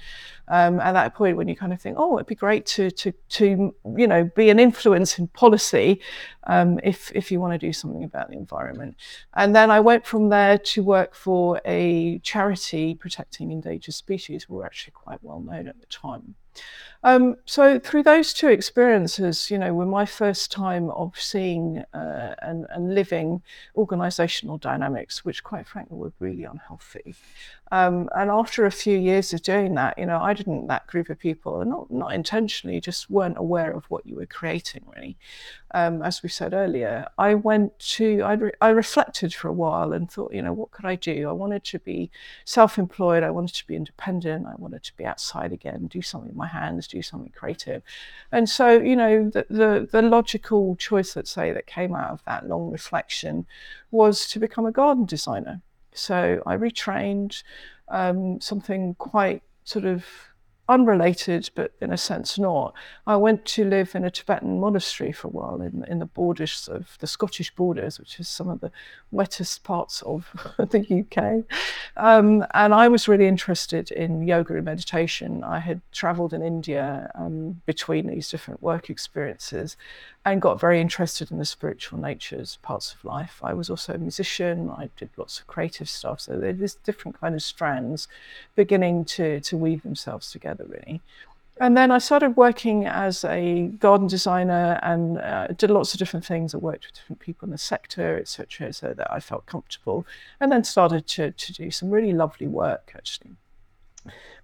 Um, 0.48 0.80
at 0.80 0.94
that 0.94 1.14
point, 1.14 1.38
when 1.38 1.48
you 1.48 1.56
kind 1.56 1.72
of 1.72 1.80
think, 1.80 1.98
oh, 2.00 2.18
it'd 2.18 2.28
be 2.28 2.36
great 2.36 2.66
to 2.68 2.92
to 2.92 3.12
to 3.30 3.74
you 3.98 4.08
know 4.08 4.24
be 4.36 4.50
an 4.50 4.60
influence 4.60 5.18
in 5.18 5.28
policy 5.28 6.02
um, 6.46 6.80
if 6.84 7.12
if 7.14 7.32
you 7.32 7.40
want 7.40 7.54
to 7.54 7.68
do 7.68 7.74
something 7.74 8.04
about 8.04 8.30
the 8.30 8.38
environment. 8.38 8.96
And 9.34 9.56
then 9.56 9.72
I 9.72 9.80
went 9.80 10.06
from 10.06 10.30
there 10.30 10.58
to 10.58 10.84
work 10.84 11.16
for 11.16 11.62
a 11.66 12.20
charity 12.20 12.96
protecting 12.96 13.52
endangered 13.52 13.96
species. 13.96 14.50
We 14.50 14.58
were 14.58 14.66
actually 14.66 14.94
quite 14.94 15.24
well 15.24 15.40
known 15.40 15.68
at 15.68 15.80
the 15.80 15.88
time. 15.88 16.36
Um, 17.04 17.38
so 17.46 17.80
through 17.80 18.04
those 18.04 18.32
two 18.34 18.48
experiences, 18.50 19.50
you 19.50 19.58
know, 19.58 19.74
were 19.74 19.86
my 19.86 20.06
first 20.06 20.52
time 20.52 20.92
of 20.92 21.20
seeing 21.20 21.84
uh, 21.94 22.36
and, 22.42 22.68
and 22.70 22.94
living 22.94 23.42
organisational 23.76 24.60
dynamics, 24.60 25.26
which 25.26 25.44
quite 25.44 25.68
frankly 25.68 25.98
were 25.98 26.14
really 26.20 26.44
unhealthy. 26.44 27.16
Um, 27.72 28.10
and 28.16 28.30
after 28.30 28.66
a 28.66 28.72
few 28.72 28.98
years 28.98 29.32
of 29.32 29.44
doing 29.44 29.76
that, 29.76 29.98
you 29.98 30.06
know, 30.06 30.20
I 30.20 30.34
didn't, 30.34 30.68
that 30.68 30.88
group 30.88 31.10
of 31.10 31.18
people, 31.18 31.64
not, 31.64 31.90
not 31.90 32.14
intentionally, 32.14 32.82
just 32.82 33.10
weren't 33.10 33.38
aware 33.38 33.72
of 33.72 33.86
what 33.86 34.06
you 34.06 34.16
were 34.16 34.26
creating, 34.26 34.84
really. 34.94 35.18
Um, 35.74 36.02
as 36.02 36.22
we 36.22 36.28
said 36.28 36.54
earlier, 36.54 37.08
I 37.18 37.34
went 37.34 37.80
to, 37.80 38.22
I, 38.24 38.34
re- 38.34 38.52
I 38.60 38.70
reflected 38.70 39.34
for 39.34 39.48
a 39.48 39.54
while 39.54 39.94
and 39.94 40.12
thought, 40.12 40.34
you 40.34 40.42
know, 40.42 40.52
what 40.52 40.72
could 40.72 40.84
I 40.84 40.96
do? 40.96 41.30
I 41.30 41.32
wanted 41.32 41.64
to 41.64 41.80
be 41.80 42.12
self 42.44 42.78
employed, 42.78 43.24
I 43.24 43.32
wanted 43.32 43.56
to 43.56 43.68
be 43.68 43.78
independent, 43.78 44.48
I 44.48 44.56
wanted 44.58 44.84
to 44.84 44.98
be 44.98 45.06
outside 45.06 45.54
again, 45.54 45.88
do 45.88 46.02
something 46.02 46.28
with 46.28 46.38
my 46.38 46.48
hands, 46.48 46.90
do 46.90 47.02
something 47.02 47.32
creative. 47.34 47.84
And 48.34 48.50
so, 48.50 48.82
you 48.82 48.98
know, 48.98 49.30
the, 49.30 49.46
the, 49.50 49.88
the 49.90 50.02
logical 50.02 50.76
choice, 50.76 51.16
let's 51.16 51.32
say, 51.32 51.54
that 51.54 51.68
came 51.68 51.96
out 51.96 52.12
of 52.12 52.22
that 52.26 52.50
long 52.50 52.70
reflection 52.70 53.46
was 53.92 54.28
to 54.28 54.40
become 54.40 54.66
a 54.66 54.74
garden 54.74 55.06
designer. 55.06 55.62
So 55.94 56.42
I 56.46 56.56
retrained 56.56 57.44
um, 57.90 58.40
something 58.42 58.96
quite 58.96 59.44
sort 59.64 59.86
of 59.86 60.06
unrelated, 60.72 61.50
but 61.54 61.74
in 61.82 61.92
a 61.92 61.98
sense 61.98 62.40
not. 62.40 62.74
I 63.06 63.18
went 63.18 63.46
to 63.46 63.66
live 63.66 63.94
in 63.94 64.06
a 64.06 64.12
Tibetan 64.12 64.60
monastery 64.60 65.12
for 65.12 65.28
a 65.28 65.32
while 65.32 65.62
in, 65.62 65.84
in 65.88 66.00
the 66.00 66.06
borders 66.06 66.70
of 66.72 66.98
the 67.00 67.08
Scottish 67.08 67.54
borders, 67.54 68.00
which 68.00 68.20
is 68.20 68.30
some 68.30 68.48
of 68.48 68.62
the 68.62 68.72
wettest 69.12 69.64
parts 69.66 70.02
of 70.04 70.30
the 70.58 71.04
UK. 71.04 71.44
Um, 71.98 72.46
and 72.54 72.74
I 72.74 72.88
was 72.88 73.10
really 73.10 73.28
interested 73.28 73.92
in 73.92 74.26
yoga 74.26 74.56
and 74.56 74.64
meditation. 74.64 75.44
I 75.44 75.60
had 75.60 75.82
traveled 75.92 76.34
in 76.34 76.42
India 76.42 77.12
um, 77.16 77.62
between 77.66 78.08
these 78.08 78.30
different 78.30 78.64
work 78.64 78.90
experiences 78.90 79.76
and 80.24 80.42
got 80.42 80.60
very 80.60 80.80
interested 80.80 81.32
in 81.32 81.38
the 81.40 81.46
spiritual 81.46 82.00
natures 82.00 82.60
parts 82.62 82.94
of 82.94 83.04
life. 83.04 83.40
I 83.42 83.54
was 83.54 83.70
also 83.70 83.94
a 83.94 83.98
musician. 83.98 84.70
I 84.70 84.90
did 84.96 85.10
lots 85.18 85.40
of 85.40 85.48
creative 85.48 85.90
stuff. 85.90 86.22
So 86.22 86.38
there's 86.38 86.76
different 86.76 87.20
kind 87.20 87.34
of 87.34 87.42
strands 87.42 88.08
beginning 88.56 89.06
to, 89.06 89.40
to 89.42 89.58
weave 89.58 89.82
themselves 89.82 90.32
together, 90.32 90.66
really. 90.68 91.02
And 91.60 91.76
then 91.76 91.92
I 91.92 91.98
started 91.98 92.38
working 92.38 92.86
as 92.86 93.24
a 93.24 93.68
garden 93.80 94.08
designer 94.08 94.80
and 94.82 95.18
uh, 95.20 95.48
did 95.48 95.70
lots 95.70 95.94
of 95.94 96.00
different 96.00 96.26
things. 96.26 96.56
I 96.56 96.58
worked 96.58 96.86
with 96.86 96.96
different 96.96 97.20
people 97.20 97.48
in 97.48 97.52
the 97.52 97.58
sector, 97.58 98.18
etc., 98.18 98.74
so 98.74 98.94
that 98.94 99.12
I 99.12 99.20
felt 99.20 99.46
comfortable. 99.46 100.06
And 100.40 100.52
then 100.52 100.64
started 100.64 101.08
to, 101.08 101.32
to 101.32 101.54
do 101.54 101.70
some 101.70 101.92
really 101.92 102.14
lovely 102.14 102.48
work, 102.48 102.94
actually. 102.96 103.36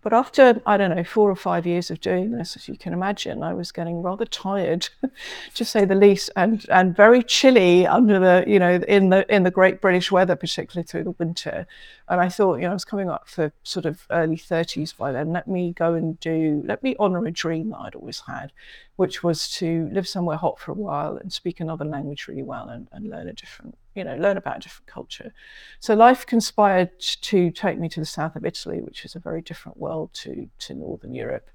But 0.07 0.15
after, 0.15 0.61
I 0.65 0.77
don't 0.77 0.95
know, 0.95 1.03
four 1.03 1.29
or 1.29 1.35
five 1.35 1.67
years 1.67 1.91
of 1.91 1.99
doing 1.99 2.31
this, 2.31 2.55
as 2.55 2.69
you 2.69 2.77
can 2.77 2.93
imagine, 2.93 3.43
I 3.43 3.53
was 3.53 3.73
getting 3.73 4.01
rather 4.01 4.23
tired, 4.23 4.87
to 5.55 5.65
say 5.65 5.83
the 5.83 5.95
least, 5.95 6.29
and, 6.37 6.65
and 6.69 6.95
very 6.95 7.21
chilly 7.21 7.85
under 7.85 8.17
the, 8.17 8.45
you 8.47 8.57
know, 8.57 8.75
in 8.87 9.09
the 9.09 9.29
in 9.29 9.43
the 9.43 9.51
great 9.51 9.81
British 9.81 10.09
weather, 10.09 10.37
particularly 10.37 10.87
through 10.87 11.03
the 11.03 11.11
winter. 11.11 11.67
And 12.07 12.21
I 12.21 12.29
thought, 12.29 12.55
you 12.55 12.61
know, 12.61 12.69
I 12.69 12.73
was 12.73 12.85
coming 12.85 13.09
up 13.09 13.27
for 13.27 13.51
sort 13.63 13.85
of 13.85 14.07
early 14.09 14.37
30s 14.37 14.95
by 14.95 15.11
then. 15.11 15.33
Let 15.33 15.49
me 15.49 15.73
go 15.73 15.93
and 15.93 16.17
do, 16.21 16.63
let 16.65 16.83
me 16.83 16.95
honour 16.97 17.25
a 17.25 17.31
dream 17.31 17.71
that 17.71 17.79
I'd 17.79 17.95
always 17.95 18.21
had, 18.27 18.53
which 18.95 19.23
was 19.23 19.49
to 19.57 19.89
live 19.91 20.07
somewhere 20.07 20.37
hot 20.37 20.57
for 20.57 20.71
a 20.71 20.75
while 20.75 21.17
and 21.17 21.33
speak 21.33 21.59
another 21.59 21.83
language 21.83 22.29
really 22.29 22.43
well 22.43 22.69
and, 22.69 22.87
and 22.93 23.09
learn 23.09 23.27
a 23.27 23.33
different 23.33 23.77
you 23.97 24.03
know, 24.03 24.15
learn 24.15 24.37
about 24.37 24.57
a 24.57 24.59
different 24.59 24.85
culture. 24.85 25.33
So 25.79 25.95
life 25.95 26.25
conspired 26.25 26.91
to 26.99 27.49
take 27.49 27.79
me 27.79 27.89
to 27.89 27.99
the 27.99 28.05
south 28.05 28.35
of 28.35 28.45
Italy, 28.45 28.79
which 28.79 29.03
is 29.03 29.15
a 29.15 29.19
very 29.19 29.41
different 29.41 29.79
world 29.79 29.96
to, 30.05 30.49
to 30.59 30.73
Northern 30.73 31.13
Europe. 31.13 31.49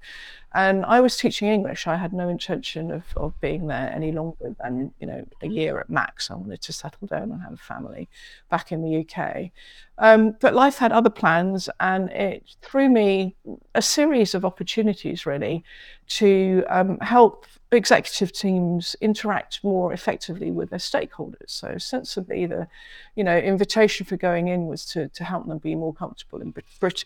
And 0.55 0.85
I 0.85 1.01
was 1.01 1.17
teaching 1.17 1.47
English. 1.47 1.87
I 1.87 1.95
had 1.95 2.13
no 2.13 2.29
intention 2.29 2.91
of, 2.91 3.03
of 3.15 3.39
being 3.41 3.67
there 3.67 3.91
any 3.93 4.11
longer 4.11 4.55
than, 4.61 4.93
you 4.99 5.07
know, 5.07 5.25
a 5.41 5.47
year 5.47 5.79
at 5.79 5.89
max. 5.89 6.29
I 6.29 6.35
wanted 6.35 6.61
to 6.61 6.73
settle 6.73 7.07
down 7.07 7.31
and 7.31 7.41
have 7.41 7.53
a 7.53 7.57
family 7.57 8.07
back 8.51 8.71
in 8.71 8.83
the 8.83 8.99
UK. 8.99 9.49
Um, 9.97 10.35
but 10.39 10.53
life 10.53 10.77
had 10.77 10.91
other 10.91 11.09
plans 11.09 11.69
and 11.79 12.09
it 12.11 12.55
threw 12.61 12.89
me 12.89 13.35
a 13.73 13.81
series 13.81 14.35
of 14.35 14.45
opportunities 14.45 15.25
really 15.25 15.63
to 16.07 16.63
um, 16.67 16.99
help 16.99 17.45
executive 17.71 18.31
teams 18.31 18.95
interact 19.01 19.63
more 19.63 19.93
effectively 19.93 20.51
with 20.51 20.69
their 20.69 20.79
stakeholders. 20.79 21.49
So 21.49 21.77
sensibly, 21.77 22.45
the 22.45 22.67
you 23.15 23.23
know 23.23 23.37
invitation 23.37 24.05
for 24.05 24.17
going 24.17 24.47
in 24.47 24.67
was 24.67 24.85
to, 24.87 25.09
to 25.09 25.23
help 25.23 25.47
them 25.47 25.57
be 25.57 25.75
more 25.75 25.93
comfortable 25.93 26.41
in, 26.41 26.53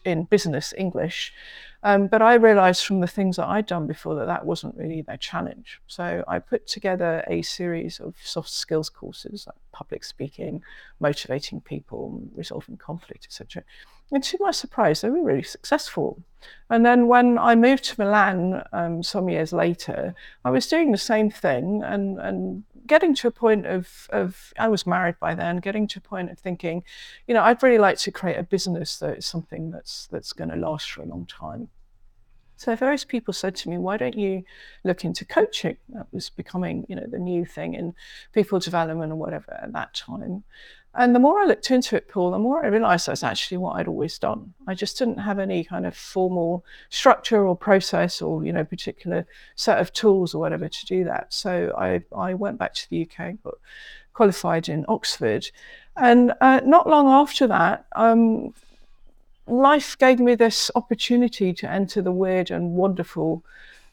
in 0.05 0.23
business 0.23 0.73
English. 0.77 1.33
Um, 1.83 2.07
but 2.07 2.21
I 2.21 2.35
realised 2.35 2.85
from 2.85 2.99
the 3.01 3.07
things 3.07 3.37
that 3.37 3.47
I'd 3.47 3.65
done 3.65 3.87
before 3.87 4.15
that 4.15 4.25
that 4.25 4.45
wasn't 4.45 4.75
really 4.75 5.01
their 5.01 5.17
challenge. 5.17 5.79
So 5.87 6.23
I 6.27 6.39
put 6.39 6.67
together 6.67 7.23
a 7.27 7.41
series 7.41 7.99
of 7.99 8.15
soft 8.21 8.49
skills 8.49 8.89
courses 8.89 9.47
public 9.77 10.03
speaking, 10.03 10.63
motivating 10.99 11.61
people, 11.61 12.21
resolving 12.35 12.77
conflict, 12.77 13.25
etc. 13.25 13.63
And 14.11 14.23
to 14.23 14.37
my 14.39 14.51
surprise, 14.51 15.01
they 15.01 15.09
were 15.09 15.21
really 15.21 15.43
successful. 15.43 16.23
And 16.69 16.85
then 16.85 17.07
when 17.07 17.37
I 17.37 17.53
moved 17.55 17.83
to 17.85 18.01
Milan 18.01 18.63
um, 18.71 19.03
some 19.03 19.29
years 19.29 19.53
later, 19.53 20.15
I 20.43 20.49
was 20.49 20.67
doing 20.67 20.91
the 20.91 20.97
same 20.97 21.29
thing 21.29 21.83
and, 21.83 22.17
and 22.19 22.63
getting 22.87 23.13
to 23.15 23.27
a 23.27 23.31
point 23.31 23.65
of, 23.65 24.07
of, 24.11 24.53
I 24.57 24.67
was 24.69 24.87
married 24.87 25.19
by 25.19 25.35
then, 25.35 25.57
getting 25.57 25.87
to 25.89 25.99
a 25.99 26.09
point 26.09 26.31
of 26.31 26.39
thinking, 26.39 26.83
you 27.27 27.33
know, 27.33 27.43
I'd 27.43 27.61
really 27.61 27.77
like 27.77 27.97
to 27.99 28.11
create 28.11 28.37
a 28.37 28.43
business 28.43 28.97
that 28.99 29.17
is 29.17 29.25
something 29.25 29.71
that's, 29.71 30.07
that's 30.07 30.33
going 30.33 30.49
to 30.49 30.55
last 30.55 30.89
for 30.89 31.03
a 31.03 31.05
long 31.05 31.25
time. 31.25 31.69
So 32.57 32.75
various 32.75 33.05
people 33.05 33.33
said 33.33 33.55
to 33.57 33.69
me, 33.69 33.77
why 33.77 33.97
don't 33.97 34.17
you 34.17 34.43
look 34.83 35.05
into 35.05 35.23
coaching? 35.25 35.77
That 35.89 36.07
was 36.11 36.29
becoming, 36.29 36.85
you 36.89 36.95
know, 36.95 37.05
the 37.07 37.19
new 37.19 37.45
thing 37.45 37.75
in 37.75 37.93
people 38.33 38.59
development 38.59 39.11
or 39.11 39.15
whatever 39.15 39.53
at 39.61 39.71
that 39.73 39.93
time. 39.93 40.43
And 40.95 41.13
the 41.13 41.19
more 41.19 41.39
I 41.39 41.45
looked 41.45 41.69
into 41.69 41.95
it, 41.95 42.09
Paul, 42.09 42.31
the 42.31 42.39
more 42.39 42.65
I 42.65 42.69
realized 42.69 43.05
that's 43.05 43.23
actually 43.23 43.57
what 43.57 43.75
I'd 43.75 43.87
always 43.87 44.17
done. 44.17 44.55
I 44.65 44.73
just 44.73 44.97
didn't 44.97 45.19
have 45.19 45.37
any 45.37 45.63
kind 45.63 45.85
of 45.85 45.95
formal 45.95 46.65
structure 46.89 47.45
or 47.45 47.55
process 47.55 48.19
or, 48.19 48.43
you 48.43 48.51
know, 48.51 48.63
particular 48.63 49.27
set 49.55 49.77
of 49.77 49.93
tools 49.93 50.33
or 50.33 50.39
whatever 50.39 50.67
to 50.67 50.85
do 50.87 51.03
that. 51.03 51.31
So 51.31 51.75
I, 51.77 52.01
I 52.17 52.33
went 52.33 52.57
back 52.57 52.73
to 52.73 52.89
the 52.89 53.03
UK, 53.03 53.35
got 53.43 53.59
qualified 54.13 54.67
in 54.67 54.85
Oxford. 54.87 55.51
And 55.95 56.33
uh, 56.41 56.61
not 56.65 56.89
long 56.89 57.07
after 57.07 57.45
that, 57.45 57.85
um, 57.95 58.55
life 59.47 59.97
gave 59.97 60.19
me 60.19 60.35
this 60.35 60.69
opportunity 60.75 61.53
to 61.53 61.69
enter 61.69 62.01
the 62.01 62.11
weird 62.11 62.51
and 62.51 62.71
wonderful 62.71 63.43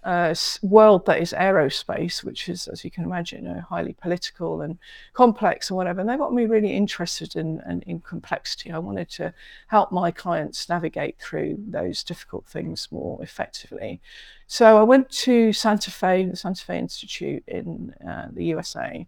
uh, 0.04 0.34
world 0.62 1.06
that 1.06 1.20
is 1.20 1.32
aerospace, 1.32 2.22
which 2.22 2.48
is, 2.48 2.68
as 2.68 2.84
you 2.84 2.90
can 2.90 3.04
imagine, 3.04 3.46
highly 3.70 3.94
political 3.94 4.60
and 4.60 4.78
complex 5.14 5.70
and 5.70 5.78
whatever. 5.78 6.00
And 6.00 6.08
they 6.08 6.16
got 6.18 6.34
me 6.34 6.44
really 6.44 6.72
interested 6.72 7.36
in, 7.36 7.62
in, 7.68 7.80
in, 7.82 8.00
complexity. 8.00 8.70
I 8.70 8.78
wanted 8.78 9.08
to 9.10 9.32
help 9.68 9.92
my 9.92 10.10
clients 10.10 10.68
navigate 10.68 11.18
through 11.18 11.56
those 11.66 12.04
difficult 12.04 12.44
things 12.44 12.88
more 12.90 13.22
effectively. 13.22 14.02
So 14.46 14.78
I 14.78 14.82
went 14.82 15.08
to 15.10 15.54
Santa 15.54 15.90
Fe, 15.90 16.26
the 16.26 16.36
Santa 16.36 16.64
Fe 16.64 16.78
Institute 16.78 17.42
in 17.46 17.94
uh, 18.06 18.28
the 18.30 18.44
USA, 18.44 19.06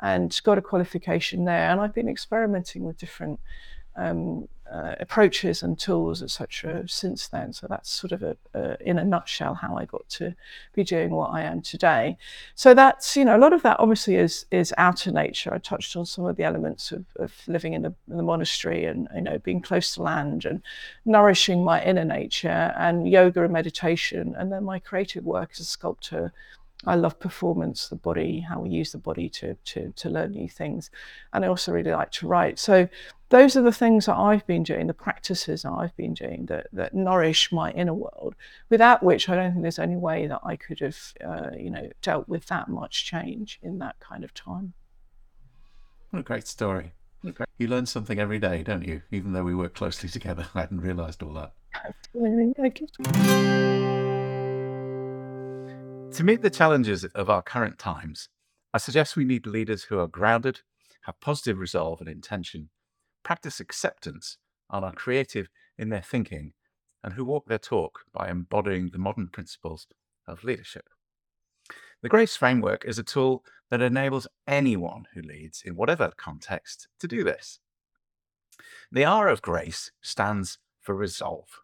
and 0.00 0.40
got 0.44 0.56
a 0.56 0.62
qualification 0.62 1.44
there. 1.44 1.70
And 1.70 1.78
I've 1.78 1.94
been 1.94 2.08
experimenting 2.08 2.84
with 2.84 2.96
different 2.96 3.38
um, 3.96 4.48
uh, 4.72 4.94
approaches 5.00 5.62
and 5.62 5.78
tools, 5.78 6.22
etc. 6.22 6.84
Since 6.86 7.28
then, 7.28 7.52
so 7.52 7.66
that's 7.68 7.90
sort 7.90 8.12
of 8.12 8.22
a, 8.22 8.36
in 8.80 8.98
a 8.98 9.04
nutshell 9.04 9.54
how 9.54 9.76
I 9.76 9.84
got 9.84 10.08
to 10.10 10.34
be 10.74 10.84
doing 10.84 11.10
what 11.10 11.30
I 11.32 11.42
am 11.42 11.62
today. 11.62 12.18
So 12.54 12.74
that's 12.74 13.16
you 13.16 13.24
know 13.24 13.36
a 13.36 13.38
lot 13.38 13.52
of 13.52 13.62
that 13.62 13.80
obviously 13.80 14.16
is 14.16 14.46
is 14.50 14.74
outer 14.76 15.10
nature. 15.10 15.52
I 15.54 15.58
touched 15.58 15.96
on 15.96 16.06
some 16.06 16.26
of 16.26 16.36
the 16.36 16.44
elements 16.44 16.92
of, 16.92 17.04
of 17.16 17.32
living 17.46 17.72
in 17.72 17.82
the, 17.82 17.94
in 18.10 18.16
the 18.16 18.22
monastery 18.22 18.84
and 18.84 19.08
you 19.14 19.22
know 19.22 19.38
being 19.38 19.60
close 19.60 19.94
to 19.94 20.02
land 20.02 20.44
and 20.44 20.62
nourishing 21.04 21.64
my 21.64 21.82
inner 21.82 22.04
nature 22.04 22.74
and 22.76 23.08
yoga 23.08 23.44
and 23.44 23.52
meditation, 23.52 24.34
and 24.36 24.52
then 24.52 24.64
my 24.64 24.78
creative 24.78 25.24
work 25.24 25.50
as 25.52 25.60
a 25.60 25.64
sculptor 25.64 26.32
I 26.86 26.94
love 26.94 27.18
performance, 27.18 27.88
the 27.88 27.96
body, 27.96 28.40
how 28.40 28.60
we 28.60 28.70
use 28.70 28.92
the 28.92 28.98
body 28.98 29.28
to, 29.30 29.54
to, 29.54 29.92
to 29.96 30.08
learn 30.08 30.32
new 30.32 30.48
things. 30.48 30.90
And 31.32 31.44
I 31.44 31.48
also 31.48 31.72
really 31.72 31.90
like 31.90 32.12
to 32.12 32.28
write. 32.28 32.58
So 32.58 32.88
those 33.30 33.56
are 33.56 33.62
the 33.62 33.72
things 33.72 34.06
that 34.06 34.16
I've 34.16 34.46
been 34.46 34.62
doing, 34.62 34.86
the 34.86 34.94
practices 34.94 35.62
that 35.62 35.72
I've 35.72 35.94
been 35.96 36.14
doing 36.14 36.46
that, 36.46 36.68
that 36.72 36.94
nourish 36.94 37.52
my 37.52 37.70
inner 37.72 37.92
world, 37.92 38.34
without 38.70 39.02
which 39.02 39.28
I 39.28 39.36
don't 39.36 39.52
think 39.52 39.62
there's 39.62 39.78
any 39.78 39.96
way 39.96 40.26
that 40.26 40.40
I 40.42 40.56
could 40.56 40.80
have, 40.80 40.98
uh, 41.24 41.50
you 41.56 41.70
know, 41.70 41.90
dealt 42.00 42.28
with 42.28 42.46
that 42.46 42.68
much 42.68 43.04
change 43.04 43.58
in 43.62 43.78
that 43.78 44.00
kind 44.00 44.24
of 44.24 44.32
time. 44.32 44.72
What 46.10 46.20
a 46.20 46.22
great 46.22 46.46
story. 46.46 46.94
You 47.58 47.66
learn 47.66 47.84
something 47.84 48.18
every 48.18 48.38
day, 48.38 48.62
don't 48.62 48.86
you? 48.86 49.02
Even 49.10 49.32
though 49.32 49.42
we 49.42 49.54
work 49.54 49.74
closely 49.74 50.08
together, 50.08 50.46
I 50.54 50.60
hadn't 50.60 50.80
realised 50.80 51.22
all 51.22 51.34
that. 51.34 51.52
To 56.14 56.24
meet 56.24 56.40
the 56.40 56.50
challenges 56.50 57.04
of 57.04 57.28
our 57.28 57.42
current 57.42 57.78
times, 57.78 58.30
I 58.72 58.78
suggest 58.78 59.16
we 59.16 59.24
need 59.24 59.46
leaders 59.46 59.84
who 59.84 59.98
are 59.98 60.06
grounded, 60.06 60.60
have 61.02 61.20
positive 61.20 61.58
resolve 61.58 62.00
and 62.00 62.08
intention, 62.08 62.70
practice 63.22 63.60
acceptance, 63.60 64.38
and 64.70 64.84
are 64.84 64.92
creative 64.92 65.48
in 65.76 65.88
their 65.88 66.02
thinking, 66.02 66.52
and 67.02 67.14
who 67.14 67.24
walk 67.24 67.46
their 67.46 67.58
talk 67.58 68.00
by 68.12 68.28
embodying 68.28 68.90
the 68.90 68.98
modern 68.98 69.28
principles 69.28 69.86
of 70.26 70.44
leadership. 70.44 70.88
The 72.02 72.08
GRACE 72.08 72.36
framework 72.36 72.84
is 72.84 72.98
a 72.98 73.02
tool 73.02 73.44
that 73.70 73.82
enables 73.82 74.28
anyone 74.46 75.06
who 75.14 75.22
leads 75.22 75.62
in 75.64 75.74
whatever 75.74 76.12
context 76.16 76.88
to 77.00 77.08
do 77.08 77.24
this. 77.24 77.60
The 78.90 79.04
R 79.04 79.28
of 79.28 79.42
GRACE 79.42 79.90
stands 80.00 80.58
for 80.80 80.94
resolve. 80.94 81.60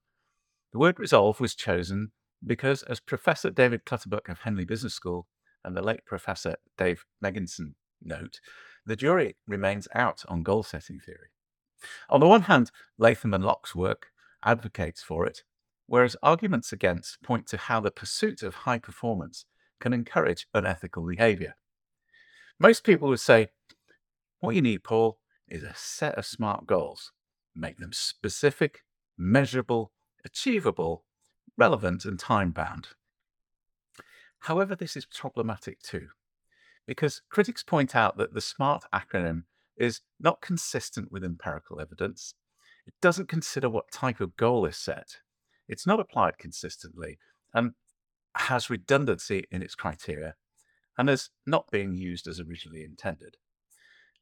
The 0.72 0.78
word 0.78 0.98
resolve 0.98 1.40
was 1.40 1.54
chosen 1.54 2.10
because, 2.44 2.82
as 2.82 3.00
Professor 3.00 3.50
David 3.50 3.84
Clutterbuck 3.84 4.28
of 4.28 4.40
Henley 4.40 4.64
Business 4.64 4.94
School 4.94 5.26
and 5.64 5.76
the 5.76 5.82
late 5.82 6.04
Professor 6.04 6.56
Dave 6.76 7.04
Megginson 7.22 7.74
note, 8.02 8.40
the 8.84 8.96
jury 8.96 9.36
remains 9.46 9.88
out 9.94 10.24
on 10.28 10.42
goal 10.42 10.62
setting 10.62 10.98
theory. 10.98 11.30
On 12.08 12.20
the 12.20 12.28
one 12.28 12.42
hand, 12.42 12.70
Latham 12.98 13.34
and 13.34 13.44
Locke's 13.44 13.74
work 13.74 14.08
advocates 14.44 15.02
for 15.02 15.26
it, 15.26 15.42
whereas 15.86 16.16
arguments 16.22 16.72
against 16.72 17.22
point 17.22 17.46
to 17.48 17.56
how 17.56 17.80
the 17.80 17.90
pursuit 17.90 18.42
of 18.42 18.54
high 18.54 18.78
performance 18.78 19.46
can 19.80 19.92
encourage 19.92 20.46
unethical 20.54 21.06
behavior. 21.06 21.56
Most 22.58 22.84
people 22.84 23.08
would 23.08 23.20
say, 23.20 23.48
What 24.40 24.54
you 24.54 24.62
need, 24.62 24.84
Paul, 24.84 25.18
is 25.48 25.62
a 25.62 25.74
set 25.74 26.14
of 26.16 26.26
smart 26.26 26.66
goals. 26.66 27.12
Make 27.54 27.78
them 27.78 27.92
specific, 27.92 28.84
measurable, 29.18 29.92
achievable, 30.24 31.04
relevant 31.56 32.04
and 32.04 32.18
time 32.18 32.50
bound. 32.50 32.88
However, 34.40 34.74
this 34.74 34.96
is 34.96 35.06
problematic 35.06 35.80
too, 35.80 36.08
because 36.86 37.22
critics 37.30 37.62
point 37.62 37.94
out 37.94 38.16
that 38.18 38.34
the 38.34 38.40
SMART 38.40 38.84
acronym 38.92 39.44
is 39.76 40.00
not 40.20 40.40
consistent 40.40 41.10
with 41.10 41.24
empirical 41.24 41.80
evidence. 41.80 42.34
It 42.86 42.94
doesn't 43.00 43.28
consider 43.28 43.68
what 43.68 43.90
type 43.90 44.20
of 44.20 44.36
goal 44.36 44.66
is 44.66 44.76
set. 44.76 45.18
It's 45.68 45.86
not 45.86 46.00
applied 46.00 46.38
consistently 46.38 47.18
and 47.52 47.72
has 48.36 48.70
redundancy 48.70 49.44
in 49.50 49.62
its 49.62 49.74
criteria 49.74 50.34
and 50.98 51.08
is 51.08 51.30
not 51.46 51.70
being 51.70 51.94
used 51.94 52.26
as 52.26 52.40
originally 52.40 52.84
intended. 52.84 53.36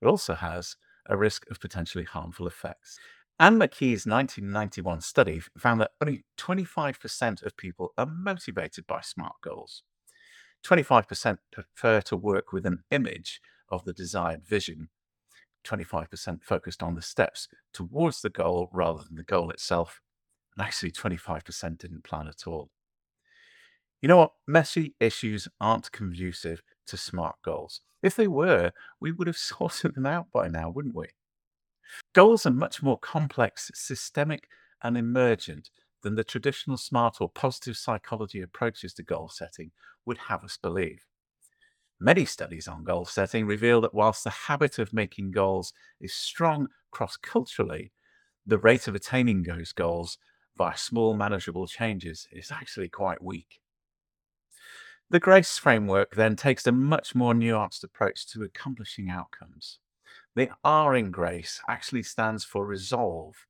It 0.00 0.06
also 0.06 0.34
has 0.34 0.76
a 1.06 1.16
risk 1.16 1.48
of 1.50 1.60
potentially 1.60 2.04
harmful 2.04 2.46
effects. 2.46 2.98
Anne 3.38 3.58
McKee's 3.58 4.06
1991 4.06 5.00
study 5.00 5.42
found 5.58 5.80
that 5.80 5.92
only 6.00 6.24
25% 6.38 7.42
of 7.44 7.56
people 7.56 7.92
are 7.98 8.06
motivated 8.06 8.86
by 8.86 9.00
SMART 9.00 9.34
goals. 9.42 9.82
25% 10.64 11.38
prefer 11.50 12.00
to 12.02 12.16
work 12.16 12.52
with 12.52 12.64
an 12.66 12.84
image 12.90 13.40
of 13.68 13.84
the 13.84 13.92
desired 13.92 14.46
vision. 14.46 14.90
25% 15.64 16.42
focused 16.42 16.82
on 16.82 16.94
the 16.94 17.02
steps 17.02 17.48
towards 17.72 18.22
the 18.22 18.30
goal 18.30 18.68
rather 18.72 19.02
than 19.04 19.16
the 19.16 19.22
goal 19.24 19.50
itself. 19.50 20.00
and 20.56 20.66
actually 20.66 20.90
25% 20.92 21.78
didn't 21.78 22.04
plan 22.04 22.28
at 22.28 22.46
all. 22.46 22.70
You 24.02 24.08
know 24.08 24.18
what? 24.18 24.32
Messy 24.46 24.94
issues 25.00 25.48
aren't 25.60 25.92
conducive 25.92 26.62
to 26.86 26.96
smart 26.96 27.36
goals. 27.44 27.80
If 28.02 28.16
they 28.16 28.26
were, 28.26 28.72
we 29.00 29.12
would 29.12 29.28
have 29.28 29.36
sorted 29.38 29.94
them 29.94 30.06
out 30.06 30.26
by 30.32 30.48
now, 30.48 30.70
wouldn't 30.70 30.94
we? 30.94 31.06
Goals 32.12 32.46
are 32.46 32.50
much 32.50 32.82
more 32.82 32.98
complex, 32.98 33.70
systemic, 33.74 34.48
and 34.82 34.96
emergent 34.96 35.70
than 36.02 36.16
the 36.16 36.24
traditional 36.24 36.76
smart 36.76 37.20
or 37.20 37.28
positive 37.28 37.76
psychology 37.76 38.40
approaches 38.40 38.92
to 38.94 39.02
goal 39.02 39.28
setting 39.28 39.70
would 40.04 40.18
have 40.18 40.42
us 40.42 40.56
believe. 40.56 41.06
Many 42.04 42.24
studies 42.24 42.66
on 42.66 42.82
goal 42.82 43.04
setting 43.04 43.46
reveal 43.46 43.80
that 43.82 43.94
whilst 43.94 44.24
the 44.24 44.30
habit 44.30 44.80
of 44.80 44.92
making 44.92 45.30
goals 45.30 45.72
is 46.00 46.12
strong 46.12 46.66
cross 46.90 47.16
culturally, 47.16 47.92
the 48.44 48.58
rate 48.58 48.88
of 48.88 48.96
attaining 48.96 49.44
those 49.44 49.70
goals 49.72 50.18
via 50.58 50.76
small, 50.76 51.14
manageable 51.14 51.68
changes 51.68 52.26
is 52.32 52.50
actually 52.50 52.88
quite 52.88 53.22
weak. 53.22 53.60
The 55.10 55.20
GRACE 55.20 55.58
framework 55.58 56.16
then 56.16 56.34
takes 56.34 56.66
a 56.66 56.72
much 56.72 57.14
more 57.14 57.34
nuanced 57.34 57.84
approach 57.84 58.26
to 58.32 58.42
accomplishing 58.42 59.08
outcomes. 59.08 59.78
The 60.34 60.50
R 60.64 60.96
in 60.96 61.12
GRACE 61.12 61.60
actually 61.68 62.02
stands 62.02 62.42
for 62.42 62.66
resolve. 62.66 63.46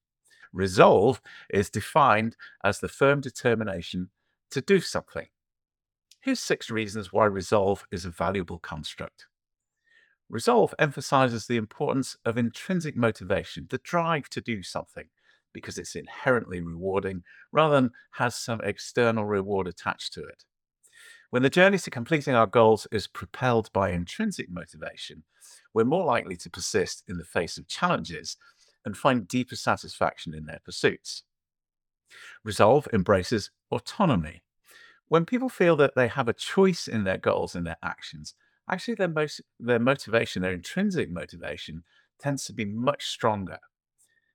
Resolve 0.53 1.23
is 1.49 1.71
defined 1.71 2.37
as 2.63 2.81
the 2.81 2.89
firm 2.89 3.23
determination 3.23 4.11
to 4.51 4.61
do 4.61 4.79
something. 4.79 5.29
Here's 6.23 6.39
six 6.39 6.71
reasons 6.71 7.13
why 7.13 7.25
resolve 7.25 7.85
is 7.91 8.05
a 8.05 8.11
valuable 8.11 8.61
construct. 8.61 9.27
Resolve 10.31 10.73
emphasizes 10.79 11.49
the 11.49 11.57
importance 11.57 12.17
of 12.25 12.39
intrinsic 12.39 12.97
motivation, 12.97 13.67
the 13.69 13.79
drive 13.79 14.29
to 14.31 14.41
do 14.41 14.63
something, 14.63 15.09
because 15.53 15.79
it's 15.79 15.97
inherently 15.97 16.61
rewarding 16.61 17.25
rather 17.51 17.75
than 17.75 17.91
has 18.13 18.37
some 18.37 18.61
external 18.63 19.25
reward 19.25 19.67
attached 19.67 20.13
to 20.13 20.23
it. 20.23 20.45
When 21.31 21.43
the 21.43 21.51
journey 21.51 21.79
to 21.79 21.91
completing 21.91 22.35
our 22.35 22.47
goals 22.47 22.87
is 22.93 23.09
propelled 23.09 23.73
by 23.73 23.91
intrinsic 23.91 24.49
motivation, 24.49 25.25
we're 25.75 25.83
more 25.83 26.05
likely 26.05 26.37
to 26.37 26.51
persist 26.51 27.03
in 27.09 27.19
the 27.19 27.25
face 27.25 27.59
of 27.59 27.67
challenges 27.67 28.37
and 28.85 28.97
find 28.97 29.27
deeper 29.27 29.57
satisfaction 29.57 30.35
in 30.35 30.47
their 30.47 30.61
pursuits. 30.65 31.25
Resolve 32.45 32.87
embraces 32.93 33.51
autonomy. 33.73 34.43
When 35.13 35.27
people 35.27 35.51
feel 35.51 35.77
that 35.77 35.95
they 35.95 36.09
have 36.09 36.27
a 36.27 36.33
choice 36.33 36.89
in 36.89 37.05
their 37.05 37.19
goals 37.19 37.55
and 37.55 37.67
their 37.67 37.77
actions, 37.83 38.35
actually 38.71 38.95
their, 38.95 39.09
most, 39.09 39.43
their 39.61 39.79
motivation, 39.79 40.41
their 40.41 40.55
intrinsic 40.55 41.11
motivation, 41.11 41.85
tends 42.19 42.47
to 42.47 42.55
be 42.55 42.65
much 42.65 43.09
stronger. 43.09 43.59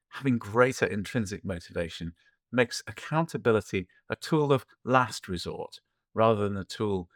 Having 0.10 0.38
greater 0.38 0.86
intrinsic 0.86 1.44
motivation 1.44 2.14
makes 2.52 2.84
accountability 2.86 3.88
a 4.08 4.16
tool 4.16 4.54
of 4.54 4.68
last 4.84 5.28
resort 5.28 5.80
rather 6.14 6.48
than 6.48 6.58
a 6.58 6.64
tool 6.64 7.10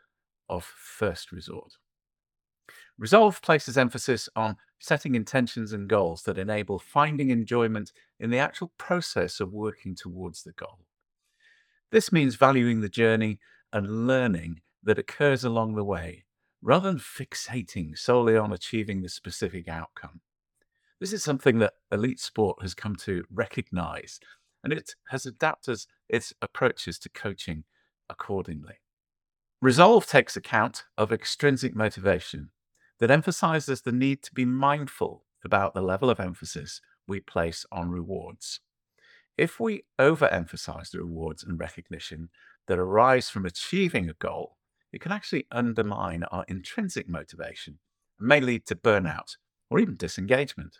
of 0.49 0.63
first 0.63 1.31
resort. 1.31 1.73
Resolve 2.97 3.43
places 3.43 3.77
emphasis 3.77 4.27
on 4.35 4.57
setting 4.79 5.13
intentions 5.13 5.71
and 5.71 5.87
goals 5.87 6.23
that 6.23 6.39
enable 6.39 6.79
finding 6.79 7.29
enjoyment 7.29 7.91
in 8.19 8.31
the 8.31 8.39
actual 8.39 8.71
process 8.79 9.39
of 9.39 9.53
working 9.53 9.93
towards 9.93 10.41
the 10.41 10.53
goal. 10.53 10.79
This 11.91 12.11
means 12.11 12.35
valuing 12.35 12.79
the 12.79 12.89
journey 12.89 13.39
and 13.73 14.07
learning 14.07 14.61
that 14.83 14.97
occurs 14.97 15.43
along 15.43 15.75
the 15.75 15.83
way, 15.83 16.25
rather 16.61 16.89
than 16.89 16.99
fixating 16.99 17.97
solely 17.97 18.37
on 18.37 18.53
achieving 18.53 19.01
the 19.01 19.09
specific 19.09 19.67
outcome. 19.67 20.21
This 20.99 21.13
is 21.13 21.23
something 21.23 21.59
that 21.59 21.73
elite 21.91 22.19
sport 22.19 22.61
has 22.61 22.73
come 22.73 22.95
to 22.97 23.25
recognize, 23.29 24.19
and 24.63 24.71
it 24.71 24.95
has 25.09 25.25
adapted 25.25 25.79
its 26.07 26.33
approaches 26.41 26.97
to 26.99 27.09
coaching 27.09 27.65
accordingly. 28.09 28.75
Resolve 29.61 30.07
takes 30.07 30.37
account 30.37 30.85
of 30.97 31.11
extrinsic 31.11 31.75
motivation 31.75 32.51
that 32.99 33.11
emphasizes 33.11 33.81
the 33.81 33.91
need 33.91 34.23
to 34.23 34.33
be 34.33 34.45
mindful 34.45 35.25
about 35.43 35.73
the 35.73 35.81
level 35.81 36.09
of 36.09 36.19
emphasis 36.19 36.81
we 37.07 37.19
place 37.19 37.65
on 37.71 37.89
rewards. 37.89 38.61
If 39.37 39.59
we 39.59 39.83
overemphasize 39.99 40.91
the 40.91 40.99
rewards 40.99 41.43
and 41.43 41.59
recognition 41.59 42.29
that 42.67 42.79
arise 42.79 43.29
from 43.29 43.45
achieving 43.45 44.09
a 44.09 44.13
goal, 44.13 44.57
it 44.91 45.01
can 45.01 45.11
actually 45.11 45.47
undermine 45.51 46.23
our 46.25 46.45
intrinsic 46.47 47.07
motivation 47.07 47.79
and 48.19 48.27
may 48.27 48.39
lead 48.39 48.65
to 48.67 48.75
burnout 48.75 49.37
or 49.69 49.79
even 49.79 49.95
disengagement. 49.95 50.77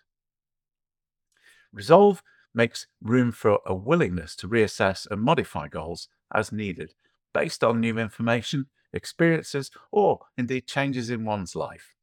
Resolve 1.71 2.21
makes 2.53 2.87
room 3.01 3.31
for 3.31 3.59
a 3.65 3.73
willingness 3.73 4.35
to 4.35 4.47
reassess 4.47 5.07
and 5.09 5.21
modify 5.21 5.67
goals 5.67 6.09
as 6.33 6.51
needed 6.51 6.93
based 7.33 7.63
on 7.63 7.79
new 7.79 7.97
information, 7.97 8.67
experiences, 8.91 9.71
or 9.91 10.19
indeed 10.37 10.67
changes 10.67 11.09
in 11.09 11.23
one's 11.23 11.55
life. 11.55 11.95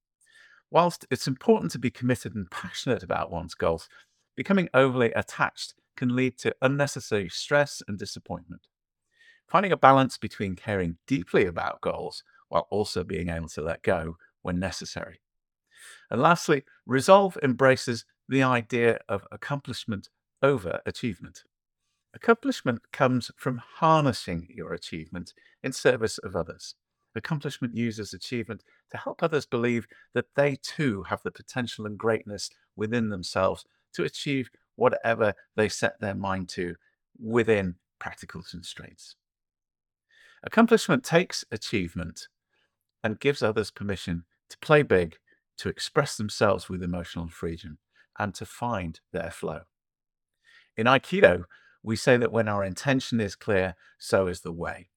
Whilst 0.71 1.07
it's 1.11 1.27
important 1.27 1.73
to 1.73 1.79
be 1.79 1.91
committed 1.91 2.35
and 2.35 2.51
passionate 2.51 3.03
about 3.03 3.31
one's 3.31 3.55
goals, 3.55 3.89
becoming 4.37 4.71
overly 4.73 5.13
attached 5.13 5.75
can 5.99 6.15
lead 6.15 6.39
to 6.39 6.55
unnecessary 6.63 7.29
stress 7.29 7.83
and 7.89 7.99
disappointment. 7.99 8.69
Finding 9.49 9.73
a 9.73 9.77
balance 9.77 10.17
between 10.17 10.55
caring 10.55 10.97
deeply 11.09 11.45
about 11.45 11.81
goals 11.81 12.23
while 12.49 12.69
also 12.71 13.03
being 13.03 13.29
able 13.29 13.49
to 13.49 13.63
let 13.63 13.83
go 13.83 14.17
when 14.43 14.61
necessary. 14.61 15.21
And 16.09 16.23
lastly, 16.23 16.65
resolve 16.87 17.37
embraces 17.43 18.05
the 18.29 18.45
idea 18.45 19.01
of 19.09 19.27
accomplishment 19.33 20.09
over 20.41 20.81
achievement. 20.87 21.43
Accomplishment 22.15 22.81
comes 22.93 23.31
from 23.37 23.61
harnessing 23.77 24.47
your 24.51 24.73
achievement 24.75 25.35
in 25.65 25.73
service 25.73 26.19
of 26.19 26.37
others. 26.37 26.77
Accomplishment 27.17 27.75
uses 27.75 28.15
achievement 28.15 28.63
to 28.93 28.99
help 28.99 29.23
others 29.23 29.47
believe 29.47 29.89
that 30.15 30.35
they 30.37 30.57
too 30.63 31.03
have 31.05 31.23
the 31.25 31.33
potential 31.33 31.87
and 31.87 31.99
greatness 31.99 32.51
within 32.77 33.09
themselves 33.09 33.65
to 33.95 34.05
achieve 34.05 34.49
whatever 34.79 35.35
they 35.57 35.69
set 35.69 36.01
their 36.01 36.15
mind 36.15 36.49
to 36.49 36.77
within 37.21 37.75
practical 37.99 38.43
constraints. 38.49 39.17
Accomplishment 40.45 41.03
takes 41.03 41.45
achievement 41.51 42.29
and 43.03 43.19
gives 43.19 43.43
others 43.43 43.73
permission 43.73 44.25
to 44.49 44.59
play 44.59 44.83
big, 44.83 45.17
to 45.59 45.69
express 45.69 46.17
themselves 46.17 46.69
with 46.69 46.83
emotional 46.83 47.29
freedom, 47.29 47.79
and 48.21 48.35
to 48.37 48.47
find 48.47 49.01
their 49.13 49.33
flow. 49.33 49.63
In 50.77 50.87
Aikido, 50.87 51.45
we 51.83 51.97
say 51.97 52.17
that 52.17 52.31
when 52.31 52.47
our 52.47 52.63
intention 52.63 53.21
is 53.21 53.35
clear, 53.35 53.75
so 53.99 54.29
is 54.29 54.43
the 54.43 54.53
way. 54.53 54.91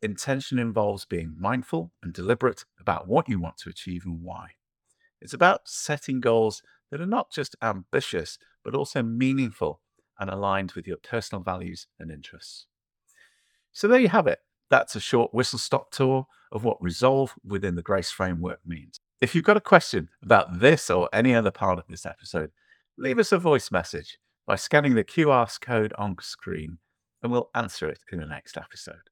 Intention 0.00 0.58
involves 0.58 1.04
being 1.04 1.34
mindful 1.38 1.92
and 2.02 2.12
deliberate 2.12 2.64
about 2.80 3.06
what 3.06 3.28
you 3.28 3.38
want 3.38 3.58
to 3.58 3.68
achieve 3.68 4.04
and 4.06 4.22
why. 4.22 4.52
It's 5.20 5.34
about 5.34 5.68
setting 5.68 6.20
goals 6.20 6.62
that 6.94 7.00
are 7.00 7.06
not 7.06 7.28
just 7.28 7.56
ambitious, 7.60 8.38
but 8.62 8.72
also 8.72 9.02
meaningful 9.02 9.80
and 10.20 10.30
aligned 10.30 10.70
with 10.76 10.86
your 10.86 10.96
personal 10.98 11.42
values 11.42 11.88
and 11.98 12.08
interests. 12.08 12.66
So 13.72 13.88
there 13.88 13.98
you 13.98 14.10
have 14.10 14.28
it. 14.28 14.38
That's 14.70 14.94
a 14.94 15.00
short 15.00 15.34
whistle 15.34 15.58
stop 15.58 15.90
tour 15.90 16.28
of 16.52 16.62
what 16.62 16.80
resolve 16.80 17.34
within 17.44 17.74
the 17.74 17.82
Grace 17.82 18.12
framework 18.12 18.60
means. 18.64 19.00
If 19.20 19.34
you've 19.34 19.42
got 19.42 19.56
a 19.56 19.60
question 19.60 20.08
about 20.22 20.60
this 20.60 20.88
or 20.88 21.08
any 21.12 21.34
other 21.34 21.50
part 21.50 21.80
of 21.80 21.88
this 21.88 22.06
episode, 22.06 22.52
leave 22.96 23.18
us 23.18 23.32
a 23.32 23.38
voice 23.38 23.72
message 23.72 24.16
by 24.46 24.54
scanning 24.54 24.94
the 24.94 25.02
QR 25.02 25.60
code 25.60 25.92
on 25.98 26.14
screen, 26.20 26.78
and 27.24 27.32
we'll 27.32 27.50
answer 27.56 27.88
it 27.88 28.04
in 28.12 28.20
the 28.20 28.26
next 28.26 28.56
episode. 28.56 29.10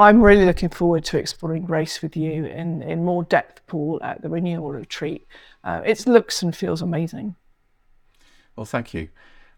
I'm 0.00 0.22
really 0.22 0.44
looking 0.44 0.70
forward 0.70 1.04
to 1.06 1.18
exploring 1.18 1.64
grace 1.64 2.02
with 2.02 2.16
you 2.16 2.46
in, 2.46 2.82
in 2.82 3.04
more 3.04 3.24
depth, 3.24 3.60
Paul, 3.66 4.00
at 4.02 4.22
the 4.22 4.28
renewal 4.28 4.70
retreat. 4.72 5.26
Uh, 5.62 5.82
it 5.84 6.06
looks 6.06 6.42
and 6.42 6.56
feels 6.56 6.82
amazing. 6.82 7.36
Well, 8.56 8.66
thank 8.66 8.94
you. 8.94 9.08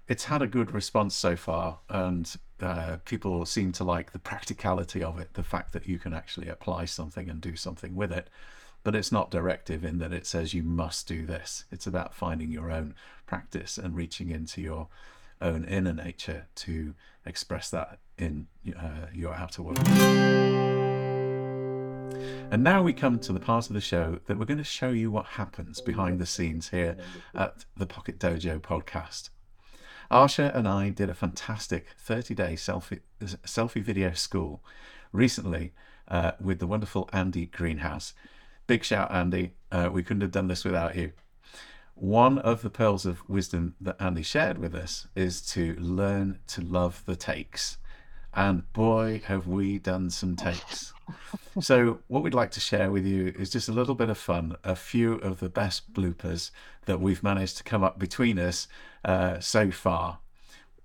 It's 0.09 0.25
had 0.25 0.43
a 0.43 0.47
good 0.47 0.73
response 0.73 1.15
so 1.15 1.37
far, 1.37 1.79
and 1.89 2.35
uh, 2.61 2.99
people 3.05 3.47
seem 3.47 3.73
to 3.73 3.85
like 3.85 4.13
the 4.13 4.19
practicality 4.19 5.03
of 5.03 5.19
it, 5.19 5.35
the 5.35 5.45
fact 5.45 5.73
that 5.73 5.87
you 5.87 5.99
can 5.99 6.13
actually 6.13 6.49
apply 6.49 6.87
something 6.87 7.31
and 7.31 7.41
do 7.41 7.57
something 7.57 7.95
with 7.95 8.13
it 8.13 8.29
but 8.83 8.95
it's 8.95 9.13
not 9.13 9.31
directive 9.31 9.85
in 9.85 9.99
that 9.99 10.13
it 10.13 10.27
says 10.27 10.55
you 10.55 10.63
must 10.63 11.07
do 11.07 11.25
this. 11.25 11.65
It's 11.71 11.87
about 11.87 12.15
finding 12.15 12.51
your 12.51 12.71
own 12.71 12.95
practice 13.27 13.79
and 13.79 13.95
reaching 13.95 14.31
into 14.31 14.61
your 14.61 14.89
own 15.41 15.65
inner 15.65 15.93
nature 15.93 16.47
to 16.57 16.95
express 17.25 17.71
that 17.71 17.99
in 18.23 18.47
uh, 18.79 19.07
your 19.13 19.35
outer 19.35 19.63
world. 19.63 19.89
And 22.53 22.63
now 22.63 22.83
we 22.83 22.93
come 22.93 23.19
to 23.21 23.33
the 23.33 23.41
part 23.41 23.69
of 23.69 23.75
the 23.75 23.81
show 23.81 24.21
that 24.27 24.39
we're 24.39 24.45
going 24.45 24.59
to 24.59 24.65
show 24.65 24.91
you 24.91 25.11
what 25.11 25.27
happens 25.27 25.81
behind 25.81 26.21
the 26.21 26.27
scenes 26.27 26.69
here 26.69 26.97
at 27.35 27.65
the 27.77 27.87
Pocket 27.87 28.19
Dojo 28.19 28.61
podcast. 28.61 29.31
Asha 30.11 30.55
and 30.55 30.69
I 30.69 30.91
did 30.91 31.09
a 31.09 31.15
fantastic 31.15 31.87
30 31.99 32.35
day 32.35 32.53
selfie, 32.53 33.01
selfie 33.21 33.83
video 33.83 34.13
school 34.13 34.63
recently 35.11 35.73
uh, 36.09 36.33
with 36.41 36.59
the 36.59 36.67
wonderful 36.67 37.09
Andy 37.13 37.47
Greenhouse. 37.47 38.13
Big 38.67 38.85
shout, 38.85 39.11
Andy. 39.11 39.55
Uh, 39.73 39.89
we 39.93 40.03
couldn't 40.03 40.21
have 40.21 40.31
done 40.31 40.49
this 40.49 40.65
without 40.65 40.95
you. 40.95 41.13
one 41.95 42.39
of 42.39 42.63
the 42.63 42.71
pearls 42.71 43.07
of 43.07 43.29
wisdom 43.29 43.75
that 43.81 43.97
Andy 44.01 44.23
shared 44.23 44.59
with 44.59 44.75
us 44.75 45.07
is 45.15 45.41
to 45.53 45.75
learn 45.77 46.39
to 46.49 46.61
love 46.61 47.03
the 47.07 47.17
takes. 47.17 47.79
And 48.35 48.71
boy, 48.73 49.23
have 49.27 49.47
we 49.47 49.79
done 49.79 50.09
some 50.11 50.37
takes. 50.37 50.93
so, 51.61 52.01
what 52.09 52.23
we'd 52.23 52.35
like 52.35 52.51
to 52.53 52.61
share 52.61 52.91
with 52.91 53.05
you 53.05 53.35
is 53.39 53.51
just 53.51 53.69
a 53.69 53.73
little 53.73 53.95
bit 53.95 54.09
of 54.09 54.17
fun, 54.17 54.57
a 54.65 54.75
few 54.75 55.15
of 55.15 55.41
the 55.41 55.51
best 55.51 55.93
bloopers 55.93 56.51
that 56.87 57.01
we've 57.01 57.23
managed 57.23 57.59
to 57.59 57.65
come 57.65 57.85
up 57.85 57.99
between 57.99 58.39
us 58.39 58.69
uh, 59.05 59.39
so 59.41 59.71
far. 59.71 60.19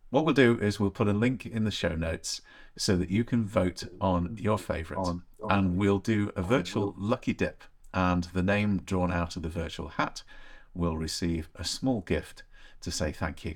What 0.10 0.26
we'll 0.26 0.34
do 0.34 0.58
is 0.60 0.80
we'll 0.80 0.90
put 0.90 1.08
a 1.08 1.14
link 1.14 1.46
in 1.46 1.64
the 1.64 1.72
show 1.72 1.96
notes 1.96 2.42
so 2.78 2.96
that 2.98 3.10
you 3.10 3.24
can 3.24 3.46
vote 3.46 3.84
on 4.00 4.38
your 4.40 4.58
favourite. 4.58 5.20
And 5.50 5.78
we'll 5.78 6.00
do 6.00 6.32
a 6.36 6.42
virtual 6.42 6.96
lucky 6.98 7.34
dip, 7.34 7.64
and 7.94 8.26
the 8.34 8.44
name 8.44 8.80
drawn 8.80 9.12
out 9.12 9.36
of 9.36 9.42
the 9.42 9.50
virtual 9.50 9.90
hat 9.90 10.24
will 10.74 10.98
receive 10.98 11.50
a 11.56 11.64
small 11.64 12.02
gift 12.02 12.44
to 12.82 12.92
say 12.92 13.12
thank 13.12 13.46
you. 13.46 13.56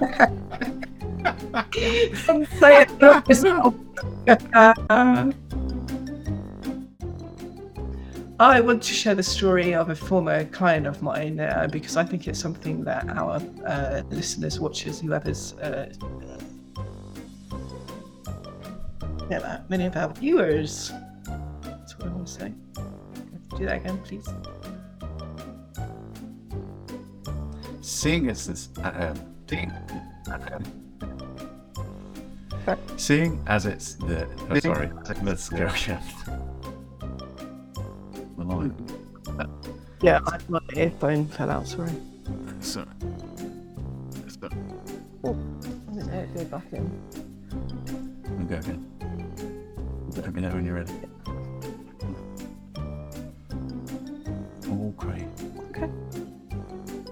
I 8.40 8.60
want 8.62 8.82
to 8.84 8.94
share 8.94 9.14
the 9.14 9.22
story 9.22 9.74
of 9.74 9.90
a 9.90 9.94
former 9.94 10.46
client 10.46 10.86
of 10.86 11.02
mine 11.02 11.40
uh, 11.40 11.68
because 11.70 11.98
I 11.98 12.04
think 12.04 12.26
it's 12.26 12.38
something 12.38 12.82
that 12.84 13.06
our 13.10 13.42
uh, 13.66 14.02
listeners, 14.10 14.58
watchers, 14.58 15.00
whoever's, 15.00 15.52
uh, 15.54 15.92
yeah, 19.30 19.60
many 19.68 19.84
of 19.84 19.96
our 19.96 20.14
viewers. 20.14 20.92
That's 21.62 21.98
what 21.98 22.08
I 22.08 22.12
want 22.12 22.26
to 22.26 22.32
say. 22.32 22.52
Do 23.58 23.66
that 23.66 23.76
again, 23.76 23.98
please. 24.04 24.26
Seeing 27.82 28.30
as 28.30 28.46
this, 28.46 28.70
uh, 28.78 29.14
um, 29.56 30.64
seeing 32.96 33.42
as 33.46 33.66
it's 33.66 33.94
the, 33.94 34.28
oh, 34.50 34.58
sorry, 34.60 34.90
let's 35.24 35.48
go. 35.48 35.68
The 38.38 38.44
line. 38.44 38.74
Yeah, 40.02 40.20
I, 40.26 40.38
my 40.48 40.60
earphone 40.76 41.26
fell 41.26 41.50
out. 41.50 41.66
Sorry. 41.68 41.90
So, 42.60 42.86
so, 44.28 44.48
Oh, 45.24 45.36
I 45.88 45.94
didn't 45.94 46.06
know 46.06 46.18
it 46.20 46.34
go 46.34 46.44
back 46.44 46.72
in. 46.72 46.90
we'll 48.28 48.46
go 48.46 48.56
again. 48.56 48.86
Let 50.16 50.34
me 50.34 50.40
know 50.40 50.50
when 50.50 50.64
you're 50.64 50.76
ready. 50.76 50.92
All 54.70 54.94
great. 54.96 55.26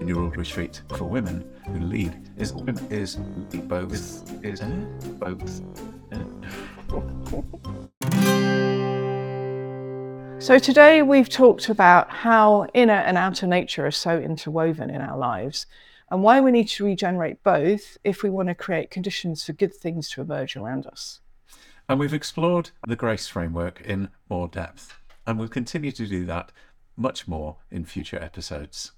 Okay. 0.09 0.15
In 0.15 0.15
your 0.15 0.25
old 0.25 0.37
retreat 0.37 0.81
for 0.97 1.03
women 1.03 1.47
who 1.67 1.79
lead 1.79 2.17
is 2.35 2.51
is 2.89 3.17
both 3.67 4.43
is, 4.43 4.61
eh? 4.61 4.85
both. 5.19 5.61
So 10.41 10.57
today 10.57 11.01
we've 11.01 11.27
talked 11.27 11.67
about 11.69 12.09
how 12.09 12.65
inner 12.73 12.93
and 12.93 13.17
outer 13.17 13.45
nature 13.45 13.85
are 13.85 13.91
so 13.91 14.17
interwoven 14.17 14.89
in 14.89 15.01
our 15.01 15.17
lives 15.17 15.67
and 16.09 16.23
why 16.23 16.39
we 16.39 16.51
need 16.51 16.69
to 16.69 16.85
regenerate 16.85 17.43
both 17.43 17.97
if 18.05 18.23
we 18.23 18.29
want 18.29 18.47
to 18.47 18.55
create 18.55 18.89
conditions 18.89 19.43
for 19.43 19.51
good 19.53 19.75
things 19.75 20.09
to 20.11 20.21
emerge 20.21 20.55
around 20.55 20.87
us. 20.87 21.19
And 21.89 21.99
we've 21.99 22.13
explored 22.13 22.71
the 22.87 22.95
grace 22.95 23.27
framework 23.27 23.81
in 23.81 24.09
more 24.29 24.47
depth, 24.47 24.97
and 25.27 25.37
we'll 25.37 25.49
continue 25.49 25.91
to 25.91 26.07
do 26.07 26.25
that 26.25 26.53
much 26.95 27.27
more 27.27 27.57
in 27.69 27.83
future 27.83 28.17
episodes. 28.19 28.93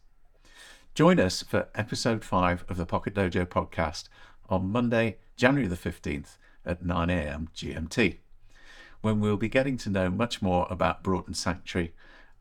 Join 0.93 1.21
us 1.21 1.41
for 1.41 1.69
episode 1.73 2.21
5 2.21 2.65
of 2.67 2.75
the 2.75 2.85
Pocket 2.85 3.15
Dojo 3.15 3.45
podcast 3.45 4.09
on 4.49 4.73
Monday, 4.73 5.19
January 5.37 5.65
the 5.65 5.77
15th 5.77 6.35
at 6.65 6.83
9am 6.83 7.47
GMT, 7.55 8.17
when 8.99 9.21
we'll 9.21 9.37
be 9.37 9.47
getting 9.47 9.77
to 9.77 9.89
know 9.89 10.09
much 10.09 10.41
more 10.41 10.67
about 10.69 11.01
Broughton 11.01 11.33
Sanctuary 11.33 11.93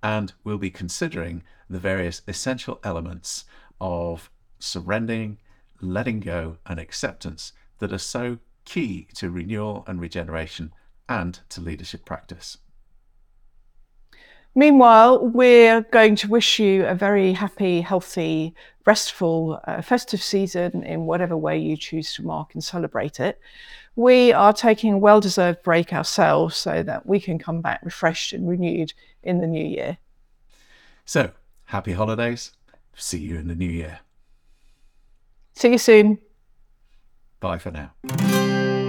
and 0.03 0.32
we'll 0.42 0.59
be 0.59 0.68
considering 0.68 1.44
the 1.68 1.78
various 1.78 2.22
essential 2.26 2.80
elements 2.82 3.44
of 3.80 4.32
surrendering, 4.59 5.38
letting 5.80 6.18
go, 6.18 6.57
and 6.66 6.80
acceptance 6.80 7.53
that 7.78 7.92
are 7.92 7.98
so 7.98 8.38
key 8.64 9.07
to 9.14 9.30
renewal 9.30 9.84
and 9.86 10.01
regeneration 10.01 10.72
and 11.09 11.38
to 11.51 11.61
leadership 11.61 12.05
practice. 12.05 12.59
Meanwhile, 14.55 15.28
we're 15.28 15.82
going 15.82 16.16
to 16.16 16.28
wish 16.28 16.59
you 16.59 16.84
a 16.84 16.94
very 16.94 17.32
happy, 17.32 17.80
healthy, 17.80 18.55
restful, 18.84 19.61
uh, 19.66 19.80
festive 19.80 20.22
season 20.22 20.82
in 20.82 21.07
whatever 21.07 21.36
way 21.36 21.57
you 21.59 21.76
choose 21.76 22.12
to 22.14 22.22
mark 22.22 22.55
and 22.55 22.64
celebrate 22.64 23.20
it. 23.20 23.38
We 23.94 24.32
are 24.32 24.53
taking 24.53 24.94
a 24.94 24.98
well 24.98 25.20
deserved 25.20 25.62
break 25.62 25.92
ourselves 25.92 26.57
so 26.57 26.82
that 26.82 27.07
we 27.07 27.20
can 27.20 27.38
come 27.38 27.61
back 27.61 27.80
refreshed 27.84 28.32
and 28.32 28.48
renewed 28.48 28.92
in 29.22 29.40
the 29.40 29.46
new 29.46 29.64
year. 29.64 29.98
So, 31.05 31.30
happy 31.66 31.92
holidays. 31.92 32.53
See 32.94 33.18
you 33.18 33.36
in 33.36 33.48
the 33.48 33.55
new 33.55 33.68
year. 33.68 34.01
See 35.55 35.72
you 35.72 35.78
soon. 35.78 36.18
Bye 37.40 37.59
for 37.59 37.70
now. 37.70 38.80